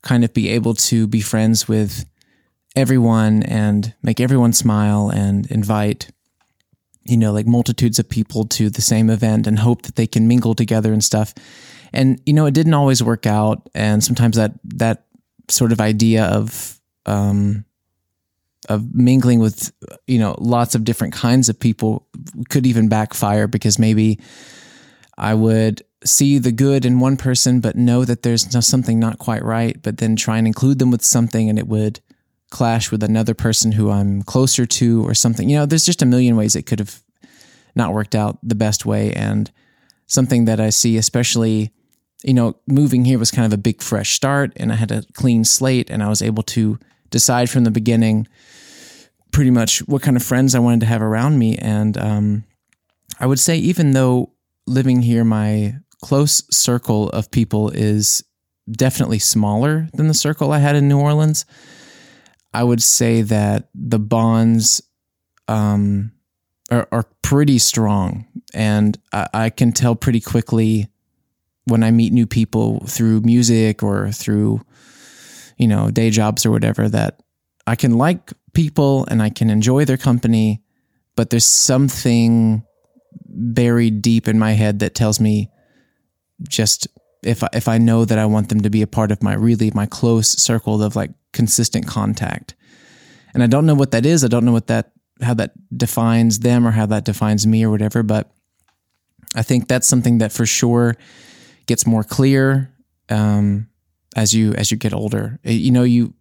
kind 0.03 0.23
of 0.23 0.33
be 0.33 0.49
able 0.49 0.73
to 0.75 1.07
be 1.07 1.21
friends 1.21 1.67
with 1.67 2.05
everyone 2.75 3.43
and 3.43 3.93
make 4.03 4.19
everyone 4.19 4.53
smile 4.53 5.09
and 5.09 5.49
invite 5.49 6.11
you 7.05 7.17
know, 7.17 7.31
like 7.31 7.45
multitudes 7.45 7.99
of 7.99 8.07
people 8.07 8.45
to 8.45 8.69
the 8.69 8.81
same 8.81 9.09
event 9.09 9.45
and 9.47 9.59
hope 9.59 9.83
that 9.83 9.95
they 9.95 10.07
can 10.07 10.27
mingle 10.27 10.55
together 10.55 10.93
and 10.93 11.03
stuff. 11.03 11.33
And 11.91 12.21
you 12.25 12.33
know, 12.33 12.45
it 12.45 12.53
didn't 12.53 12.73
always 12.73 13.03
work 13.03 13.25
out, 13.25 13.69
and 13.75 14.03
sometimes 14.03 14.37
that 14.37 14.53
that 14.75 15.05
sort 15.49 15.71
of 15.71 15.81
idea 15.81 16.25
of 16.25 16.79
um, 17.05 17.65
of 18.69 18.95
mingling 18.95 19.39
with 19.39 19.71
you 20.07 20.17
know 20.17 20.35
lots 20.39 20.75
of 20.75 20.83
different 20.85 21.13
kinds 21.13 21.49
of 21.49 21.59
people 21.59 22.07
could 22.49 22.65
even 22.65 22.89
backfire 22.89 23.47
because 23.47 23.77
maybe 23.77 24.19
I 25.17 25.33
would 25.33 25.83
see 26.05 26.37
the 26.37 26.51
good 26.51 26.85
in 26.85 26.99
one 26.99 27.17
person, 27.17 27.59
but 27.59 27.75
know 27.75 28.05
that 28.05 28.23
there's 28.23 28.47
something 28.65 28.99
not 28.99 29.19
quite 29.19 29.43
right, 29.43 29.81
but 29.81 29.97
then 29.97 30.15
try 30.15 30.37
and 30.37 30.47
include 30.47 30.79
them 30.79 30.91
with 30.91 31.03
something, 31.03 31.49
and 31.49 31.57
it 31.57 31.67
would 31.67 31.99
clash 32.53 32.91
with 32.91 33.01
another 33.01 33.33
person 33.33 33.71
who 33.71 33.89
I'm 33.89 34.21
closer 34.21 34.65
to 34.65 35.07
or 35.07 35.15
something. 35.15 35.49
You 35.49 35.57
know, 35.57 35.65
there's 35.65 35.85
just 35.85 36.03
a 36.03 36.05
million 36.05 36.35
ways 36.35 36.55
it 36.55 36.67
could 36.67 36.79
have 36.79 37.01
not 37.75 37.93
worked 37.93 38.13
out 38.13 38.37
the 38.43 38.55
best 38.55 38.85
way. 38.85 39.11
And 39.13 39.51
something 40.05 40.45
that 40.45 40.59
I 40.59 40.69
see, 40.69 40.97
especially, 40.97 41.71
you 42.23 42.33
know, 42.33 42.55
moving 42.67 43.05
here 43.05 43.17
was 43.17 43.31
kind 43.31 43.45
of 43.45 43.53
a 43.53 43.61
big 43.61 43.81
fresh 43.81 44.13
start 44.13 44.53
and 44.55 44.71
I 44.71 44.75
had 44.75 44.91
a 44.91 45.03
clean 45.13 45.43
slate 45.43 45.89
and 45.89 46.03
I 46.03 46.09
was 46.09 46.21
able 46.21 46.43
to 46.43 46.77
decide 47.09 47.49
from 47.49 47.63
the 47.63 47.71
beginning 47.71 48.27
pretty 49.31 49.49
much 49.49 49.79
what 49.87 50.03
kind 50.03 50.15
of 50.15 50.23
friends 50.23 50.53
I 50.53 50.59
wanted 50.59 50.81
to 50.81 50.85
have 50.85 51.01
around 51.01 51.39
me. 51.39 51.57
And 51.57 51.97
um, 51.97 52.43
I 53.19 53.25
would 53.25 53.39
say, 53.39 53.57
even 53.57 53.91
though 53.91 54.31
living 54.67 55.01
here, 55.01 55.23
my 55.23 55.75
close 56.03 56.43
circle 56.51 57.07
of 57.11 57.31
people 57.31 57.69
is 57.69 58.25
definitely 58.69 59.19
smaller 59.19 59.87
than 59.93 60.09
the 60.09 60.13
circle 60.13 60.51
I 60.51 60.59
had 60.59 60.75
in 60.75 60.89
New 60.89 60.99
Orleans. 60.99 61.45
I 62.53 62.61
would 62.63 62.83
say 62.83 63.21
that 63.21 63.69
the 63.73 63.99
bonds 63.99 64.83
um, 65.47 66.11
are, 66.69 66.89
are 66.91 67.05
pretty 67.21 67.57
strong, 67.57 68.27
and 68.53 68.99
I, 69.13 69.27
I 69.33 69.49
can 69.49 69.71
tell 69.71 69.95
pretty 69.95 70.19
quickly 70.19 70.89
when 71.65 71.83
I 71.83 71.91
meet 71.91 72.11
new 72.11 72.27
people 72.27 72.81
through 72.85 73.21
music 73.21 73.81
or 73.81 74.11
through, 74.11 74.59
you 75.57 75.69
know, 75.69 75.89
day 75.89 76.09
jobs 76.09 76.45
or 76.45 76.51
whatever 76.51 76.89
that 76.89 77.23
I 77.65 77.77
can 77.77 77.97
like 77.97 78.33
people 78.53 79.07
and 79.09 79.23
I 79.23 79.29
can 79.29 79.49
enjoy 79.49 79.85
their 79.85 79.97
company, 79.97 80.61
but 81.15 81.29
there's 81.29 81.45
something 81.45 82.63
buried 83.25 84.01
deep 84.01 84.27
in 84.27 84.37
my 84.37 84.51
head 84.51 84.79
that 84.79 84.95
tells 84.95 85.21
me 85.21 85.49
just 86.47 86.87
if 87.23 87.43
I, 87.43 87.49
if 87.53 87.67
I 87.67 87.77
know 87.77 88.05
that 88.05 88.19
I 88.19 88.25
want 88.25 88.49
them 88.49 88.61
to 88.61 88.69
be 88.69 88.81
a 88.81 88.87
part 88.87 89.11
of 89.11 89.23
my 89.23 89.33
really 89.33 89.71
my 89.73 89.85
close 89.85 90.29
circle 90.29 90.81
of 90.83 90.95
like 90.95 91.11
consistent 91.31 91.87
contact. 91.87 92.55
And 93.33 93.41
I 93.41 93.47
don't 93.47 93.65
know 93.65 93.75
what 93.75 93.91
that 93.91 94.05
is. 94.05 94.23
I 94.23 94.27
don't 94.27 94.45
know 94.45 94.51
what 94.51 94.67
that 94.67 94.91
how 95.21 95.33
that 95.35 95.53
defines 95.75 96.39
them 96.39 96.67
or 96.67 96.71
how 96.71 96.85
that 96.87 97.05
defines 97.05 97.47
me 97.47 97.63
or 97.63 97.69
whatever, 97.69 98.03
but 98.03 98.31
I 99.35 99.41
think 99.41 99.67
that's 99.67 99.87
something 99.87 100.19
that 100.19 100.31
for 100.31 100.45
sure 100.45 100.95
gets 101.65 101.87
more 101.87 102.03
clear 102.03 102.71
um, 103.09 103.67
as 104.15 104.33
you 104.33 104.53
as 104.53 104.71
you 104.71 104.77
get 104.77 104.93
older. 104.93 105.39
Uh, 105.45 105.51
You 105.51 105.71
know, 105.71 105.83
you 105.83 106.13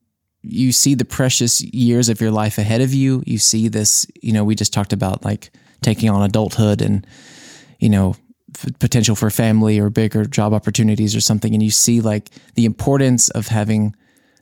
you 0.43 0.73
see 0.73 0.95
the 0.95 1.05
precious 1.05 1.61
years 1.61 2.09
of 2.09 2.21
your 2.21 2.31
life 2.31 2.59
ahead 2.59 2.81
of 2.81 2.95
you. 2.95 3.23
You 3.27 3.39
see 3.39 3.69
this. 3.69 4.07
You 4.23 4.33
know, 4.33 4.45
we 4.45 4.55
just 4.55 4.73
talked 4.73 4.93
about 4.93 5.25
like 5.25 5.53
taking 5.83 6.11
on 6.11 6.23
adulthood 6.23 6.81
and 6.81 7.07
you 7.79 7.89
know 7.89 8.15
potential 8.79 9.15
for 9.15 9.31
family 9.31 9.79
or 9.79 9.91
bigger 9.91 10.25
job 10.25 10.53
opportunities 10.53 11.15
or 11.17 11.21
something, 11.21 11.55
and 11.55 11.63
you 11.63 11.71
see 11.71 12.01
like 12.01 12.31
the 12.55 12.65
importance 12.65 13.29
of 13.31 13.49
having 13.49 13.95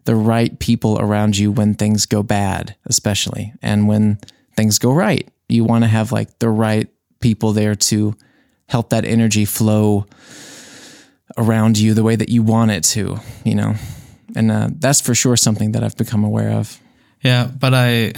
the 0.05 0.15
right 0.15 0.59
people 0.59 0.99
around 0.99 1.37
you 1.37 1.53
when 1.53 1.75
things 1.75 2.07
go 2.07 2.23
bad, 2.23 2.77
especially, 2.87 3.53
and 3.63 3.89
when 3.89 4.19
things 4.57 4.79
go 4.79 4.93
right. 4.93 5.29
You 5.49 5.65
want 5.65 5.85
to 5.85 5.89
have 5.89 6.13
like 6.13 6.39
the 6.39 6.49
right 6.49 6.89
people 7.21 7.53
there 7.53 7.75
to 7.75 8.17
help 8.69 8.91
that 8.91 9.05
energy 9.05 9.45
flow 9.45 10.07
around 11.37 11.79
you 11.79 11.95
the 11.95 12.03
way 12.03 12.17
that 12.17 12.29
you 12.29 12.43
want 12.43 12.71
it 12.71 12.85
to, 12.85 13.19
you 13.45 13.55
know. 13.55 13.75
And 14.37 14.51
uh, 14.51 14.69
that's 14.79 15.01
for 15.01 15.15
sure 15.15 15.37
something 15.37 15.73
that 15.73 15.83
I've 15.83 15.97
become 15.97 16.25
aware 16.25 16.51
of. 16.53 16.79
Yeah, 17.23 17.47
but 17.47 17.75
I 17.75 18.13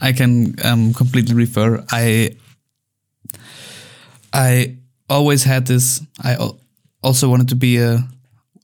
I 0.00 0.12
can 0.12 0.54
um, 0.64 0.94
completely 0.94 1.34
refer. 1.34 1.84
I 1.90 2.36
I 4.32 4.76
always 5.10 5.44
had 5.44 5.66
this. 5.66 6.00
I 6.24 6.36
also 7.02 7.28
wanted 7.28 7.48
to 7.48 7.56
be 7.56 7.78
a 7.78 8.08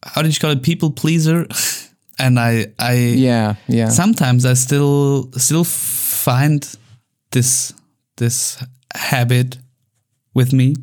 how 0.04 0.22
did 0.22 0.32
you 0.34 0.40
call 0.40 0.52
it 0.52 0.62
people 0.62 0.90
pleaser, 0.90 1.46
and 2.18 2.38
I 2.38 2.66
I 2.78 2.94
Yeah, 3.16 3.54
yeah. 3.68 3.88
sometimes 3.90 4.44
I 4.44 4.54
still 4.54 5.30
still 5.36 5.64
find 5.64 6.76
this 7.30 7.72
this 8.16 8.58
habit 8.94 9.58
with 10.34 10.52
me. 10.52 10.74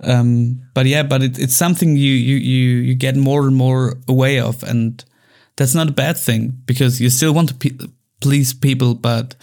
Um, 0.00 0.60
but 0.74 0.86
yeah, 0.86 1.02
but 1.08 1.22
it, 1.22 1.38
it's 1.38 1.56
something 1.56 1.96
you, 1.96 2.12
you 2.12 2.36
you 2.36 2.82
you 2.82 2.94
get 2.94 3.16
more 3.16 3.46
and 3.46 3.56
more 3.56 3.94
aware 4.08 4.44
of, 4.44 4.62
and 4.62 5.04
that's 5.56 5.74
not 5.74 5.88
a 5.88 5.92
bad 5.92 6.16
thing 6.18 6.52
because 6.66 7.00
you 7.00 7.10
still 7.10 7.32
want 7.32 7.48
to 7.48 7.54
pe- 7.54 7.86
please 8.20 8.52
people, 8.54 8.94
but 8.94 9.34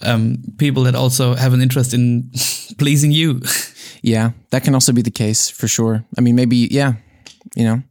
um, 0.00 0.38
people 0.58 0.84
that 0.84 0.94
also 0.94 1.34
have 1.34 1.52
an 1.54 1.60
interest 1.60 1.92
in 1.94 2.30
pleasing 2.78 3.12
you. 3.12 3.40
Yeah, 4.04 4.32
that 4.50 4.64
can 4.64 4.74
also 4.74 4.92
be 4.92 5.00
the 5.00 5.10
case 5.10 5.48
for 5.48 5.66
sure. 5.66 6.04
I 6.18 6.20
mean, 6.20 6.36
maybe, 6.36 6.68
yeah, 6.70 6.92
you 7.56 7.64
know, 7.64 7.82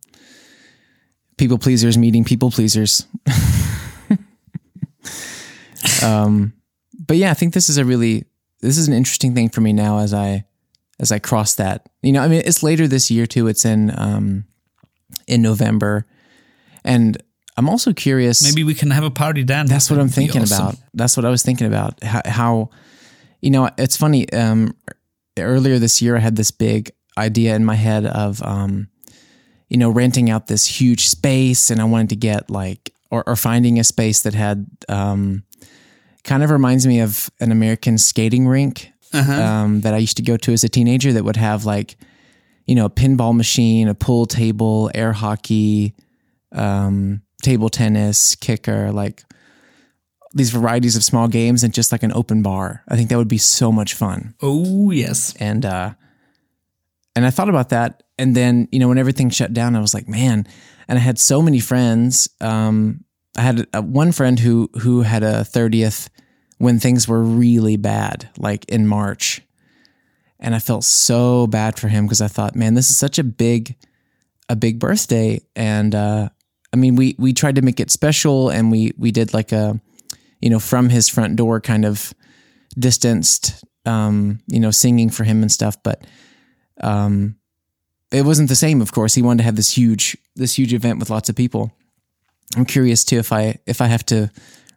people 1.37 1.57
pleasers 1.57 1.97
meeting 1.97 2.23
people 2.23 2.51
pleasers. 2.51 3.07
um, 6.03 6.53
but 7.07 7.17
yeah, 7.17 7.31
I 7.31 7.33
think 7.33 7.55
this 7.55 7.67
is 7.67 7.79
a 7.79 7.83
really, 7.83 8.25
this 8.61 8.77
is 8.77 8.87
an 8.87 8.93
interesting 8.93 9.33
thing 9.33 9.49
for 9.49 9.61
me 9.61 9.73
now 9.73 9.97
as 9.97 10.13
I, 10.13 10.45
as 10.99 11.11
I 11.11 11.17
cross 11.17 11.55
that. 11.55 11.89
You 12.03 12.11
know, 12.11 12.21
I 12.21 12.27
mean, 12.27 12.43
it's 12.45 12.61
later 12.61 12.87
this 12.87 13.09
year 13.09 13.25
too. 13.25 13.47
It's 13.47 13.65
in, 13.65 13.91
um, 13.99 14.45
in 15.25 15.41
November, 15.41 16.05
and 16.83 17.17
I'm 17.57 17.67
also 17.67 17.91
curious. 17.91 18.43
Maybe 18.43 18.63
we 18.63 18.75
can 18.75 18.91
have 18.91 19.03
a 19.03 19.09
party 19.09 19.41
then. 19.41 19.65
That's 19.65 19.89
what 19.89 19.99
I'm 19.99 20.09
thinking 20.09 20.43
awesome. 20.43 20.63
about. 20.63 20.75
That's 20.93 21.17
what 21.17 21.25
I 21.25 21.31
was 21.31 21.41
thinking 21.41 21.65
about. 21.65 22.03
How, 22.03 22.21
how 22.23 22.69
you 23.41 23.49
know, 23.49 23.67
it's 23.79 23.97
funny. 23.97 24.31
Um, 24.31 24.75
earlier 25.41 25.79
this 25.79 26.01
year, 26.01 26.15
I 26.15 26.19
had 26.19 26.35
this 26.35 26.51
big 26.51 26.91
idea 27.17 27.55
in 27.55 27.65
my 27.65 27.75
head 27.75 28.05
of, 28.05 28.41
um, 28.43 28.87
you 29.69 29.77
know, 29.77 29.89
renting 29.89 30.29
out 30.29 30.47
this 30.47 30.65
huge 30.65 31.09
space, 31.09 31.71
and 31.71 31.81
I 31.81 31.85
wanted 31.85 32.09
to 32.09 32.15
get 32.15 32.49
like, 32.49 32.93
or, 33.09 33.23
or 33.27 33.35
finding 33.35 33.79
a 33.79 33.83
space 33.83 34.21
that 34.21 34.33
had, 34.33 34.67
um, 34.89 35.43
kind 36.23 36.43
of 36.43 36.49
reminds 36.49 36.87
me 36.87 36.99
of 37.01 37.29
an 37.39 37.51
American 37.51 37.97
skating 37.97 38.47
rink 38.47 38.91
um, 39.13 39.81
that 39.81 39.93
I 39.93 39.97
used 39.97 40.17
to 40.17 40.23
go 40.23 40.37
to 40.37 40.53
as 40.53 40.63
a 40.63 40.69
teenager. 40.69 41.13
That 41.13 41.23
would 41.23 41.35
have 41.35 41.65
like, 41.65 41.97
you 42.65 42.75
know, 42.75 42.85
a 42.85 42.89
pinball 42.89 43.35
machine, 43.35 43.87
a 43.87 43.93
pool 43.93 44.25
table, 44.25 44.89
air 44.95 45.13
hockey, 45.13 45.93
um, 46.51 47.21
table 47.41 47.69
tennis, 47.69 48.35
kicker, 48.35 48.91
like 48.91 49.23
these 50.33 50.49
varieties 50.49 50.95
of 50.95 51.03
small 51.03 51.27
games 51.27 51.63
and 51.63 51.73
just 51.73 51.91
like 51.91 52.03
an 52.03 52.13
open 52.13 52.41
bar. 52.41 52.83
I 52.87 52.95
think 52.95 53.09
that 53.09 53.17
would 53.17 53.27
be 53.27 53.37
so 53.37 53.71
much 53.71 53.93
fun. 53.93 54.33
Oh 54.41 54.91
yes. 54.91 55.35
And 55.39 55.65
uh 55.65 55.93
and 57.15 57.25
I 57.25 57.29
thought 57.29 57.49
about 57.49 57.69
that 57.69 58.03
and 58.17 58.35
then, 58.35 58.67
you 58.71 58.79
know, 58.79 58.87
when 58.87 58.97
everything 58.97 59.29
shut 59.29 59.53
down, 59.53 59.75
I 59.75 59.79
was 59.79 59.93
like, 59.93 60.07
man, 60.07 60.47
and 60.87 60.97
I 60.97 61.01
had 61.01 61.19
so 61.19 61.41
many 61.41 61.59
friends. 61.59 62.29
Um 62.41 63.03
I 63.37 63.41
had 63.41 63.67
a, 63.73 63.81
one 63.81 64.11
friend 64.11 64.39
who 64.39 64.69
who 64.79 65.01
had 65.01 65.23
a 65.23 65.41
30th 65.41 66.09
when 66.57 66.79
things 66.79 67.07
were 67.07 67.21
really 67.21 67.77
bad, 67.77 68.29
like 68.37 68.65
in 68.65 68.87
March. 68.87 69.41
And 70.39 70.53
I 70.53 70.59
felt 70.59 70.83
so 70.83 71.47
bad 71.47 71.79
for 71.79 71.87
him 71.87 72.05
because 72.05 72.21
I 72.21 72.27
thought, 72.27 72.55
man, 72.55 72.73
this 72.73 72.89
is 72.89 72.97
such 72.97 73.17
a 73.19 73.23
big 73.23 73.75
a 74.49 74.55
big 74.55 74.79
birthday 74.79 75.39
and 75.55 75.95
uh 75.95 76.29
I 76.73 76.75
mean, 76.75 76.95
we 76.95 77.15
we 77.19 77.33
tried 77.33 77.55
to 77.55 77.61
make 77.61 77.79
it 77.79 77.91
special, 77.91 78.49
and 78.49 78.71
we 78.71 78.93
we 78.97 79.11
did 79.11 79.33
like 79.33 79.51
a, 79.51 79.79
you 80.43 80.49
know, 80.49 80.59
from 80.59 80.89
his 80.89 81.07
front 81.07 81.37
door 81.37 81.61
kind 81.61 81.85
of 81.85 82.13
distanced, 82.77 83.63
um, 83.85 84.41
you 84.47 84.59
know, 84.59 84.71
singing 84.71 85.09
for 85.09 85.23
him 85.23 85.41
and 85.41 85.49
stuff. 85.49 85.81
But 85.81 86.03
um, 86.81 87.37
it 88.11 88.25
wasn't 88.25 88.49
the 88.49 88.55
same. 88.55 88.81
Of 88.81 88.91
course, 88.91 89.15
he 89.15 89.21
wanted 89.21 89.37
to 89.37 89.43
have 89.45 89.55
this 89.55 89.69
huge 89.77 90.17
this 90.35 90.57
huge 90.57 90.73
event 90.73 90.99
with 90.99 91.09
lots 91.09 91.29
of 91.29 91.37
people. 91.37 91.71
I'm 92.57 92.65
curious 92.65 93.05
too 93.05 93.19
if 93.19 93.31
I 93.31 93.59
if 93.65 93.79
I 93.79 93.87
have 93.87 94.05
to 94.07 94.29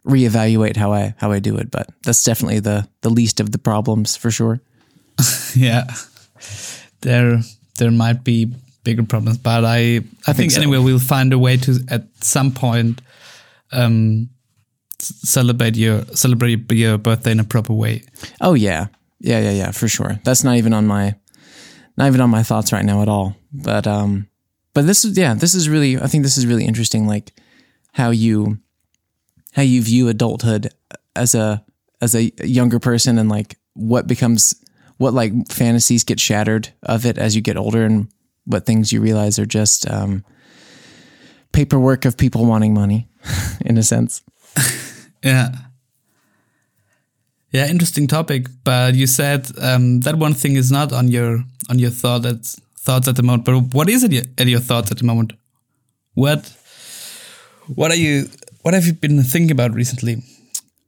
reevaluate 0.05 0.77
how 0.77 0.93
I 0.93 1.15
how 1.17 1.33
I 1.33 1.39
do 1.39 1.57
it, 1.57 1.69
but 1.69 1.89
that's 2.05 2.23
definitely 2.23 2.61
the 2.61 2.87
the 3.01 3.09
least 3.09 3.41
of 3.41 3.51
the 3.51 3.59
problems 3.59 4.15
for 4.15 4.31
sure. 4.31 4.61
Yeah. 5.53 5.85
There 7.01 7.41
there 7.77 7.91
might 7.91 8.23
be 8.23 8.53
bigger 8.83 9.03
problems, 9.03 9.37
but 9.37 9.65
I 9.65 9.77
I, 10.27 10.33
think, 10.33 10.37
think 10.37 10.51
so. 10.51 10.61
anyway 10.61 10.77
we'll 10.77 10.99
find 10.99 11.33
a 11.33 11.39
way 11.39 11.57
to 11.57 11.79
at 11.89 12.03
some 12.21 12.51
point 12.53 13.01
um 13.73 14.29
celebrate 14.99 15.75
your 15.75 16.03
celebrate 16.15 16.71
your 16.71 16.97
birthday 16.97 17.31
in 17.31 17.39
a 17.39 17.43
proper 17.43 17.73
way. 17.73 18.03
Oh 18.41 18.53
yeah, 18.53 18.87
yeah, 19.19 19.39
yeah, 19.39 19.51
yeah, 19.51 19.71
for 19.71 19.87
sure. 19.87 20.19
That's 20.23 20.43
not 20.43 20.57
even 20.57 20.73
on 20.73 20.87
my, 20.87 21.15
not 21.97 22.07
even 22.07 22.21
on 22.21 22.29
my 22.29 22.43
thoughts 22.43 22.71
right 22.71 22.85
now 22.85 23.01
at 23.01 23.09
all. 23.09 23.35
But 23.51 23.87
um, 23.87 24.27
but 24.73 24.85
this 24.85 25.05
is 25.05 25.17
yeah, 25.17 25.33
this 25.33 25.53
is 25.53 25.69
really. 25.69 25.97
I 25.97 26.07
think 26.07 26.23
this 26.23 26.37
is 26.37 26.45
really 26.45 26.65
interesting. 26.65 27.07
Like 27.07 27.33
how 27.93 28.11
you, 28.11 28.59
how 29.53 29.63
you 29.63 29.81
view 29.81 30.07
adulthood 30.07 30.69
as 31.15 31.35
a 31.35 31.63
as 32.01 32.15
a 32.15 32.31
younger 32.43 32.79
person 32.79 33.17
and 33.17 33.27
like 33.29 33.57
what 33.73 34.07
becomes 34.07 34.55
what 34.97 35.13
like 35.13 35.31
fantasies 35.49 36.03
get 36.03 36.19
shattered 36.19 36.69
of 36.83 37.05
it 37.05 37.17
as 37.17 37.35
you 37.35 37.41
get 37.41 37.57
older 37.57 37.83
and 37.83 38.07
what 38.45 38.65
things 38.65 38.91
you 38.91 39.01
realize 39.01 39.37
are 39.37 39.45
just 39.45 39.89
um, 39.89 40.23
paperwork 41.51 42.05
of 42.05 42.17
people 42.17 42.45
wanting 42.45 42.73
money, 42.73 43.07
in 43.61 43.77
a 43.77 43.83
sense. 43.83 44.23
Yeah. 45.27 45.49
Yeah, 47.51 47.67
interesting 47.67 48.07
topic. 48.07 48.47
But 48.63 48.95
you 48.95 49.07
said 49.07 49.47
um, 49.61 50.01
that 50.01 50.15
one 50.15 50.33
thing 50.33 50.55
is 50.55 50.71
not 50.71 50.93
on 50.93 51.07
your 51.07 51.43
on 51.69 51.79
your 51.79 51.91
thought 51.91 52.25
at, 52.25 52.45
thoughts 52.77 53.07
at 53.07 53.15
the 53.15 53.23
moment. 53.23 53.45
But 53.45 53.73
what 53.73 53.89
is 53.89 54.03
it 54.03 54.27
at 54.39 54.47
your 54.47 54.59
thoughts 54.59 54.91
at 54.91 54.97
the 54.97 55.03
moment? 55.03 55.33
What 56.13 56.53
what 57.75 57.91
are 57.91 57.97
you 57.97 58.29
what 58.61 58.73
have 58.73 58.85
you 58.85 58.93
been 58.93 59.23
thinking 59.23 59.51
about 59.51 59.73
recently? 59.73 60.23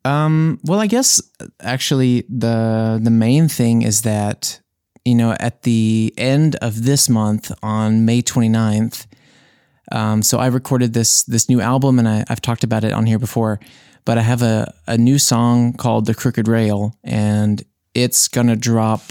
Um, 0.06 0.60
well, 0.64 0.80
I 0.80 0.88
guess 0.88 1.22
actually 1.60 2.24
the 2.30 3.00
the 3.04 3.12
main 3.12 3.50
thing 3.50 3.82
is 3.82 4.02
that 4.04 4.62
you 5.04 5.16
know 5.16 5.36
at 5.40 5.64
the 5.64 6.14
end 6.18 6.56
of 6.62 6.84
this 6.84 7.10
month 7.10 7.52
on 7.62 8.06
May 8.06 8.22
29th, 8.22 9.06
um, 9.92 10.22
so 10.22 10.40
I 10.40 10.48
recorded 10.48 10.94
this 10.94 11.24
this 11.24 11.50
new 11.50 11.62
album 11.62 12.00
and 12.00 12.08
I, 12.08 12.24
I've 12.30 12.42
talked 12.42 12.64
about 12.64 12.84
it 12.84 12.94
on 12.94 13.06
here 13.06 13.20
before, 13.20 13.60
but 14.06 14.18
I 14.18 14.22
have 14.22 14.42
a, 14.42 14.74
a 14.88 14.98
new 14.98 15.20
song 15.20 15.74
called 15.74 16.06
The 16.06 16.16
Crooked 16.16 16.48
Rail 16.48 16.96
and 17.04 17.64
it's 17.94 18.28
gonna 18.28 18.56
drop 18.56 19.02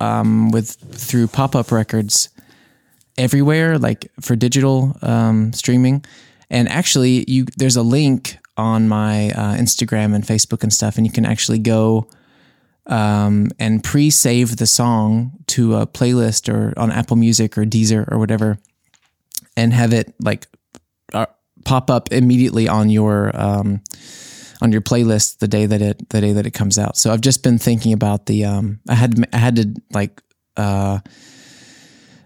um, 0.00 0.50
with 0.50 0.70
through 0.70 1.28
Pop 1.28 1.54
Up 1.54 1.70
Records 1.70 2.28
everywhere, 3.16 3.78
like 3.78 4.10
for 4.20 4.36
digital 4.36 4.96
um, 5.02 5.52
streaming. 5.52 6.04
And 6.50 6.68
actually, 6.68 7.24
you 7.28 7.46
there's 7.56 7.76
a 7.76 7.82
link 7.82 8.38
on 8.56 8.88
my 8.88 9.30
uh, 9.30 9.54
Instagram 9.56 10.14
and 10.14 10.24
Facebook 10.24 10.62
and 10.62 10.72
stuff, 10.72 10.96
and 10.96 11.06
you 11.06 11.12
can 11.12 11.26
actually 11.26 11.58
go 11.58 12.08
um, 12.86 13.48
and 13.58 13.84
pre-save 13.84 14.56
the 14.56 14.66
song 14.66 15.32
to 15.48 15.76
a 15.76 15.86
playlist 15.86 16.52
or 16.52 16.72
on 16.78 16.90
Apple 16.90 17.16
Music 17.16 17.58
or 17.58 17.64
Deezer 17.64 18.10
or 18.10 18.18
whatever, 18.18 18.58
and 19.56 19.72
have 19.74 19.92
it 19.92 20.14
like 20.20 20.46
pop 21.64 21.90
up 21.90 22.12
immediately 22.12 22.68
on 22.68 22.90
your 22.90 23.30
um, 23.34 23.82
on 24.60 24.72
your 24.72 24.80
playlist 24.80 25.38
the 25.38 25.48
day 25.48 25.66
that 25.66 25.80
it 25.80 26.08
the 26.08 26.20
day 26.20 26.32
that 26.32 26.46
it 26.46 26.52
comes 26.52 26.78
out. 26.78 26.96
So 26.96 27.12
I've 27.12 27.20
just 27.20 27.42
been 27.42 27.58
thinking 27.58 27.92
about 27.92 28.26
the 28.26 28.44
um, 28.44 28.80
I 28.88 28.94
had 28.94 29.28
I 29.32 29.38
had 29.38 29.56
to 29.56 29.74
like 29.92 30.22
uh, 30.56 30.98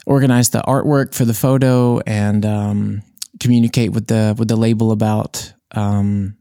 organize 0.06 0.50
the 0.50 0.60
artwork 0.60 1.14
for 1.14 1.24
the 1.24 1.34
photo 1.34 2.00
and 2.00 2.44
um, 2.44 3.02
communicate 3.40 3.92
with 3.92 4.06
the 4.06 4.34
with 4.38 4.48
the 4.48 4.56
label 4.56 4.92
about 4.92 5.52
um, 5.72 6.36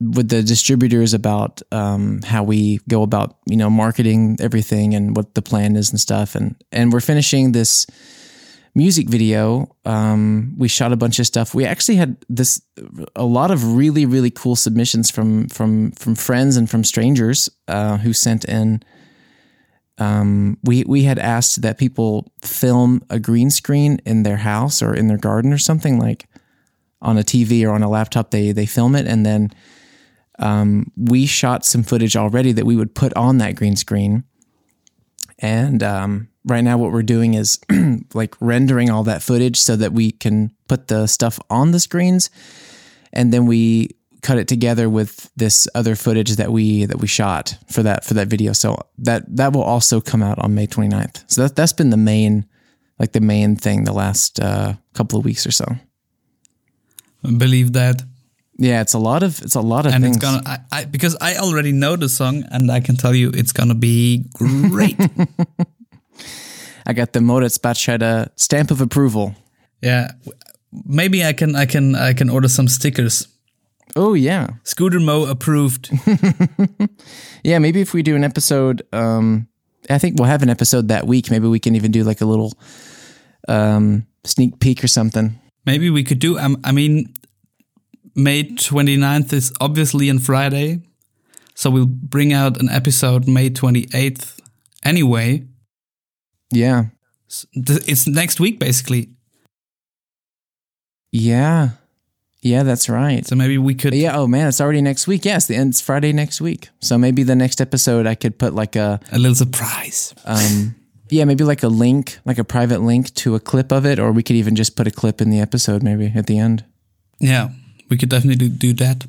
with 0.00 0.28
the 0.28 0.42
distributors 0.42 1.12
about 1.12 1.60
um, 1.72 2.22
how 2.22 2.42
we 2.42 2.80
go 2.88 3.02
about 3.02 3.36
you 3.46 3.56
know 3.56 3.70
marketing 3.70 4.36
everything 4.40 4.94
and 4.94 5.16
what 5.16 5.34
the 5.34 5.42
plan 5.42 5.76
is 5.76 5.90
and 5.90 6.00
stuff 6.00 6.34
and 6.34 6.56
and 6.72 6.92
we're 6.92 7.00
finishing 7.00 7.52
this 7.52 7.86
music 8.78 9.08
video 9.08 9.68
um, 9.84 10.54
we 10.56 10.68
shot 10.68 10.92
a 10.92 10.96
bunch 10.96 11.18
of 11.18 11.26
stuff 11.26 11.54
we 11.54 11.64
actually 11.64 11.96
had 11.96 12.16
this 12.28 12.62
a 13.16 13.24
lot 13.24 13.50
of 13.50 13.74
really 13.76 14.06
really 14.06 14.30
cool 14.30 14.56
submissions 14.56 15.10
from 15.10 15.48
from 15.48 15.90
from 15.92 16.14
friends 16.14 16.56
and 16.56 16.70
from 16.70 16.84
strangers 16.84 17.50
uh, 17.66 17.96
who 17.98 18.12
sent 18.12 18.44
in 18.44 18.80
um, 19.98 20.58
we 20.62 20.84
we 20.84 21.02
had 21.02 21.18
asked 21.18 21.62
that 21.62 21.76
people 21.76 22.32
film 22.42 23.02
a 23.10 23.18
green 23.18 23.50
screen 23.50 24.00
in 24.06 24.22
their 24.22 24.36
house 24.36 24.80
or 24.80 24.94
in 24.94 25.08
their 25.08 25.18
garden 25.18 25.52
or 25.52 25.58
something 25.58 25.98
like 25.98 26.28
on 27.02 27.18
a 27.18 27.22
TV 27.22 27.64
or 27.64 27.70
on 27.70 27.82
a 27.82 27.90
laptop. 27.90 28.30
They 28.30 28.52
they 28.52 28.66
film 28.66 28.94
it 28.94 29.06
and 29.06 29.26
then 29.26 29.50
um, 30.38 30.92
we 30.96 31.26
shot 31.26 31.64
some 31.64 31.82
footage 31.82 32.16
already 32.16 32.52
that 32.52 32.64
we 32.64 32.76
would 32.76 32.94
put 32.94 33.12
on 33.14 33.38
that 33.38 33.56
green 33.56 33.74
screen. 33.74 34.22
And 35.40 35.82
um, 35.82 36.28
right 36.48 36.62
now, 36.64 36.78
what 36.78 36.92
we're 36.92 37.02
doing 37.02 37.34
is 37.34 37.58
like 38.14 38.34
rendering 38.40 38.90
all 38.90 39.04
that 39.04 39.22
footage 39.22 39.56
so 39.58 39.76
that 39.76 39.92
we 39.92 40.10
can 40.10 40.50
put 40.68 40.88
the 40.88 41.06
stuff 41.06 41.38
on 41.50 41.70
the 41.72 41.80
screens, 41.80 42.30
and 43.12 43.32
then 43.32 43.46
we 43.46 43.90
cut 44.20 44.36
it 44.38 44.48
together 44.48 44.88
with 44.90 45.30
this 45.36 45.68
other 45.76 45.94
footage 45.94 46.36
that 46.36 46.50
we 46.50 46.86
that 46.86 46.98
we 46.98 47.06
shot 47.06 47.56
for 47.70 47.82
that 47.84 48.04
for 48.04 48.14
that 48.14 48.28
video. 48.28 48.52
So 48.52 48.76
that 48.98 49.24
that 49.36 49.52
will 49.52 49.62
also 49.62 50.00
come 50.00 50.22
out 50.22 50.38
on 50.38 50.54
May 50.54 50.66
29th. 50.66 51.24
So 51.30 51.42
that 51.42 51.54
that's 51.56 51.72
been 51.72 51.90
the 51.90 51.96
main 51.96 52.46
like 52.98 53.12
the 53.12 53.20
main 53.20 53.54
thing 53.56 53.84
the 53.84 53.92
last 53.92 54.40
uh, 54.40 54.74
couple 54.94 55.18
of 55.18 55.24
weeks 55.24 55.46
or 55.46 55.52
so. 55.52 55.64
I 57.24 57.30
believe 57.32 57.72
that. 57.74 58.02
Yeah, 58.60 58.80
it's 58.80 58.94
a 58.94 58.98
lot 58.98 59.22
of 59.22 59.40
it's 59.42 59.54
a 59.54 59.60
lot 59.60 59.86
of 59.86 59.92
And 59.94 60.02
things. 60.02 60.16
it's 60.16 60.24
gonna 60.24 60.42
I, 60.44 60.58
I 60.72 60.84
because 60.84 61.16
I 61.20 61.36
already 61.36 61.70
know 61.70 61.94
the 61.94 62.08
song 62.08 62.42
and 62.50 62.72
I 62.72 62.80
can 62.80 62.96
tell 62.96 63.14
you 63.14 63.30
it's 63.32 63.52
gonna 63.52 63.76
be 63.76 64.24
great. 64.34 64.98
I 66.88 66.94
got 66.94 67.12
the 67.12 67.20
Moritz 67.20 67.58
Batscheider 67.58 68.30
stamp 68.36 68.70
of 68.70 68.80
approval. 68.80 69.34
yeah. 69.82 70.12
Maybe 70.84 71.24
I 71.24 71.32
can 71.32 71.56
I 71.56 71.64
can 71.64 71.94
I 71.94 72.12
can 72.12 72.28
order 72.28 72.48
some 72.48 72.68
stickers. 72.68 73.26
Oh 73.96 74.12
yeah, 74.12 74.48
Scooter 74.64 75.00
Mo 75.00 75.24
approved. 75.24 75.90
yeah. 77.42 77.58
Maybe 77.58 77.80
if 77.80 77.94
we 77.94 78.02
do 78.02 78.14
an 78.16 78.22
episode, 78.22 78.82
um, 78.92 79.48
I 79.88 79.98
think 79.98 80.18
we'll 80.18 80.28
have 80.28 80.42
an 80.42 80.50
episode 80.50 80.88
that 80.88 81.06
week. 81.06 81.30
Maybe 81.30 81.48
we 81.48 81.58
can 81.58 81.74
even 81.74 81.90
do 81.90 82.04
like 82.04 82.20
a 82.20 82.26
little 82.26 82.52
um, 83.48 84.06
sneak 84.24 84.60
peek 84.60 84.84
or 84.84 84.88
something. 84.88 85.40
Maybe 85.64 85.88
we 85.88 86.04
could 86.04 86.18
do 86.18 86.38
um, 86.38 86.60
I 86.64 86.72
mean 86.72 87.14
May 88.14 88.44
29th 88.44 89.32
is 89.32 89.52
obviously 89.60 90.10
on 90.10 90.18
Friday. 90.18 90.82
So 91.54 91.70
we'll 91.70 91.86
bring 91.86 92.32
out 92.32 92.60
an 92.60 92.68
episode 92.68 93.26
May 93.26 93.48
28th 93.48 94.38
anyway. 94.84 95.46
Yeah, 96.50 96.86
It's 97.54 98.06
next 98.06 98.40
week 98.40 98.58
basically. 98.58 99.10
yeah, 101.12 101.70
yeah. 102.42 102.62
That's 102.62 102.88
right. 102.88 103.26
So 103.26 103.34
maybe 103.36 103.58
we 103.58 103.74
could 103.74 103.94
Yeah. 103.94 104.16
Oh 104.16 104.26
man, 104.26 104.48
it's 104.48 104.60
already 104.60 104.80
next 104.80 105.06
week. 105.06 105.24
Yes, 105.24 105.46
the 105.46 105.54
it's 105.56 105.80
Friday 105.80 106.12
next 106.12 106.40
week. 106.40 106.68
So 106.80 106.96
maybe 106.98 107.22
the 107.22 107.34
next 107.36 107.60
episode 107.60 108.06
I 108.06 108.14
could 108.14 108.38
put 108.38 108.54
like 108.54 108.76
a 108.76 109.00
a 109.12 109.18
little 109.18 109.34
surprise. 109.34 110.14
um, 110.24 110.74
yeah, 111.10 111.24
maybe 111.24 111.44
like 111.44 111.62
a 111.62 111.68
link, 111.68 112.18
like 112.24 112.38
a 112.38 112.44
private 112.44 112.82
link 112.82 113.12
to 113.14 113.34
a 113.34 113.40
clip 113.40 113.72
of 113.72 113.84
it, 113.86 113.98
or 113.98 114.12
we 114.12 114.22
could 114.22 114.36
even 114.36 114.54
just 114.54 114.76
put 114.76 114.86
a 114.86 114.90
clip 114.90 115.20
in 115.20 115.30
the 115.30 115.40
episode 115.40 115.82
maybe 115.82 116.12
at 116.14 116.26
the 116.26 116.38
end. 116.38 116.64
Yeah, 117.20 117.48
we 117.90 117.96
could 117.96 118.10
definitely 118.10 118.48
do 118.48 118.72
that. 118.74 119.06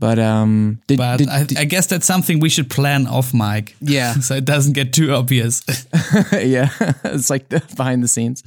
But 0.00 0.18
um, 0.18 0.80
did, 0.86 0.96
But 0.98 1.18
did- 1.18 1.28
I, 1.28 1.44
did- 1.44 1.58
I 1.58 1.64
guess 1.64 1.86
that's 1.86 2.06
something 2.06 2.40
we 2.40 2.48
should 2.48 2.70
plan 2.70 3.06
off, 3.06 3.32
Mike. 3.34 3.76
yeah, 3.80 4.14
So 4.20 4.34
it 4.34 4.44
doesn't 4.46 4.72
get 4.72 4.92
too 4.94 5.12
obvious. 5.14 5.62
yeah, 6.32 6.70
it's 7.04 7.28
like 7.30 7.50
the 7.50 7.60
behind 7.76 8.02
the 8.02 8.08
scenes. 8.08 8.42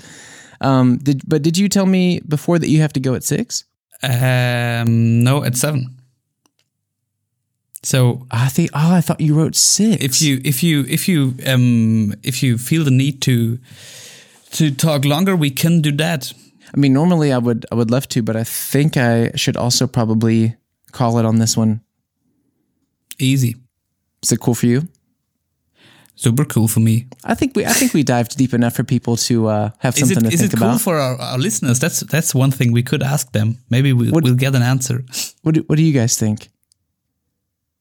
Um, 0.62 0.98
did 0.98 1.22
but 1.28 1.42
did 1.44 1.58
you 1.58 1.70
tell 1.70 1.86
me 1.86 2.20
before 2.28 2.58
that 2.60 2.70
you 2.70 2.82
have 2.82 2.94
to 2.94 3.00
go 3.00 3.14
at 3.16 3.24
six? 3.24 3.66
um, 4.04 5.24
no, 5.24 5.44
at 5.44 5.56
seven. 5.56 5.98
So 7.84 8.26
I 8.32 8.48
think. 8.50 8.70
Oh, 8.74 8.94
I 8.96 9.02
thought 9.02 9.20
you 9.22 9.36
wrote 9.36 9.56
six. 9.56 10.04
if 10.04 10.22
you 10.22 10.40
if 10.44 10.64
you 10.64 10.86
if 10.88 11.08
you 11.08 11.36
um 11.46 12.14
if 12.24 12.42
you 12.42 12.58
feel 12.58 12.84
the 12.84 12.92
need 12.92 13.22
to 13.22 13.60
to 14.52 14.72
talk 14.72 15.04
longer, 15.06 15.36
we 15.36 15.50
can 15.52 15.82
do 15.82 15.92
that. 15.98 16.34
I 16.74 16.80
mean, 16.80 16.94
normally 16.94 17.32
I 17.34 17.38
would 17.38 17.66
I 17.72 17.76
would 17.76 17.92
love 17.92 18.08
to, 18.10 18.22
but 18.24 18.36
I 18.36 18.44
think 18.46 18.96
I 18.98 19.32
should 19.36 19.58
also 19.58 19.86
probably 19.88 20.56
call 20.94 21.18
it 21.20 21.26
on 21.26 21.40
this 21.40 21.58
one. 21.58 21.82
Easy, 23.20 23.56
Is 24.24 24.32
it 24.32 24.40
cool 24.40 24.56
for 24.56 24.68
you? 24.68 24.88
super 26.16 26.46
cool 26.46 26.68
for 26.68 26.80
me. 26.80 27.08
I 27.24 27.36
think 27.36 27.56
we 27.56 27.66
I 27.66 27.74
think 27.74 27.94
we 27.94 28.04
dived 28.04 28.38
deep 28.38 28.54
enough 28.54 28.76
for 28.76 28.84
people 28.84 29.18
to 29.28 29.48
uh, 29.48 29.70
have 29.80 29.96
something 29.98 30.18
it 30.18 30.30
to 30.30 30.34
is 30.34 30.40
think 30.42 30.54
it 30.54 30.58
cool 30.60 30.68
about. 30.70 30.82
for 30.82 30.96
our, 31.00 31.16
our 31.20 31.38
listeners? 31.40 31.80
That's 31.80 32.00
that's 32.02 32.34
one 32.36 32.52
thing 32.52 32.72
we 32.74 32.84
could 32.84 33.02
ask 33.04 33.32
them. 33.32 33.58
Maybe 33.70 33.94
we, 33.94 34.12
What- 34.12 34.24
we'll 34.24 34.36
get 34.40 34.56
an 34.56 34.62
answer. 34.62 35.04
what 35.44 35.56
do, 35.56 35.62
What 35.68 35.76
do 35.78 35.84
you 35.84 35.92
guys 36.00 36.18
think? 36.18 36.50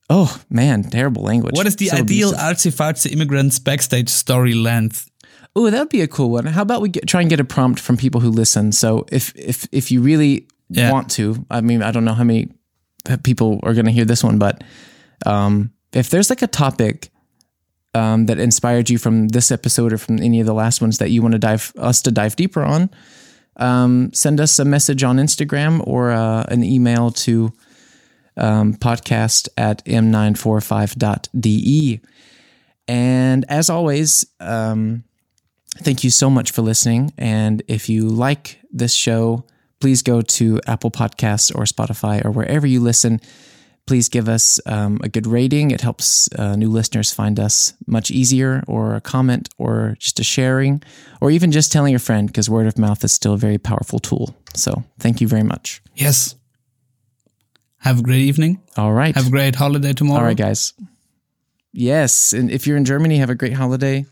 Oh 0.09 0.35
man, 0.49 0.83
terrible 0.83 1.23
language. 1.23 1.55
What 1.55 1.67
is 1.67 1.75
the 1.75 1.87
So 1.87 1.97
ideal 1.97 2.29
abusive. 2.29 2.39
artsy 2.39 2.71
fartsy 2.75 3.11
immigrants 3.11 3.59
backstage 3.59 4.09
story 4.09 4.53
length? 4.53 5.09
Oh, 5.55 5.69
that 5.69 5.79
would 5.79 5.89
be 5.89 6.01
a 6.01 6.07
cool 6.07 6.31
one. 6.31 6.45
How 6.47 6.61
about 6.63 6.81
we 6.81 6.89
get, 6.89 7.07
try 7.07 7.21
and 7.21 7.29
get 7.29 7.39
a 7.39 7.43
prompt 7.45 7.79
from 7.79 7.97
people 7.97 8.19
who 8.21 8.29
listen? 8.31 8.71
So 8.71 9.05
if 9.11 9.31
if 9.35 9.67
if 9.71 9.91
you 9.91 10.01
really 10.01 10.47
Yeah. 10.69 10.91
want 10.91 11.09
to, 11.17 11.45
I 11.51 11.61
mean, 11.61 11.81
I 11.83 11.91
don't 11.91 12.03
know 12.03 12.15
how 12.15 12.23
many 12.25 12.47
people 13.23 13.59
are 13.63 13.73
going 13.73 13.85
to 13.85 13.91
hear 13.91 14.05
this 14.05 14.23
one, 14.23 14.39
but 14.39 14.63
um, 15.25 15.71
if 15.91 16.09
there's 16.09 16.29
like 16.29 16.41
a 16.41 16.47
topic 16.47 17.11
um, 17.93 18.25
that 18.25 18.39
inspired 18.39 18.89
you 18.89 18.97
from 18.97 19.29
this 19.29 19.51
episode 19.51 19.93
or 19.93 19.97
from 19.97 20.19
any 20.19 20.39
of 20.39 20.45
the 20.45 20.53
last 20.53 20.81
ones 20.81 20.97
that 20.97 21.11
you 21.11 21.21
want 21.21 21.33
to 21.33 21.39
dive 21.39 21.71
us 21.77 22.01
to 22.03 22.11
dive 22.11 22.35
deeper 22.35 22.63
on, 22.63 22.89
um, 23.57 24.11
send 24.13 24.39
us 24.39 24.57
a 24.59 24.65
message 24.65 25.03
on 25.03 25.17
Instagram 25.17 25.85
or 25.85 26.11
uh, 26.11 26.43
an 26.49 26.63
email 26.63 27.11
to 27.11 27.53
um, 28.37 28.73
podcast 28.73 29.49
at 29.57 29.85
m945.de. 29.85 32.01
And 32.87 33.45
as 33.47 33.69
always, 33.69 34.25
um, 34.39 35.03
thank 35.77 36.03
you 36.03 36.09
so 36.09 36.29
much 36.29 36.51
for 36.51 36.61
listening. 36.61 37.13
And 37.17 37.63
if 37.67 37.89
you 37.89 38.09
like 38.09 38.59
this 38.71 38.93
show, 38.93 39.45
please 39.83 40.01
go 40.01 40.21
to 40.21 40.61
Apple 40.65 40.91
Podcasts 40.91 41.53
or 41.53 41.65
Spotify 41.65 42.23
or 42.23 42.31
wherever 42.31 42.65
you 42.65 42.79
listen. 42.79 43.19
Please 43.85 44.07
give 44.07 44.29
us 44.29 44.57
um, 44.65 44.97
a 45.03 45.09
good 45.09 45.27
rating. 45.27 45.71
It 45.71 45.81
helps 45.81 46.29
uh, 46.39 46.55
new 46.55 46.69
listeners 46.69 47.11
find 47.11 47.37
us 47.37 47.73
much 47.85 48.09
easier, 48.09 48.63
or 48.65 48.95
a 48.95 49.01
comment, 49.01 49.49
or 49.57 49.97
just 49.99 50.21
a 50.21 50.23
sharing, 50.23 50.81
or 51.19 51.31
even 51.31 51.51
just 51.51 51.69
telling 51.69 51.93
a 51.95 51.99
friend, 51.99 52.27
because 52.27 52.49
word 52.49 52.65
of 52.65 52.77
mouth 52.77 53.03
is 53.03 53.11
still 53.11 53.33
a 53.33 53.37
very 53.37 53.57
powerful 53.57 53.99
tool. 53.99 54.33
So 54.55 54.85
thank 54.99 55.19
you 55.19 55.27
very 55.27 55.43
much. 55.43 55.81
Yes. 55.95 56.35
Have 57.79 57.99
a 57.99 58.03
great 58.03 58.21
evening. 58.21 58.61
All 58.77 58.93
right. 58.93 59.13
Have 59.13 59.27
a 59.27 59.31
great 59.31 59.55
holiday 59.55 59.91
tomorrow. 59.91 60.21
All 60.21 60.25
right, 60.25 60.37
guys. 60.37 60.71
Yes. 61.73 62.31
And 62.31 62.49
if 62.49 62.65
you're 62.67 62.77
in 62.77 62.85
Germany, 62.85 63.17
have 63.17 63.29
a 63.29 63.35
great 63.35 63.51
holiday 63.51 64.05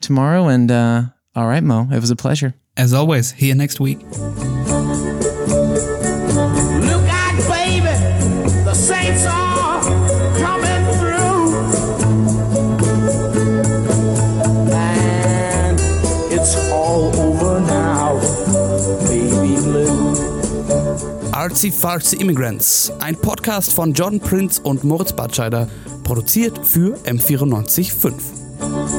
tomorrow. 0.00 0.48
And 0.48 0.68
uh, 0.68 1.02
all 1.36 1.46
right, 1.46 1.62
Mo, 1.62 1.86
it 1.92 2.00
was 2.00 2.10
a 2.10 2.16
pleasure. 2.16 2.54
As 2.76 2.92
always, 2.92 3.30
here 3.30 3.54
next 3.54 3.78
week. 3.78 4.00
Artsy 21.46 21.70
Fartsy 21.70 22.16
Immigrants, 22.16 22.92
ein 22.98 23.14
Podcast 23.14 23.72
von 23.72 23.92
John 23.92 24.18
Prince 24.18 24.60
und 24.60 24.82
Moritz 24.82 25.12
Batscheider, 25.12 25.68
produziert 26.02 26.58
für 26.66 26.96
M945. 27.04 28.95